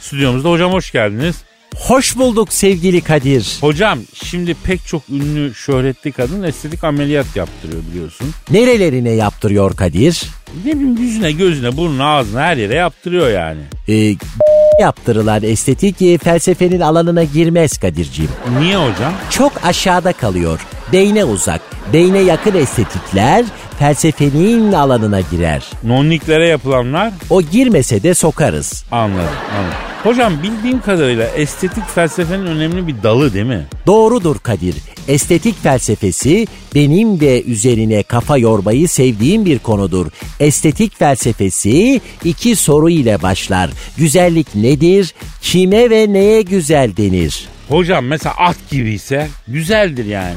stüdyomuzda. 0.00 0.50
Hocam 0.50 0.72
hoş 0.72 0.92
geldiniz. 0.92 1.36
Hoş 1.76 2.16
bulduk 2.16 2.52
sevgili 2.52 3.00
Kadir. 3.00 3.58
Hocam 3.60 3.98
şimdi 4.24 4.54
pek 4.64 4.86
çok 4.86 5.02
ünlü 5.10 5.54
şöhretli 5.54 6.12
kadın 6.12 6.42
estetik 6.42 6.84
ameliyat 6.84 7.36
yaptırıyor 7.36 7.82
biliyorsun. 7.90 8.26
Nerelerine 8.50 9.10
yaptırıyor 9.10 9.76
Kadir? 9.76 10.22
Ne 10.64 10.72
bileyim 10.72 10.96
yüzüne 10.96 11.32
gözüne 11.32 11.76
burnuna 11.76 12.06
ağzına 12.16 12.40
her 12.42 12.56
yere 12.56 12.74
yaptırıyor 12.74 13.30
yani. 13.30 13.60
Ee, 13.88 14.16
yaptırılan 14.80 15.42
estetik 15.42 16.02
e, 16.02 16.18
felsefenin 16.18 16.80
alanına 16.80 17.24
girmez 17.24 17.78
Kadir'ciğim. 17.78 18.30
Niye 18.60 18.76
hocam? 18.76 19.12
Çok 19.30 19.52
aşağıda 19.64 20.12
kalıyor. 20.12 20.60
Beyne 20.92 21.24
uzak, 21.24 21.60
beyne 21.92 22.18
yakın 22.18 22.54
estetikler 22.54 23.44
felsefenin 23.78 24.72
alanına 24.72 25.20
girer. 25.20 25.64
Nonniklere 25.84 26.48
yapılanlar 26.48 27.12
O 27.30 27.42
girmese 27.42 28.02
de 28.02 28.14
sokarız. 28.14 28.84
anladım 28.92 29.20
anladım. 29.58 29.74
Hocam 30.02 30.42
bildiğim 30.42 30.80
kadarıyla 30.80 31.26
estetik 31.26 31.88
felsefenin 31.94 32.46
önemli 32.46 32.86
bir 32.86 33.02
dalı 33.02 33.34
değil 33.34 33.46
mi? 33.46 33.66
Doğrudur 33.86 34.38
Kadir. 34.38 34.74
Estetik 35.08 35.62
felsefesi 35.62 36.46
benim 36.74 37.20
de 37.20 37.42
üzerine 37.42 38.02
kafa 38.02 38.38
yormayı 38.38 38.88
sevdiğim 38.88 39.44
bir 39.44 39.58
konudur. 39.58 40.06
Estetik 40.40 40.98
felsefesi 40.98 42.00
iki 42.24 42.56
soru 42.56 42.90
ile 42.90 43.22
başlar. 43.22 43.70
Güzellik 43.96 44.54
nedir? 44.54 45.14
Kime 45.42 45.90
ve 45.90 46.12
neye 46.12 46.42
güzel 46.42 46.96
denir? 46.96 47.48
Hocam 47.68 48.06
mesela 48.06 48.34
at 48.38 48.56
gibi 48.70 48.90
ise 48.92 49.28
güzeldir 49.48 50.04
yani. 50.04 50.34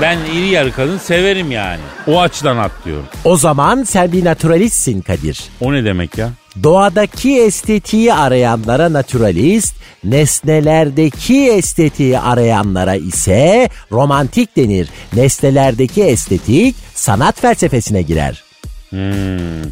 Ben 0.00 0.18
iri 0.34 0.48
yarı 0.48 0.72
kadın 0.72 0.98
severim 0.98 1.50
yani. 1.50 1.80
O 2.06 2.20
açıdan 2.20 2.56
at 2.56 2.72
diyorum. 2.84 3.04
O 3.24 3.36
zaman 3.36 3.82
sen 3.82 4.12
bir 4.12 4.24
naturalistsin 4.24 5.00
Kadir. 5.00 5.40
O 5.60 5.72
ne 5.72 5.84
demek 5.84 6.18
ya? 6.18 6.30
Doğadaki 6.62 7.38
estetiği 7.38 8.14
arayanlara 8.14 8.92
naturalist, 8.92 9.74
nesnelerdeki 10.04 11.50
estetiği 11.50 12.18
arayanlara 12.18 12.94
ise 12.94 13.68
romantik 13.92 14.56
denir. 14.56 14.88
Nesnelerdeki 15.12 16.02
estetik 16.02 16.76
sanat 16.94 17.40
felsefesine 17.40 18.02
girer. 18.02 18.42
Hmm. 18.90 19.62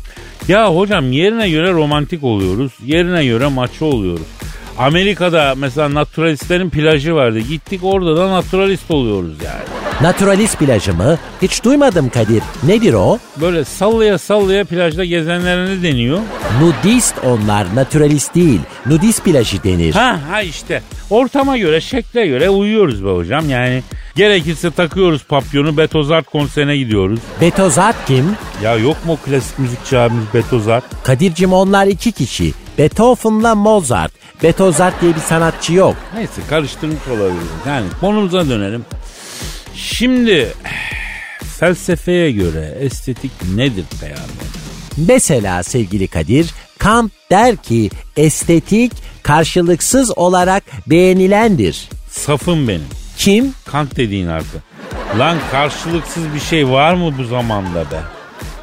Ya 0.48 0.76
hocam 0.76 1.12
yerine 1.12 1.50
göre 1.50 1.72
romantik 1.72 2.24
oluyoruz. 2.24 2.72
Yerine 2.84 3.26
göre 3.26 3.46
maço 3.46 3.86
oluyoruz. 3.86 4.26
Amerika'da 4.78 5.54
mesela 5.56 5.94
naturalistlerin 5.94 6.70
plajı 6.70 7.14
vardı. 7.14 7.38
Gittik 7.38 7.80
orada 7.84 8.16
da 8.16 8.30
naturalist 8.30 8.90
oluyoruz 8.90 9.34
yani. 9.44 9.79
Naturalist 10.02 10.58
plajı 10.58 10.94
mı? 10.94 11.18
Hiç 11.42 11.64
duymadım 11.64 12.08
Kadir. 12.08 12.42
Nedir 12.62 12.92
o? 12.92 13.18
Böyle 13.36 13.64
sallaya 13.64 14.18
sallaya 14.18 14.64
plajda 14.64 15.04
gezenlere 15.04 15.66
ne 15.66 15.82
deniyor? 15.82 16.18
Nudist 16.60 17.14
onlar, 17.24 17.66
naturalist 17.74 18.34
değil. 18.34 18.60
Nudist 18.86 19.24
plajı 19.24 19.62
denir. 19.62 19.94
Ha 19.94 20.20
ha 20.30 20.42
işte 20.42 20.82
ortama 21.10 21.58
göre 21.58 21.80
şekle 21.80 22.26
göre 22.26 22.50
uyuyoruz 22.50 23.04
be 23.04 23.08
hocam. 23.08 23.50
Yani 23.50 23.82
gerekirse 24.16 24.70
takıyoruz 24.70 25.24
papyonu 25.24 25.76
Betozart 25.76 26.26
konserine 26.26 26.76
gidiyoruz. 26.76 27.20
Betozart 27.40 27.96
kim? 28.06 28.36
Ya 28.62 28.76
yok 28.76 28.96
mu 29.06 29.12
o 29.12 29.16
klasik 29.16 29.58
müzikçi 29.58 29.98
abimiz 29.98 30.24
Betozart? 30.34 30.84
Kadir'cim 31.04 31.52
onlar 31.52 31.86
iki 31.86 32.12
kişi. 32.12 32.52
Beethoven'la 32.78 33.54
Mozart. 33.54 34.12
Betozart 34.42 35.00
diye 35.02 35.14
bir 35.14 35.20
sanatçı 35.20 35.72
yok. 35.72 35.96
Neyse 36.14 36.40
karıştırmış 36.50 37.08
olabiliriz. 37.08 37.48
Yani 37.66 37.86
konumuza 38.00 38.48
dönelim. 38.48 38.84
Şimdi 39.80 40.48
felsefeye 41.58 42.30
göre 42.30 42.74
estetik 42.80 43.30
nedir 43.54 43.84
beyanı? 44.02 44.20
Mesela 44.96 45.62
sevgili 45.62 46.08
Kadir, 46.08 46.54
Kant 46.78 47.12
der 47.30 47.56
ki 47.56 47.90
estetik 48.16 48.92
karşılıksız 49.22 50.18
olarak 50.18 50.62
beğenilendir. 50.86 51.88
Safım 52.10 52.68
benim. 52.68 52.84
Kim? 53.16 53.54
Kant 53.66 53.96
dediğin 53.96 54.26
artık. 54.26 54.62
Lan 55.18 55.38
karşılıksız 55.50 56.34
bir 56.34 56.40
şey 56.40 56.68
var 56.68 56.94
mı 56.94 57.14
bu 57.18 57.24
zamanda 57.24 57.80
be? 57.80 58.00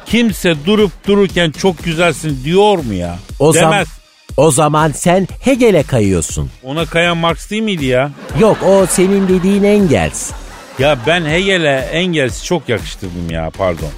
Kimse 0.06 0.54
durup 0.66 0.90
dururken 1.06 1.50
çok 1.50 1.84
güzelsin 1.84 2.44
diyor 2.44 2.78
mu 2.78 2.94
ya? 2.94 3.18
O 3.38 3.54
Demez. 3.54 3.88
o 4.36 4.50
zaman 4.50 4.92
sen 4.92 5.28
Hegel'e 5.40 5.82
kayıyorsun. 5.82 6.50
Ona 6.64 6.86
kayan 6.86 7.16
Marx 7.16 7.50
değil 7.50 7.62
miydi 7.62 7.84
ya? 7.84 8.10
Yok 8.40 8.56
o 8.66 8.86
senin 8.86 9.28
dediğin 9.28 9.62
Engels. 9.62 10.30
Ya 10.78 10.98
ben 11.06 11.24
Hegel'e 11.24 11.88
Engels'i 11.92 12.44
çok 12.44 12.68
yakıştırdım 12.68 13.30
ya 13.30 13.50
pardon. 13.58 13.90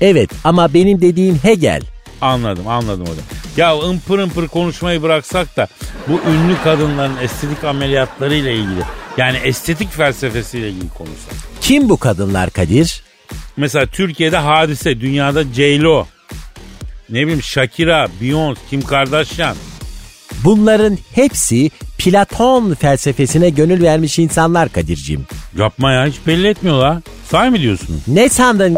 Evet 0.00 0.30
ama 0.44 0.74
benim 0.74 1.00
dediğim 1.00 1.38
Hegel. 1.42 1.82
Anladım 2.20 2.68
anladım 2.68 3.06
hocam. 3.06 3.24
Ya 3.56 3.78
ımpır 3.78 4.18
ımpır 4.18 4.48
konuşmayı 4.48 5.02
bıraksak 5.02 5.56
da 5.56 5.68
bu 6.08 6.12
ünlü 6.12 6.56
kadınların 6.64 7.16
estetik 7.22 7.64
ameliyatlarıyla 7.64 8.50
ilgili 8.50 8.82
yani 9.16 9.36
estetik 9.36 9.92
felsefesiyle 9.92 10.68
ilgili 10.68 10.88
konuşsak. 10.88 11.34
Kim 11.60 11.88
bu 11.88 11.96
kadınlar 11.96 12.50
Kadir? 12.50 13.02
Mesela 13.56 13.86
Türkiye'de 13.86 14.36
hadise, 14.36 15.00
dünyada 15.00 15.44
J-Lo, 15.54 16.06
ne 17.10 17.22
bileyim 17.22 17.42
Shakira, 17.42 18.08
Beyoncé, 18.22 18.56
Kim 18.70 18.82
Kardashian. 18.82 19.56
Bunların 20.44 20.98
hepsi 21.14 21.70
Platon 21.98 22.74
felsefesine 22.74 23.50
gönül 23.50 23.82
vermiş 23.82 24.18
insanlar 24.18 24.68
Kadir'cim. 24.68 25.26
Yapma 25.56 25.92
ya 25.92 26.06
hiç 26.06 26.16
belli 26.26 26.48
etmiyorlar. 26.48 26.96
Say 27.30 27.50
mı 27.50 27.60
diyorsunuz? 27.60 28.00
Ne 28.06 28.28
sandın? 28.28 28.76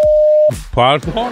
Pardon. 0.72 1.30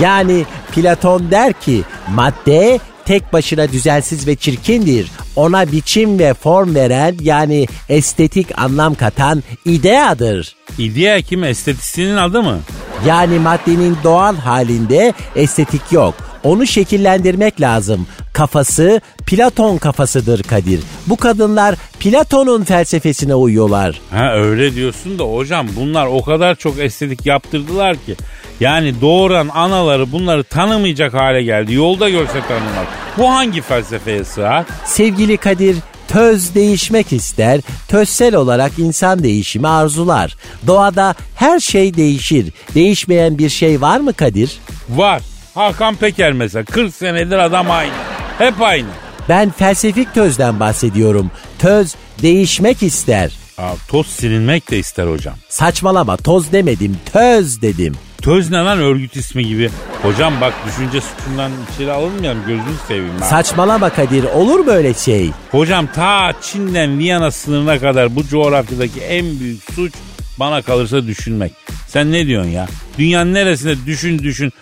Yani 0.00 0.44
Platon 0.74 1.30
der 1.30 1.52
ki 1.52 1.82
madde 2.14 2.78
tek 3.04 3.32
başına 3.32 3.72
düzensiz 3.72 4.26
ve 4.26 4.36
çirkindir. 4.36 5.10
Ona 5.36 5.72
biçim 5.72 6.18
ve 6.18 6.34
form 6.34 6.74
veren 6.74 7.14
yani 7.20 7.66
estetik 7.88 8.58
anlam 8.58 8.94
katan 8.94 9.42
ideadır. 9.64 10.56
İdea 10.78 11.20
kim? 11.20 11.44
Estetisinin 11.44 12.16
adı 12.16 12.42
mı? 12.42 12.58
Yani 13.06 13.38
maddenin 13.38 13.96
doğal 14.04 14.36
halinde 14.36 15.12
estetik 15.36 15.92
yok. 15.92 16.14
Onu 16.44 16.66
şekillendirmek 16.66 17.60
lazım. 17.60 18.06
Kafası 18.32 19.00
Platon 19.26 19.78
kafasıdır 19.78 20.42
Kadir. 20.42 20.80
Bu 21.06 21.16
kadınlar 21.16 21.74
Platon'un 22.00 22.64
felsefesine 22.64 23.34
uyuyorlar. 23.34 24.00
Ha 24.10 24.34
öyle 24.34 24.74
diyorsun 24.74 25.18
da 25.18 25.24
hocam 25.24 25.66
bunlar 25.76 26.06
o 26.06 26.22
kadar 26.22 26.54
çok 26.54 26.78
estetik 26.78 27.26
yaptırdılar 27.26 27.94
ki. 27.96 28.16
Yani 28.60 29.00
doğuran 29.00 29.48
anaları 29.48 30.12
bunları 30.12 30.44
tanımayacak 30.44 31.14
hale 31.14 31.42
geldi. 31.42 31.74
Yolda 31.74 32.08
görse 32.08 32.40
tanımaz. 32.48 32.86
Bu 33.18 33.30
hangi 33.30 33.60
felsefeye 33.60 34.24
sığar? 34.24 34.64
Sevgili 34.84 35.36
Kadir, 35.36 35.76
töz 36.08 36.54
değişmek 36.54 37.12
ister, 37.12 37.60
tözsel 37.88 38.34
olarak 38.34 38.78
insan 38.78 39.22
değişimi 39.22 39.68
arzular. 39.68 40.36
Doğada 40.66 41.14
her 41.34 41.60
şey 41.60 41.96
değişir. 41.96 42.52
Değişmeyen 42.74 43.38
bir 43.38 43.48
şey 43.48 43.80
var 43.80 44.00
mı 44.00 44.12
Kadir? 44.12 44.58
Var. 44.88 45.22
Hakan 45.58 45.94
Peker 45.94 46.32
mesela 46.32 46.64
40 46.64 46.94
senedir 46.94 47.38
adam 47.38 47.70
aynı. 47.70 47.92
Hep 48.38 48.62
aynı. 48.62 48.86
Ben 49.28 49.50
felsefik 49.50 50.14
tözden 50.14 50.60
bahsediyorum. 50.60 51.30
Töz 51.58 51.94
değişmek 52.22 52.82
ister. 52.82 53.32
Aa, 53.58 53.72
toz 53.88 54.06
silinmek 54.06 54.70
de 54.70 54.78
ister 54.78 55.06
hocam. 55.06 55.34
Saçmalama 55.48 56.16
toz 56.16 56.52
demedim, 56.52 56.96
töz 57.12 57.62
dedim. 57.62 57.94
Töz 58.22 58.50
ne 58.50 58.56
lan 58.56 58.78
örgüt 58.78 59.16
ismi 59.16 59.46
gibi. 59.46 59.70
Hocam 60.02 60.32
bak 60.40 60.54
düşünce 60.66 61.00
suçundan 61.00 61.52
içeri 61.74 61.92
alınmayalım 61.92 62.42
gözünü 62.46 62.74
seveyim. 62.88 63.14
ben. 63.20 63.26
Saçmalama 63.26 63.90
Kadir 63.90 64.24
olur 64.24 64.58
mu 64.60 64.70
öyle 64.70 64.94
şey? 64.94 65.30
Hocam 65.50 65.86
ta 65.94 66.32
Çin'den 66.42 66.98
Viyana 66.98 67.30
sınırına 67.30 67.78
kadar 67.78 68.16
bu 68.16 68.26
coğrafyadaki 68.28 69.00
en 69.00 69.40
büyük 69.40 69.62
suç 69.74 69.92
bana 70.38 70.62
kalırsa 70.62 71.06
düşünmek. 71.06 71.52
Sen 71.88 72.12
ne 72.12 72.26
diyorsun 72.26 72.50
ya? 72.50 72.66
Dünyanın 72.98 73.34
neresinde 73.34 73.86
düşün 73.86 74.18
düşün 74.18 74.52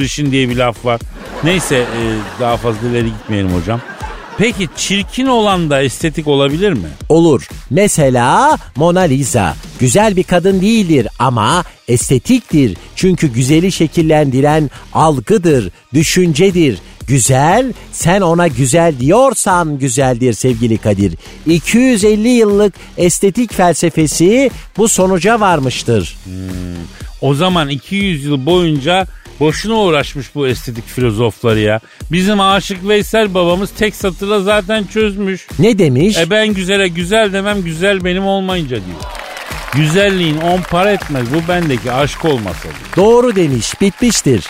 düşün 0.00 0.30
diye 0.30 0.48
bir 0.48 0.56
laf 0.56 0.84
var. 0.84 1.00
Neyse 1.44 1.76
e, 1.76 2.00
daha 2.40 2.56
fazla 2.56 2.88
ileri 2.88 3.06
gitmeyelim 3.06 3.50
hocam. 3.50 3.80
Peki 4.38 4.68
çirkin 4.76 5.26
olan 5.26 5.70
da 5.70 5.82
estetik 5.82 6.28
olabilir 6.28 6.72
mi? 6.72 6.88
Olur. 7.08 7.48
Mesela 7.70 8.58
Mona 8.76 9.00
Lisa. 9.00 9.56
Güzel 9.80 10.16
bir 10.16 10.22
kadın 10.22 10.60
değildir 10.60 11.08
ama 11.18 11.64
estetiktir. 11.88 12.76
Çünkü 12.96 13.26
güzeli 13.26 13.72
şekillendiren 13.72 14.70
algıdır, 14.92 15.70
düşüncedir. 15.94 16.78
Güzel, 17.06 17.72
sen 17.92 18.20
ona 18.20 18.46
güzel 18.48 18.94
diyorsan 19.00 19.78
güzeldir 19.78 20.32
sevgili 20.32 20.78
Kadir. 20.78 21.14
250 21.46 22.28
yıllık 22.28 22.74
estetik 22.96 23.54
felsefesi 23.54 24.50
bu 24.76 24.88
sonuca 24.88 25.40
varmıştır. 25.40 26.16
O 27.20 27.34
zaman 27.34 27.68
200 27.68 28.24
yıl 28.24 28.46
boyunca 28.46 29.06
boşuna 29.40 29.74
uğraşmış 29.74 30.34
bu 30.34 30.48
estetik 30.48 30.86
filozofları 30.86 31.60
ya. 31.60 31.80
Bizim 32.12 32.40
Aşık 32.40 32.88
Veysel 32.88 33.34
babamız 33.34 33.70
tek 33.70 33.94
satırla 33.94 34.40
zaten 34.40 34.84
çözmüş. 34.84 35.46
Ne 35.58 35.78
demiş? 35.78 36.18
E 36.18 36.30
ben 36.30 36.54
güzele 36.54 36.88
güzel 36.88 37.32
demem 37.32 37.62
güzel 37.62 38.04
benim 38.04 38.26
olmayınca 38.26 38.76
diyor. 38.76 38.98
Güzelliğin 39.74 40.36
on 40.40 40.60
para 40.62 40.90
etmez 40.92 41.26
bu 41.34 41.48
bendeki 41.48 41.92
aşk 41.92 42.24
olmasa 42.24 42.62
diyor. 42.62 42.96
Doğru 42.96 43.36
demiş, 43.36 43.80
bitmiştir. 43.80 44.44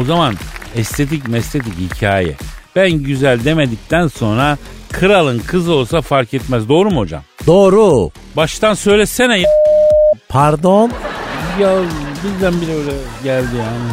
O 0.00 0.04
zaman 0.04 0.34
estetik 0.76 1.28
mestetik 1.28 1.72
hikaye. 1.78 2.36
Ben 2.76 2.92
güzel 2.92 3.44
demedikten 3.44 4.08
sonra 4.08 4.58
kralın 4.92 5.38
kızı 5.38 5.72
olsa 5.72 6.00
fark 6.00 6.34
etmez. 6.34 6.68
Doğru 6.68 6.90
mu 6.90 7.00
hocam? 7.00 7.22
Doğru. 7.46 8.10
Baştan 8.36 8.74
söylesene 8.74 9.38
ya. 9.38 9.48
Pardon? 10.28 10.92
Ya 11.58 11.70
bizden 12.24 12.60
bile 12.60 12.74
öyle 12.74 12.92
geldi 13.24 13.56
yani. 13.56 13.90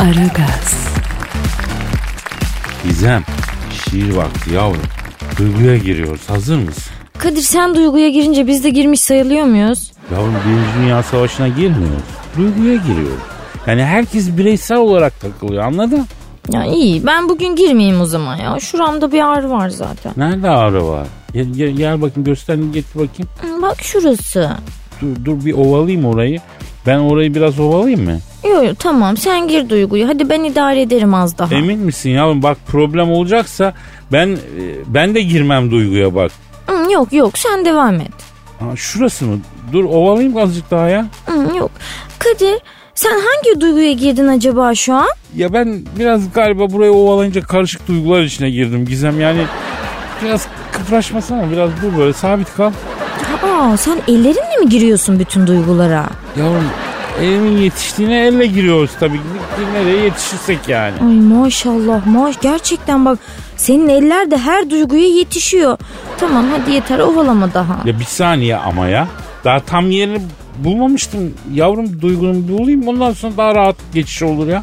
Aragaz, 0.00 0.88
Gizem 2.84 3.22
şiir 3.72 4.16
vakti 4.16 4.54
yavrum. 4.54 4.82
Duyguya 5.38 5.76
giriyoruz. 5.76 6.30
Hazır 6.30 6.58
mısın? 6.58 6.92
Kadir 7.18 7.40
sen 7.42 7.74
duyguya 7.74 8.08
girince 8.08 8.46
biz 8.46 8.64
de 8.64 8.70
girmiş 8.70 9.00
sayılıyor 9.00 9.44
muyuz? 9.44 9.92
Yavrum 10.12 10.34
Birinci 10.46 10.68
Dünya 10.78 11.02
Savaşı'na 11.02 11.48
girmiyoruz. 11.48 12.02
Duyguya 12.36 12.74
giriyoruz. 12.74 13.22
Yani 13.66 13.84
herkes 13.84 14.36
bireysel 14.36 14.78
olarak 14.78 15.20
takılıyor 15.20 15.62
anladın? 15.64 16.06
Ya 16.52 16.64
iyi 16.64 17.06
ben 17.06 17.28
bugün 17.28 17.56
girmeyeyim 17.56 18.00
o 18.00 18.06
zaman 18.06 18.36
ya. 18.36 18.60
Şuramda 18.60 19.12
bir 19.12 19.26
ağrı 19.32 19.50
var 19.50 19.68
zaten. 19.68 20.12
Nerede 20.16 20.48
ağrı 20.50 20.86
var? 20.88 21.06
Gel, 21.32 21.46
gel, 21.56 21.70
gel 21.70 22.02
bakayım 22.02 22.24
göster 22.24 22.54
getir 22.54 22.94
bakayım. 22.94 23.62
Bak 23.62 23.76
şurası. 23.82 24.50
Dur, 25.00 25.24
dur 25.24 25.44
bir 25.44 25.52
ovalayayım 25.52 26.04
orayı. 26.04 26.38
Ben 26.86 26.98
orayı 26.98 27.34
biraz 27.34 27.60
ovalayayım 27.60 28.04
mı? 28.04 28.18
Yok 28.44 28.64
yok 28.64 28.78
tamam 28.78 29.16
sen 29.16 29.48
gir 29.48 29.68
duyguyu. 29.68 30.08
Hadi 30.08 30.28
ben 30.30 30.44
idare 30.44 30.80
ederim 30.82 31.14
az 31.14 31.38
daha. 31.38 31.54
Emin 31.54 31.78
misin 31.78 32.10
yavrum? 32.10 32.42
Bak 32.42 32.58
problem 32.66 33.10
olacaksa 33.10 33.74
ben 34.12 34.28
e, 34.28 34.36
ben 34.86 35.14
de 35.14 35.20
girmem 35.22 35.70
duyguya 35.70 36.14
bak. 36.14 36.32
Hı, 36.66 36.92
yok 36.92 37.12
yok 37.12 37.38
sen 37.38 37.64
devam 37.64 37.94
et. 37.94 38.10
Ha, 38.60 38.76
şurası 38.76 39.24
mı? 39.24 39.38
Dur 39.72 39.84
ovalayayım 39.84 40.36
azıcık 40.36 40.70
daha 40.70 40.88
ya. 40.88 41.06
Hı, 41.26 41.56
yok. 41.56 41.70
Kadir 42.18 42.54
sen 42.94 43.10
hangi 43.12 43.60
duyguya 43.60 43.92
girdin 43.92 44.28
acaba 44.28 44.74
şu 44.74 44.94
an? 44.94 45.08
Ya 45.36 45.52
ben 45.52 45.82
biraz 45.98 46.32
galiba 46.32 46.70
buraya 46.70 46.92
ovalayınca 46.92 47.40
karışık 47.40 47.88
duygular 47.88 48.22
içine 48.22 48.50
girdim 48.50 48.86
Gizem. 48.86 49.20
Yani 49.20 49.40
biraz 50.24 50.46
kıpraşmasana 50.78 51.50
biraz 51.50 51.70
dur 51.82 51.98
böyle 51.98 52.12
sabit 52.12 52.54
kal. 52.56 52.72
Aa 53.42 53.76
sen 53.76 53.98
ellerinle 54.08 54.56
mi 54.60 54.68
giriyorsun 54.68 55.18
bütün 55.18 55.46
duygulara? 55.46 56.06
Yavrum 56.36 56.64
elimin 57.22 57.56
yetiştiğine 57.56 58.26
elle 58.26 58.46
giriyoruz 58.46 58.90
tabii. 59.00 59.20
Nereye 59.72 60.04
yetişirsek 60.04 60.68
yani. 60.68 60.94
Ay 61.00 61.14
maşallah 61.14 62.06
maş 62.06 62.40
gerçekten 62.40 63.04
bak 63.04 63.18
senin 63.56 63.88
eller 63.88 64.30
de 64.30 64.38
her 64.38 64.70
duyguya 64.70 65.08
yetişiyor. 65.08 65.78
Tamam 66.18 66.44
hadi 66.50 66.70
yeter 66.70 66.98
ovalama 66.98 67.54
daha. 67.54 67.78
Ya 67.84 68.00
bir 68.00 68.04
saniye 68.04 68.56
ama 68.56 68.88
ya. 68.88 69.08
Daha 69.44 69.60
tam 69.60 69.90
yerini 69.90 70.20
bulmamıştım. 70.58 71.34
Yavrum 71.54 72.00
duygunun 72.00 72.48
bulayım 72.48 72.88
ondan 72.88 73.12
sonra 73.12 73.36
daha 73.36 73.54
rahat 73.54 73.76
geçiş 73.94 74.22
olur 74.22 74.48
ya. 74.48 74.62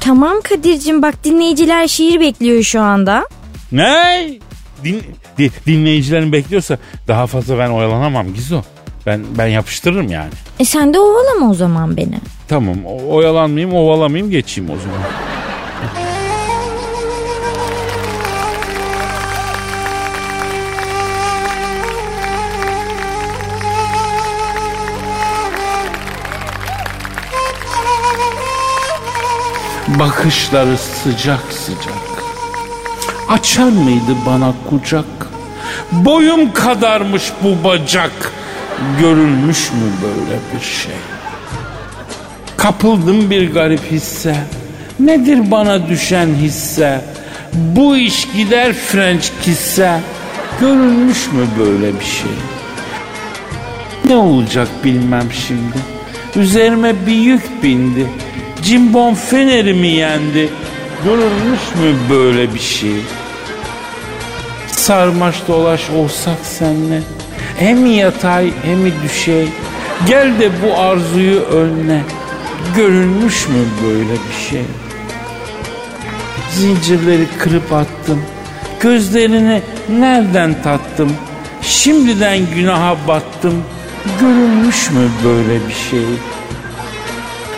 Tamam 0.00 0.40
Kadir'cim 0.44 1.02
bak 1.02 1.24
dinleyiciler 1.24 1.88
şiir 1.88 2.20
bekliyor 2.20 2.62
şu 2.62 2.80
anda. 2.80 3.26
Ne? 3.72 4.28
Din, 4.84 5.02
di- 5.38 5.50
dinleyicilerin 5.66 6.32
bekliyorsa 6.32 6.78
daha 7.08 7.26
fazla 7.26 7.58
ben 7.58 7.70
oyalanamam 7.70 8.34
Gizo. 8.34 8.62
Ben 9.06 9.20
ben 9.38 9.46
yapıştırırım 9.46 10.08
yani. 10.12 10.30
E 10.58 10.64
sen 10.64 10.94
de 10.94 11.00
ovalama 11.00 11.50
o 11.50 11.54
zaman 11.54 11.96
beni. 11.96 12.18
Tamam 12.48 12.76
o- 12.86 13.14
oyalanmayayım 13.14 13.74
ovalamayayım 13.76 14.30
geçeyim 14.30 14.70
o 14.70 14.76
zaman. 14.76 15.00
Bakışları 29.98 30.78
sıcak 30.78 31.52
sıcak. 31.52 32.05
Açar 33.28 33.68
mıydı 33.68 34.16
bana 34.26 34.52
kucak? 34.70 35.04
Boyum 35.92 36.52
kadarmış 36.52 37.22
bu 37.42 37.64
bacak. 37.68 38.32
Görülmüş 39.00 39.70
mü 39.70 39.90
böyle 40.02 40.38
bir 40.54 40.64
şey? 40.66 40.94
Kapıldım 42.56 43.30
bir 43.30 43.52
garip 43.54 43.90
hisse. 43.90 44.36
Nedir 45.00 45.50
bana 45.50 45.88
düşen 45.88 46.34
hisse? 46.34 47.04
Bu 47.52 47.96
iş 47.96 48.28
gider 48.36 48.72
French 48.72 49.26
kisse. 49.42 50.00
Görülmüş 50.60 51.26
mü 51.26 51.46
böyle 51.58 52.00
bir 52.00 52.04
şey? 52.04 52.32
Ne 54.04 54.16
olacak 54.16 54.68
bilmem 54.84 55.28
şimdi. 55.46 55.78
Üzerime 56.36 57.06
bir 57.06 57.12
yük 57.12 57.62
bindi. 57.62 58.06
Cimbom 58.62 59.14
fenerimi 59.14 59.88
yendi. 59.88 60.48
Görülmüş 61.04 61.60
mü 61.80 62.10
böyle 62.10 62.54
bir 62.54 62.60
şey? 62.60 62.96
Sarmaş 64.66 65.36
dolaş 65.48 65.90
olsak 65.90 66.38
senle. 66.42 67.02
Hem 67.58 67.86
yatay 67.86 68.50
hem 68.62 69.02
düşey. 69.04 69.48
Gel 70.06 70.40
de 70.40 70.50
bu 70.62 70.80
arzuyu 70.80 71.40
önle. 71.40 72.02
Görülmüş 72.76 73.48
mü 73.48 73.64
böyle 73.84 74.12
bir 74.12 74.50
şey? 74.50 74.64
Zincirleri 76.54 77.26
kırıp 77.38 77.72
attım. 77.72 78.22
Gözlerini 78.80 79.62
nereden 79.88 80.62
tattım? 80.62 81.12
Şimdiden 81.62 82.38
günaha 82.54 82.96
battım. 83.08 83.64
Görülmüş 84.20 84.90
mü 84.90 85.08
böyle 85.24 85.68
bir 85.68 85.90
şey? 85.90 86.06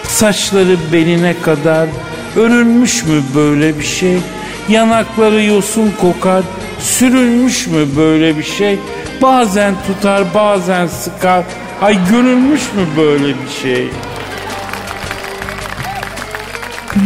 Saçları 0.09 0.77
beline 0.93 1.35
kadar 1.43 1.89
örülmüş 2.39 3.05
mü 3.05 3.23
böyle 3.35 3.79
bir 3.79 3.85
şey? 3.85 4.19
Yanakları 4.69 5.43
yosun 5.43 5.93
kokar, 6.01 6.43
sürülmüş 6.81 7.67
mü 7.67 7.87
böyle 7.97 8.39
bir 8.39 8.43
şey? 8.43 8.79
Bazen 9.23 9.75
tutar, 9.87 10.35
bazen 10.35 10.87
sıkar. 10.87 11.45
Ay 11.83 11.99
görülmüş 12.11 12.63
mü 12.63 12.87
böyle 12.97 13.27
bir 13.27 13.63
şey? 13.63 13.89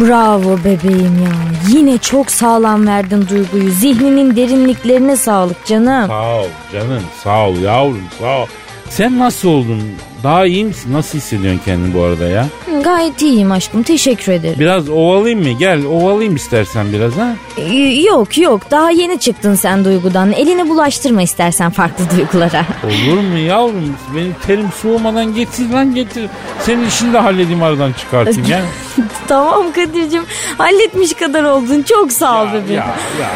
Bravo 0.00 0.58
bebeğim 0.58 1.22
ya. 1.24 1.32
Yine 1.68 1.98
çok 1.98 2.30
sağlam 2.30 2.86
verdin 2.86 3.26
duyguyu. 3.28 3.70
Zihninin 3.70 4.36
derinliklerine 4.36 5.16
sağlık 5.16 5.66
canım. 5.66 6.08
Sağ 6.08 6.34
ol 6.34 6.46
canım, 6.72 7.02
sağ 7.24 7.48
ol 7.48 7.56
yavrum, 7.56 8.04
sağ 8.20 8.38
ol. 8.42 8.46
Sen 8.90 9.18
nasıl 9.18 9.48
oldun 9.48 9.82
Daha 10.22 10.46
iyi 10.46 10.64
misin? 10.64 10.92
Nasıl 10.92 11.18
hissediyorsun 11.18 11.60
kendini 11.64 11.94
bu 11.94 12.02
arada 12.02 12.24
ya? 12.24 12.46
Gayet 12.84 13.22
iyiyim 13.22 13.52
aşkım 13.52 13.82
teşekkür 13.82 14.32
ederim. 14.32 14.56
Biraz 14.60 14.88
ovalayayım 14.88 15.42
mı? 15.42 15.58
Gel 15.58 15.84
ovalayayım 15.84 16.36
istersen 16.36 16.92
biraz 16.92 17.16
ha. 17.16 17.34
Ee, 17.58 17.76
Yok 18.02 18.38
yok 18.38 18.70
daha 18.70 18.90
yeni 18.90 19.20
çıktın 19.20 19.54
sen 19.54 19.84
duygudan. 19.84 20.32
Elini 20.32 20.68
bulaştırma 20.68 21.22
istersen 21.22 21.70
farklı 21.70 22.04
duygulara. 22.16 22.64
Olur 22.84 23.20
mu 23.20 23.38
yavrum? 23.38 23.96
Benim 24.16 24.34
terim 24.46 24.68
soğumadan 24.82 25.34
getir 25.34 25.70
lan 25.70 25.94
getir. 25.94 26.24
Senin 26.60 26.86
işini 26.86 27.12
de 27.12 27.18
halledeyim 27.18 27.62
aradan 27.62 27.92
çıkartayım 27.92 28.48
ya. 28.50 28.60
tamam 29.28 29.72
Kadir'cim 29.72 30.22
halletmiş 30.58 31.12
kadar 31.14 31.44
oldun. 31.44 31.82
Çok 31.82 32.12
sağ 32.12 32.42
ol 32.42 32.46
Ya, 32.46 32.52
bebeğim. 32.52 32.72
ya, 32.72 32.86
ya 33.20 33.30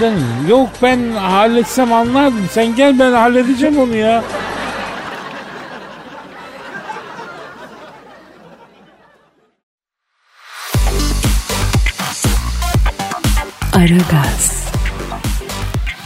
canım 0.00 0.24
yok 0.48 0.68
ben 0.82 1.00
halletsem 1.12 1.92
anlardım. 1.92 2.44
Sen 2.52 2.76
gel 2.76 2.98
ben 2.98 3.12
halledeceğim 3.12 3.78
onu 3.78 3.96
ya. 3.96 4.24
Aragaz, 13.82 14.64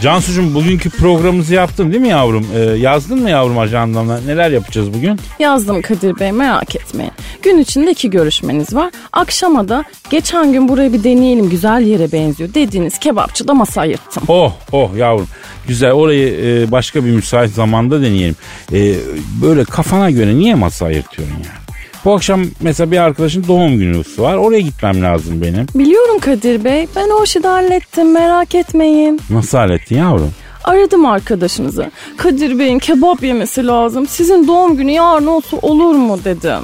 Cansucuğum 0.01 0.55
bugünkü 0.55 0.91
programımızı 0.91 1.55
yaptın 1.55 1.93
değil 1.93 2.03
mi 2.03 2.09
yavrum? 2.09 2.47
Ee, 2.55 2.59
yazdın 2.59 3.23
mı 3.23 3.31
yavrum 3.31 3.59
ajandana? 3.59 4.21
Neler 4.21 4.51
yapacağız 4.51 4.95
bugün? 4.95 5.21
Yazdım 5.39 5.83
Kadir 5.83 6.19
Bey 6.21 6.33
merak 6.33 6.77
etmeyin. 6.77 7.13
Gün 7.43 7.59
içinde 7.59 7.91
iki 7.91 8.11
görüşmeniz 8.11 8.75
var. 8.75 8.91
Akşama 9.13 9.69
da 9.69 9.85
geçen 10.11 10.53
gün 10.53 10.69
burayı 10.69 10.93
bir 10.93 11.05
deneyelim 11.05 11.51
güzel 11.51 11.83
yere 11.83 12.13
benziyor 12.13 12.55
dediğiniz 12.55 12.99
kebapçıda 12.99 13.55
masa 13.55 13.81
ayırttım. 13.81 14.23
Oh 14.29 14.53
oh 14.73 14.97
yavrum. 14.97 15.29
Güzel 15.69 15.93
orayı 15.93 16.29
e, 16.29 16.71
başka 16.73 17.05
bir 17.05 17.11
müsait 17.11 17.53
zamanda 17.53 18.03
deneyelim. 18.03 18.37
E, 18.73 18.95
böyle 19.43 19.65
kafana 19.65 20.11
göre 20.11 20.35
niye 20.35 20.55
masa 20.55 20.87
ayırtıyorsun 20.87 21.35
yani? 21.35 21.66
Bu 22.07 22.15
akşam 22.15 22.43
mesela 22.61 22.91
bir 22.91 22.99
arkadaşın 22.99 23.45
doğum 23.49 23.79
günü 23.79 24.03
var. 24.19 24.37
Oraya 24.37 24.61
gitmem 24.61 25.03
lazım 25.03 25.43
benim. 25.43 25.67
Biliyorum 25.75 26.19
Kadir 26.19 26.65
Bey 26.65 26.87
ben 26.97 27.11
o 27.21 27.25
işi 27.25 27.43
de 27.43 27.49
hallettim 27.49 28.13
merak 28.13 28.55
etmeyin. 28.55 29.21
Nasıl 29.31 29.59
hallettin 29.59 29.99
yavrum? 29.99 30.31
Aradım 30.65 31.07
arkadaşınızı. 31.07 31.91
Kadir 32.17 32.59
Bey'in 32.59 32.79
kebap 32.79 33.23
yemesi 33.23 33.67
lazım. 33.67 34.07
Sizin 34.07 34.49
doğum 34.49 34.77
günü 34.77 34.91
yarın 34.91 35.27
olsa 35.27 35.57
olur 35.63 35.95
mu 35.95 36.19
dedim. 36.25 36.61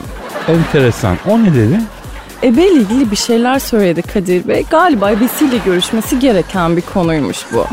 Enteresan. 0.49 1.17
O 1.29 1.39
ne 1.39 1.55
dedi? 1.55 1.81
Ebeyle 2.43 2.73
ilgili 2.81 3.11
bir 3.11 3.17
şeyler 3.17 3.59
söyledi 3.59 4.03
Kadir 4.03 4.49
Bey. 4.49 4.65
Galiba 4.71 5.11
ebesiyle 5.11 5.57
görüşmesi 5.65 6.19
gereken 6.19 6.77
bir 6.77 6.83
konuymuş 6.83 7.39
bu. 7.53 7.67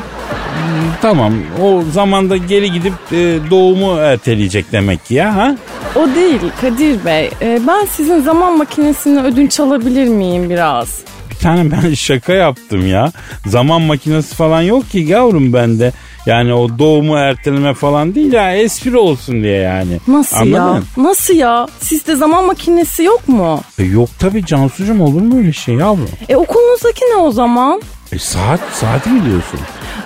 Tamam 1.01 1.33
o 1.61 1.83
zamanda 1.91 2.37
geri 2.37 2.71
gidip 2.71 2.93
e, 3.11 3.37
doğumu 3.49 3.97
erteleyecek 3.97 4.71
demek 4.71 5.05
ki 5.05 5.13
ya 5.13 5.35
ha? 5.35 5.55
O 5.95 6.15
değil 6.15 6.39
Kadir 6.61 7.05
Bey. 7.05 7.29
Ee, 7.41 7.59
ben 7.67 7.85
sizin 7.85 8.19
zaman 8.21 8.57
makinesini 8.57 9.21
ödünç 9.21 9.59
alabilir 9.59 10.07
miyim 10.07 10.49
biraz? 10.49 10.99
Bir 11.31 11.35
tane 11.35 11.71
ben 11.71 11.93
şaka 11.93 12.33
yaptım 12.33 12.87
ya. 12.87 13.11
Zaman 13.45 13.81
makinesi 13.81 14.35
falan 14.35 14.61
yok 14.61 14.89
ki 14.91 14.99
yavrum 14.99 15.53
bende. 15.53 15.91
Yani 16.25 16.53
o 16.53 16.79
doğumu 16.79 17.17
erteleme 17.17 17.73
falan 17.73 18.15
değil 18.15 18.33
ya 18.33 18.55
espri 18.55 18.97
olsun 18.97 19.43
diye 19.43 19.57
yani. 19.57 19.99
Nasıl 20.07 20.35
Anladın? 20.37 20.75
ya? 20.75 21.03
Nasıl 21.03 21.33
ya? 21.33 21.67
Sizde 21.79 22.15
zaman 22.15 22.45
makinesi 22.45 23.03
yok 23.03 23.27
mu? 23.27 23.61
E, 23.79 23.83
yok 23.83 24.09
tabii 24.19 24.45
Cansucuğum 24.45 25.03
olur 25.03 25.21
mu 25.21 25.37
öyle 25.37 25.53
şey 25.53 25.75
yavrum? 25.75 26.09
E 26.29 26.35
okulunuzdaki 26.35 27.01
ne 27.05 27.15
o 27.15 27.31
zaman? 27.31 27.81
E, 28.11 28.19
saat 28.19 28.59
saati 28.73 29.09
mi 29.09 29.25
diyorsun? 29.25 29.59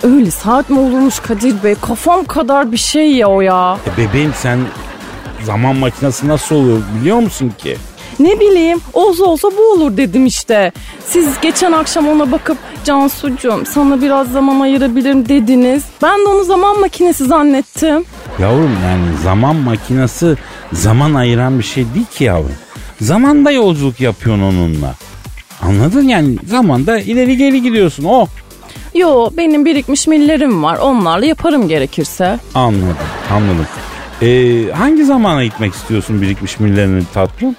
Öyle 0.03 0.31
saat 0.31 0.69
mi 0.69 0.79
olurmuş 0.79 1.19
Kadir 1.19 1.63
Bey? 1.63 1.75
Kafam 1.81 2.25
kadar 2.25 2.71
bir 2.71 2.77
şey 2.77 3.11
ya 3.11 3.27
o 3.27 3.41
ya. 3.41 3.77
E, 3.93 3.97
bebeğim 3.97 4.33
sen 4.41 4.59
zaman 5.43 5.75
makinesi 5.75 6.27
nasıl 6.27 6.55
oluyor 6.55 6.77
biliyor 6.99 7.17
musun 7.19 7.53
ki? 7.57 7.77
Ne 8.19 8.39
bileyim 8.39 8.79
olsa 8.93 9.23
olsa 9.23 9.47
bu 9.57 9.71
olur 9.71 9.97
dedim 9.97 10.25
işte. 10.25 10.71
Siz 11.07 11.27
geçen 11.41 11.71
akşam 11.71 12.07
ona 12.07 12.31
bakıp 12.31 12.57
Cansucuğum 12.85 13.63
sana 13.65 14.01
biraz 14.01 14.31
zaman 14.31 14.59
ayırabilirim 14.59 15.29
dediniz. 15.29 15.83
Ben 16.01 16.19
de 16.19 16.29
onu 16.29 16.43
zaman 16.43 16.79
makinesi 16.79 17.25
zannettim. 17.25 18.05
Yavrum 18.39 18.77
yani 18.85 19.17
zaman 19.23 19.55
makinesi 19.55 20.35
zaman 20.73 21.13
ayıran 21.13 21.59
bir 21.59 21.63
şey 21.63 21.85
değil 21.95 22.05
ki 22.05 22.23
yavrum. 22.23 22.55
Zamanda 23.01 23.51
yolculuk 23.51 23.99
yapıyorsun 23.99 24.43
onunla. 24.43 24.95
Anladın 25.61 26.03
yani 26.03 26.37
zamanda 26.47 26.99
ileri 26.99 27.37
geri 27.37 27.61
gidiyorsun 27.61 28.03
o. 28.03 28.27
Yo 28.95 29.29
benim 29.37 29.65
birikmiş 29.65 30.07
millerim 30.07 30.63
var 30.63 30.77
onlarla 30.77 31.25
yaparım 31.25 31.67
gerekirse. 31.67 32.39
Anladım 32.55 32.97
anladım. 33.31 33.67
Ee, 34.21 34.71
hangi 34.71 35.05
zamana 35.05 35.43
gitmek 35.43 35.73
istiyorsun 35.73 36.21
birikmiş 36.21 36.59
millerini 36.59 37.03
tatlım? 37.13 37.55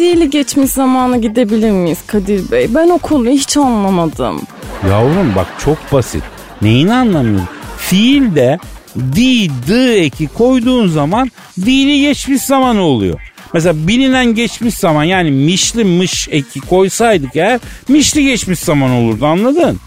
Dili 0.00 0.30
geçmiş 0.30 0.70
zamana 0.70 1.16
gidebilir 1.16 1.70
miyiz 1.70 1.98
Kadir 2.06 2.50
Bey? 2.50 2.74
Ben 2.74 2.88
okulu 2.88 3.28
hiç 3.28 3.56
anlamadım. 3.56 4.40
Yavrum 4.88 5.34
bak 5.36 5.46
çok 5.64 5.78
basit. 5.92 6.22
Neyini 6.62 6.94
anlamıyorsun? 6.94 7.48
Fiilde 7.78 8.58
di, 8.96 9.48
dı 9.68 9.94
eki 9.94 10.28
koyduğun 10.28 10.88
zaman 10.88 11.30
dili 11.56 12.00
geçmiş 12.00 12.42
zaman 12.42 12.78
oluyor. 12.78 13.20
Mesela 13.54 13.86
bilinen 13.88 14.34
geçmiş 14.34 14.74
zaman 14.74 15.04
yani 15.04 15.30
mişli 15.30 15.84
mış 15.84 16.28
eki 16.30 16.60
koysaydık 16.60 17.36
eğer 17.36 17.60
mişli 17.88 18.24
geçmiş 18.24 18.58
zaman 18.58 18.90
olurdu 18.90 19.26
anladın? 19.26 19.80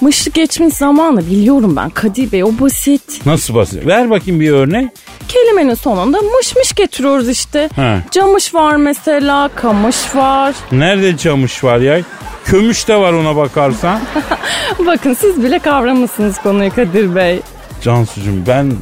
Mışlı 0.00 0.30
geçmiş 0.32 0.74
zamanı 0.74 1.30
biliyorum 1.30 1.76
ben 1.76 1.90
Kadir 1.90 2.32
Bey 2.32 2.44
o 2.44 2.52
basit. 2.60 3.26
Nasıl 3.26 3.54
basit? 3.54 3.86
Ver 3.86 4.10
bakayım 4.10 4.40
bir 4.40 4.50
örnek. 4.50 4.90
Kelimenin 5.28 5.74
sonunda 5.74 6.18
mış 6.20 6.56
mış 6.56 6.72
getiriyoruz 6.72 7.28
işte. 7.28 7.68
He. 7.76 7.98
Camış 8.10 8.54
var 8.54 8.76
mesela, 8.76 9.50
kamış 9.54 9.96
var. 10.14 10.54
Nerede 10.72 11.16
camış 11.16 11.64
var 11.64 11.78
ya? 11.78 12.00
Kömüş 12.44 12.88
de 12.88 12.96
var 12.96 13.12
ona 13.12 13.36
bakarsan. 13.36 14.00
Bakın 14.86 15.14
siz 15.14 15.42
bile 15.42 15.58
kavramışsınız 15.58 16.38
konuyu 16.38 16.74
Kadir 16.74 17.14
Bey. 17.14 17.40
Cansucuğum 17.82 18.46
ben 18.46 18.72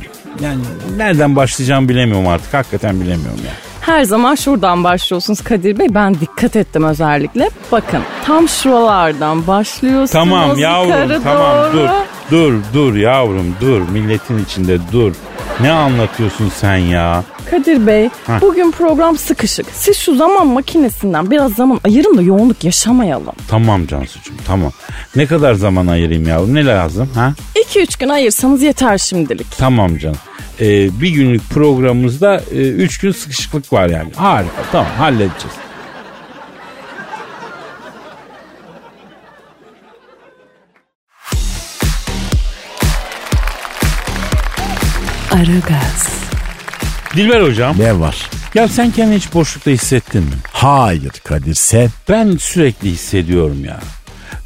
yani 0.40 0.60
nereden 0.96 1.36
başlayacağımı 1.36 1.88
bilemiyorum 1.88 2.28
artık. 2.28 2.54
Hakikaten 2.54 3.00
bilemiyorum 3.00 3.40
ya. 3.46 3.52
Her 3.80 4.04
zaman 4.04 4.34
şuradan 4.34 4.84
başlıyorsunuz 4.84 5.40
Kadir 5.40 5.78
Bey. 5.78 5.86
Ben 5.90 6.14
dikkat 6.14 6.56
ettim 6.56 6.84
özellikle. 6.84 7.50
Bakın 7.72 8.02
tam 8.24 8.48
şuralardan 8.48 9.46
başlıyorsunuz. 9.46 10.10
Tamam 10.10 10.58
yavrum 10.58 11.22
tamam 11.24 11.72
doğru. 11.72 11.72
dur. 11.72 11.88
Dur 12.30 12.54
dur 12.74 12.94
yavrum 12.96 13.56
dur. 13.60 13.80
Milletin 13.92 14.44
içinde 14.44 14.78
dur. 14.92 15.12
Ne 15.60 15.70
anlatıyorsun 15.70 16.48
sen 16.48 16.76
ya? 16.76 17.24
Kadir 17.50 17.86
Bey 17.86 18.04
Heh. 18.26 18.40
bugün 18.40 18.70
program 18.70 19.16
sıkışık. 19.18 19.66
Siz 19.72 19.96
şu 19.98 20.16
zaman 20.16 20.46
makinesinden 20.46 21.30
biraz 21.30 21.52
zaman 21.54 21.80
ayırın 21.84 22.16
da 22.18 22.22
yoğunluk 22.22 22.64
yaşamayalım. 22.64 23.34
Tamam 23.48 23.86
Cansucuğum 23.86 24.32
tamam. 24.46 24.72
Ne 25.16 25.26
kadar 25.26 25.54
zaman 25.54 25.86
ayırayım 25.86 26.28
yavrum? 26.28 26.54
Ne 26.54 26.64
lazım 26.66 27.08
ha? 27.14 27.32
2-3 27.74 28.00
gün 28.00 28.08
ayırsanız 28.08 28.62
yeter 28.62 28.98
şimdilik. 28.98 29.46
Tamam 29.58 29.98
canım. 29.98 30.16
Ee, 30.60 31.00
bir 31.00 31.08
günlük 31.10 31.50
programımızda 31.50 32.40
3 32.52 32.98
gün 32.98 33.12
sıkışıklık 33.12 33.72
var 33.72 33.88
yani. 33.88 34.12
Harika 34.16 34.50
tamam 34.72 34.86
halledeceğiz. 34.98 35.56
Aragaz, 45.36 46.08
Dilber 47.16 47.40
hocam. 47.40 47.76
Ne 47.78 48.00
var? 48.00 48.30
Ya 48.54 48.68
sen 48.68 48.90
kendini 48.90 49.16
hiç 49.16 49.34
boşlukta 49.34 49.70
hissettin 49.70 50.22
mi? 50.22 50.30
Hayır 50.52 51.10
Kadir 51.24 51.54
sen. 51.54 51.88
Ben 52.08 52.36
sürekli 52.40 52.90
hissediyorum 52.90 53.64
ya. 53.64 53.80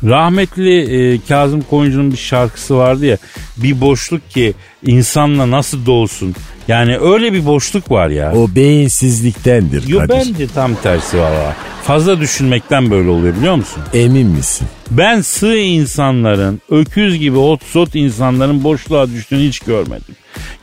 Rahmetli 0.04 0.78
e, 1.14 1.20
Kazım 1.28 1.60
Koyuncu'nun 1.62 2.12
bir 2.12 2.16
şarkısı 2.16 2.76
vardı 2.76 3.06
ya. 3.06 3.16
Bir 3.56 3.80
boşluk 3.80 4.30
ki 4.30 4.54
insanla 4.86 5.50
nasıl 5.50 5.86
dolsun. 5.86 6.34
Yani 6.68 6.98
öyle 6.98 7.32
bir 7.32 7.46
boşluk 7.46 7.90
var 7.90 8.08
ya. 8.08 8.32
O 8.34 8.54
beyinsizliktendir 8.54 9.88
Yo 9.88 9.98
Kadir. 9.98 10.14
bence 10.14 10.46
tam 10.54 10.74
tersi 10.74 11.18
valla. 11.18 11.56
Fazla 11.84 12.20
düşünmekten 12.20 12.90
böyle 12.90 13.08
oluyor 13.08 13.36
biliyor 13.36 13.54
musun? 13.54 13.82
Emin 13.94 14.26
misin? 14.26 14.68
Ben 14.90 15.20
sığ 15.20 15.56
insanların, 15.56 16.60
öküz 16.70 17.18
gibi 17.18 17.36
ot 17.38 17.62
sot 17.64 17.94
insanların 17.94 18.64
boşluğa 18.64 19.10
düştüğünü 19.10 19.48
hiç 19.48 19.60
görmedim. 19.60 20.14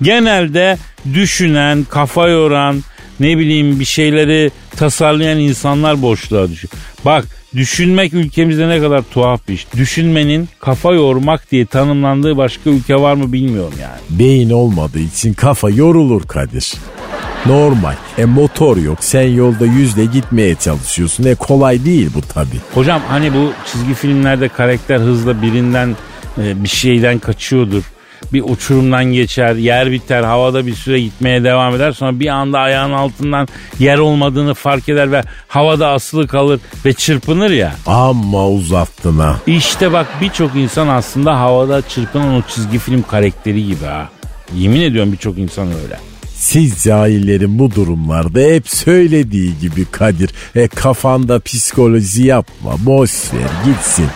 Genelde 0.01 0.77
düşünen, 1.13 1.83
kafa 1.89 2.27
yoran, 2.27 2.83
ne 3.19 3.37
bileyim 3.37 3.79
bir 3.79 3.85
şeyleri 3.85 4.51
tasarlayan 4.75 5.39
insanlar 5.39 6.01
boşluğa 6.01 6.49
düşüyor. 6.49 6.71
Bak 7.05 7.25
düşünmek 7.55 8.13
ülkemizde 8.13 8.69
ne 8.69 8.79
kadar 8.79 9.01
tuhaf 9.01 9.47
bir 9.47 9.53
iş. 9.53 9.67
Düşünmenin 9.75 10.49
kafa 10.59 10.93
yormak 10.93 11.51
diye 11.51 11.65
tanımlandığı 11.65 12.37
başka 12.37 12.69
ülke 12.69 12.95
var 12.95 13.13
mı 13.13 13.33
bilmiyorum 13.33 13.73
yani. 13.81 14.19
Beyin 14.19 14.49
olmadığı 14.49 14.99
için 14.99 15.33
kafa 15.33 15.69
yorulur 15.69 16.27
Kadir. 16.27 16.73
Normal. 17.45 17.95
E 18.17 18.25
motor 18.25 18.77
yok. 18.77 18.97
Sen 19.01 19.27
yolda 19.27 19.65
yüzle 19.65 20.05
gitmeye 20.05 20.55
çalışıyorsun. 20.55 21.23
E 21.23 21.35
kolay 21.35 21.85
değil 21.85 22.09
bu 22.15 22.21
tabi. 22.21 22.55
Hocam 22.73 23.01
hani 23.07 23.33
bu 23.33 23.51
çizgi 23.71 23.93
filmlerde 23.93 24.47
karakter 24.47 24.97
hızla 24.99 25.41
birinden 25.41 25.95
e, 26.37 26.63
bir 26.63 26.69
şeyden 26.69 27.19
kaçıyordur. 27.19 27.83
Bir 28.33 28.43
uçurumdan 28.47 29.05
geçer, 29.05 29.55
yer 29.55 29.91
biter, 29.91 30.23
havada 30.23 30.67
bir 30.67 30.73
süre 30.75 31.01
gitmeye 31.01 31.43
devam 31.43 31.75
eder. 31.75 31.91
Sonra 31.91 32.19
bir 32.19 32.27
anda 32.27 32.59
ayağın 32.59 32.91
altından 32.91 33.47
yer 33.79 33.97
olmadığını 33.97 34.53
fark 34.53 34.89
eder 34.89 35.11
ve 35.11 35.23
havada 35.47 35.87
asılı 35.87 36.27
kalır 36.27 36.59
ve 36.85 36.93
çırpınır 36.93 37.51
ya. 37.51 37.75
Amma 37.85 38.47
uzattın 38.49 39.19
ha. 39.19 39.39
İşte 39.47 39.93
bak 39.93 40.07
birçok 40.21 40.55
insan 40.55 40.87
aslında 40.87 41.39
havada 41.39 41.81
çırpınan 41.81 42.33
o 42.33 42.41
çizgi 42.41 42.79
film 42.79 43.01
karakteri 43.01 43.67
gibi 43.67 43.85
ha. 43.85 44.09
Yemin 44.55 44.81
ediyorum 44.81 45.11
birçok 45.11 45.37
insan 45.37 45.67
öyle. 45.67 45.99
Siz 46.35 46.83
cahillerin 46.83 47.59
bu 47.59 47.75
durumlarda 47.75 48.39
hep 48.39 48.69
söylediği 48.69 49.59
gibi 49.59 49.85
Kadir. 49.85 50.29
E 50.55 50.67
kafanda 50.67 51.39
psikoloji 51.39 52.23
yapma. 52.23 52.71
Boş 52.79 53.11
ver 53.33 53.65
gitsin. 53.65 54.07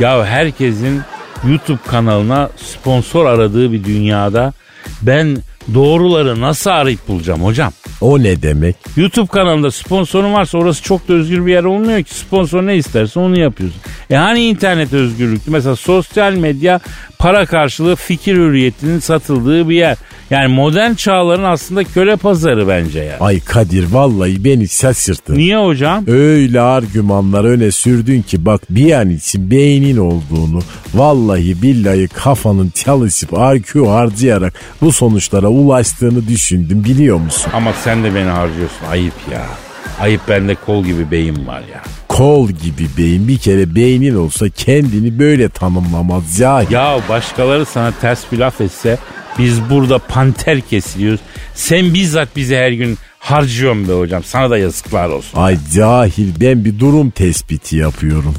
Ya 0.00 0.26
herkesin 0.26 1.00
YouTube 1.48 1.80
kanalına 1.86 2.50
sponsor 2.56 3.26
aradığı 3.26 3.72
bir 3.72 3.84
dünyada 3.84 4.52
ben 5.02 5.38
doğruları 5.74 6.40
nasıl 6.40 6.70
arayıp 6.70 7.08
bulacağım 7.08 7.44
hocam? 7.44 7.72
O 8.00 8.22
ne 8.22 8.42
demek? 8.42 8.76
YouTube 8.96 9.26
kanalında 9.26 9.70
sponsorun 9.70 10.32
varsa 10.32 10.58
orası 10.58 10.82
çok 10.82 11.08
da 11.08 11.12
özgür 11.12 11.46
bir 11.46 11.52
yer 11.52 11.64
olmuyor 11.64 12.02
ki. 12.02 12.14
Sponsor 12.14 12.66
ne 12.66 12.76
isterse 12.76 13.20
onu 13.20 13.38
yapıyorsun. 13.38 13.80
E 14.10 14.16
hani 14.16 14.44
internet 14.44 14.92
özgürlüktü? 14.92 15.50
Mesela 15.50 15.76
sosyal 15.76 16.32
medya 16.32 16.80
para 17.18 17.46
karşılığı 17.46 17.96
fikir 17.96 18.36
hürriyetinin 18.36 18.98
satıldığı 18.98 19.68
bir 19.68 19.76
yer. 19.76 19.96
Yani 20.30 20.54
modern 20.54 20.94
çağların 20.94 21.44
aslında 21.44 21.84
köle 21.84 22.16
pazarı 22.16 22.68
bence 22.68 23.00
ya. 23.00 23.16
Ay 23.20 23.40
Kadir 23.40 23.92
vallahi 23.92 24.44
beni 24.44 24.68
şaşırttın. 24.68 25.34
Niye 25.34 25.56
hocam? 25.58 26.04
Öyle 26.06 26.60
argümanlar 26.60 27.44
öne 27.44 27.70
sürdün 27.70 28.22
ki 28.22 28.46
bak 28.46 28.60
bir 28.70 28.92
an 28.92 29.10
için 29.10 29.50
beynin 29.50 29.96
olduğunu 29.96 30.60
vallahi 30.94 31.62
billahi 31.62 32.08
kafanın 32.08 32.70
çalışıp 32.70 33.30
IQ 33.32 33.90
harcayarak 33.90 34.54
bu 34.82 34.92
sonuçlara 34.92 35.48
ulaştığını 35.48 36.28
düşündüm 36.28 36.84
biliyor 36.84 37.16
musun? 37.18 37.50
Ama 37.54 37.72
sen 37.72 38.04
de 38.04 38.14
beni 38.14 38.28
harcıyorsun. 38.28 38.86
Ayıp 38.90 39.14
ya. 39.32 39.42
Ayıp 40.00 40.20
bende 40.28 40.54
kol 40.54 40.84
gibi 40.84 41.10
beyin 41.10 41.46
var 41.46 41.60
ya. 41.60 41.82
Kol 42.08 42.48
gibi 42.48 42.86
beyin 42.98 43.28
bir 43.28 43.38
kere 43.38 43.74
beynin 43.74 44.14
olsa 44.14 44.48
kendini 44.48 45.18
böyle 45.18 45.48
tanımlamaz 45.48 46.38
ya. 46.40 46.64
Ya 46.70 46.98
başkaları 47.08 47.66
sana 47.66 47.92
ters 48.00 48.24
bir 48.32 48.38
laf 48.38 48.60
etse 48.60 48.98
biz 49.38 49.70
burada 49.70 49.98
panter 49.98 50.60
kesiliyoruz. 50.60 51.20
Sen 51.54 51.94
bizzat 51.94 52.36
bizi 52.36 52.56
her 52.56 52.72
gün 52.72 52.98
harcıyorsun 53.18 53.88
be 53.88 53.92
hocam. 53.92 54.22
Sana 54.24 54.50
da 54.50 54.58
yazıklar 54.58 55.08
olsun. 55.08 55.38
Ay 55.38 55.58
cahil 55.74 56.28
ben 56.40 56.64
bir 56.64 56.78
durum 56.78 57.10
tespiti 57.10 57.76
yapıyorum. 57.76 58.34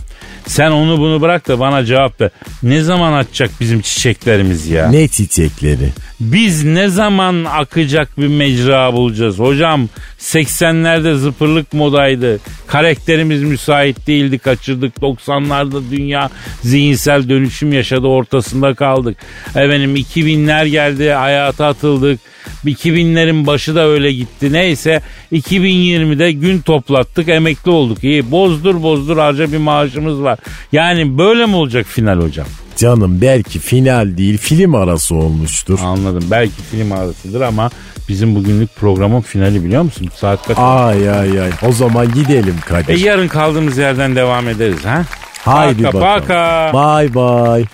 Sen 0.47 0.71
onu 0.71 0.99
bunu 0.99 1.21
bırak 1.21 1.47
da 1.47 1.59
bana 1.59 1.85
cevap 1.85 2.21
ver. 2.21 2.29
Ne 2.63 2.81
zaman 2.81 3.13
açacak 3.13 3.51
bizim 3.59 3.81
çiçeklerimiz 3.81 4.67
ya? 4.67 4.89
Ne 4.89 5.07
çiçekleri? 5.07 5.89
Biz 6.19 6.63
ne 6.63 6.87
zaman 6.87 7.45
akacak 7.45 8.17
bir 8.17 8.27
mecra 8.27 8.93
bulacağız? 8.93 9.39
Hocam 9.39 9.89
80'lerde 10.19 11.15
zıpırlık 11.15 11.73
modaydı. 11.73 12.39
Karakterimiz 12.67 13.43
müsait 13.43 14.07
değildi 14.07 14.39
kaçırdık. 14.39 14.97
90'larda 14.97 15.91
dünya 15.91 16.29
zihinsel 16.61 17.29
dönüşüm 17.29 17.73
yaşadı 17.73 18.07
ortasında 18.07 18.73
kaldık. 18.73 19.17
Efendim 19.49 19.95
2000'ler 19.95 20.67
geldi 20.67 21.09
hayata 21.09 21.67
atıldık. 21.67 22.19
2000'lerin 22.65 23.47
başı 23.47 23.75
da 23.75 23.87
öyle 23.87 24.13
gitti. 24.13 24.53
Neyse 24.53 25.01
2020'de 25.33 26.31
gün 26.31 26.59
toplattık 26.61 27.29
emekli 27.29 27.71
olduk. 27.71 28.03
İyi 28.03 28.31
bozdur 28.31 28.83
bozdur 28.83 29.17
harca 29.17 29.51
bir 29.51 29.57
maaşımız 29.57 30.21
var. 30.21 30.39
Yani 30.71 31.17
böyle 31.17 31.45
mi 31.45 31.55
olacak 31.55 31.85
final 31.89 32.21
hocam? 32.21 32.47
Canım 32.77 33.21
belki 33.21 33.59
final 33.59 34.17
değil 34.17 34.37
film 34.37 34.75
arası 34.75 35.15
olmuştur. 35.15 35.79
Anladım. 35.83 36.23
Belki 36.31 36.61
film 36.71 36.91
arasıdır 36.91 37.41
ama 37.41 37.69
bizim 38.09 38.35
bugünlük 38.35 38.75
programın 38.75 39.21
finali 39.21 39.63
biliyor 39.65 39.81
musun? 39.83 40.09
Saat 40.15 40.47
kaç? 40.47 40.57
Ay 40.59 41.09
ay 41.09 41.41
ay 41.41 41.49
o 41.67 41.71
zaman 41.71 42.13
gidelim 42.13 42.55
E 42.65 42.69
Kadir. 42.69 42.99
yarın 42.99 43.27
kaldığımız 43.27 43.77
yerden 43.77 44.15
devam 44.15 44.47
ederiz 44.47 44.85
ha? 44.85 45.03
Haydi 45.45 45.83
paka, 45.83 45.99
bakalım. 46.01 46.21
paka. 46.21 46.71
Bye 46.73 47.13
bye. 47.13 47.65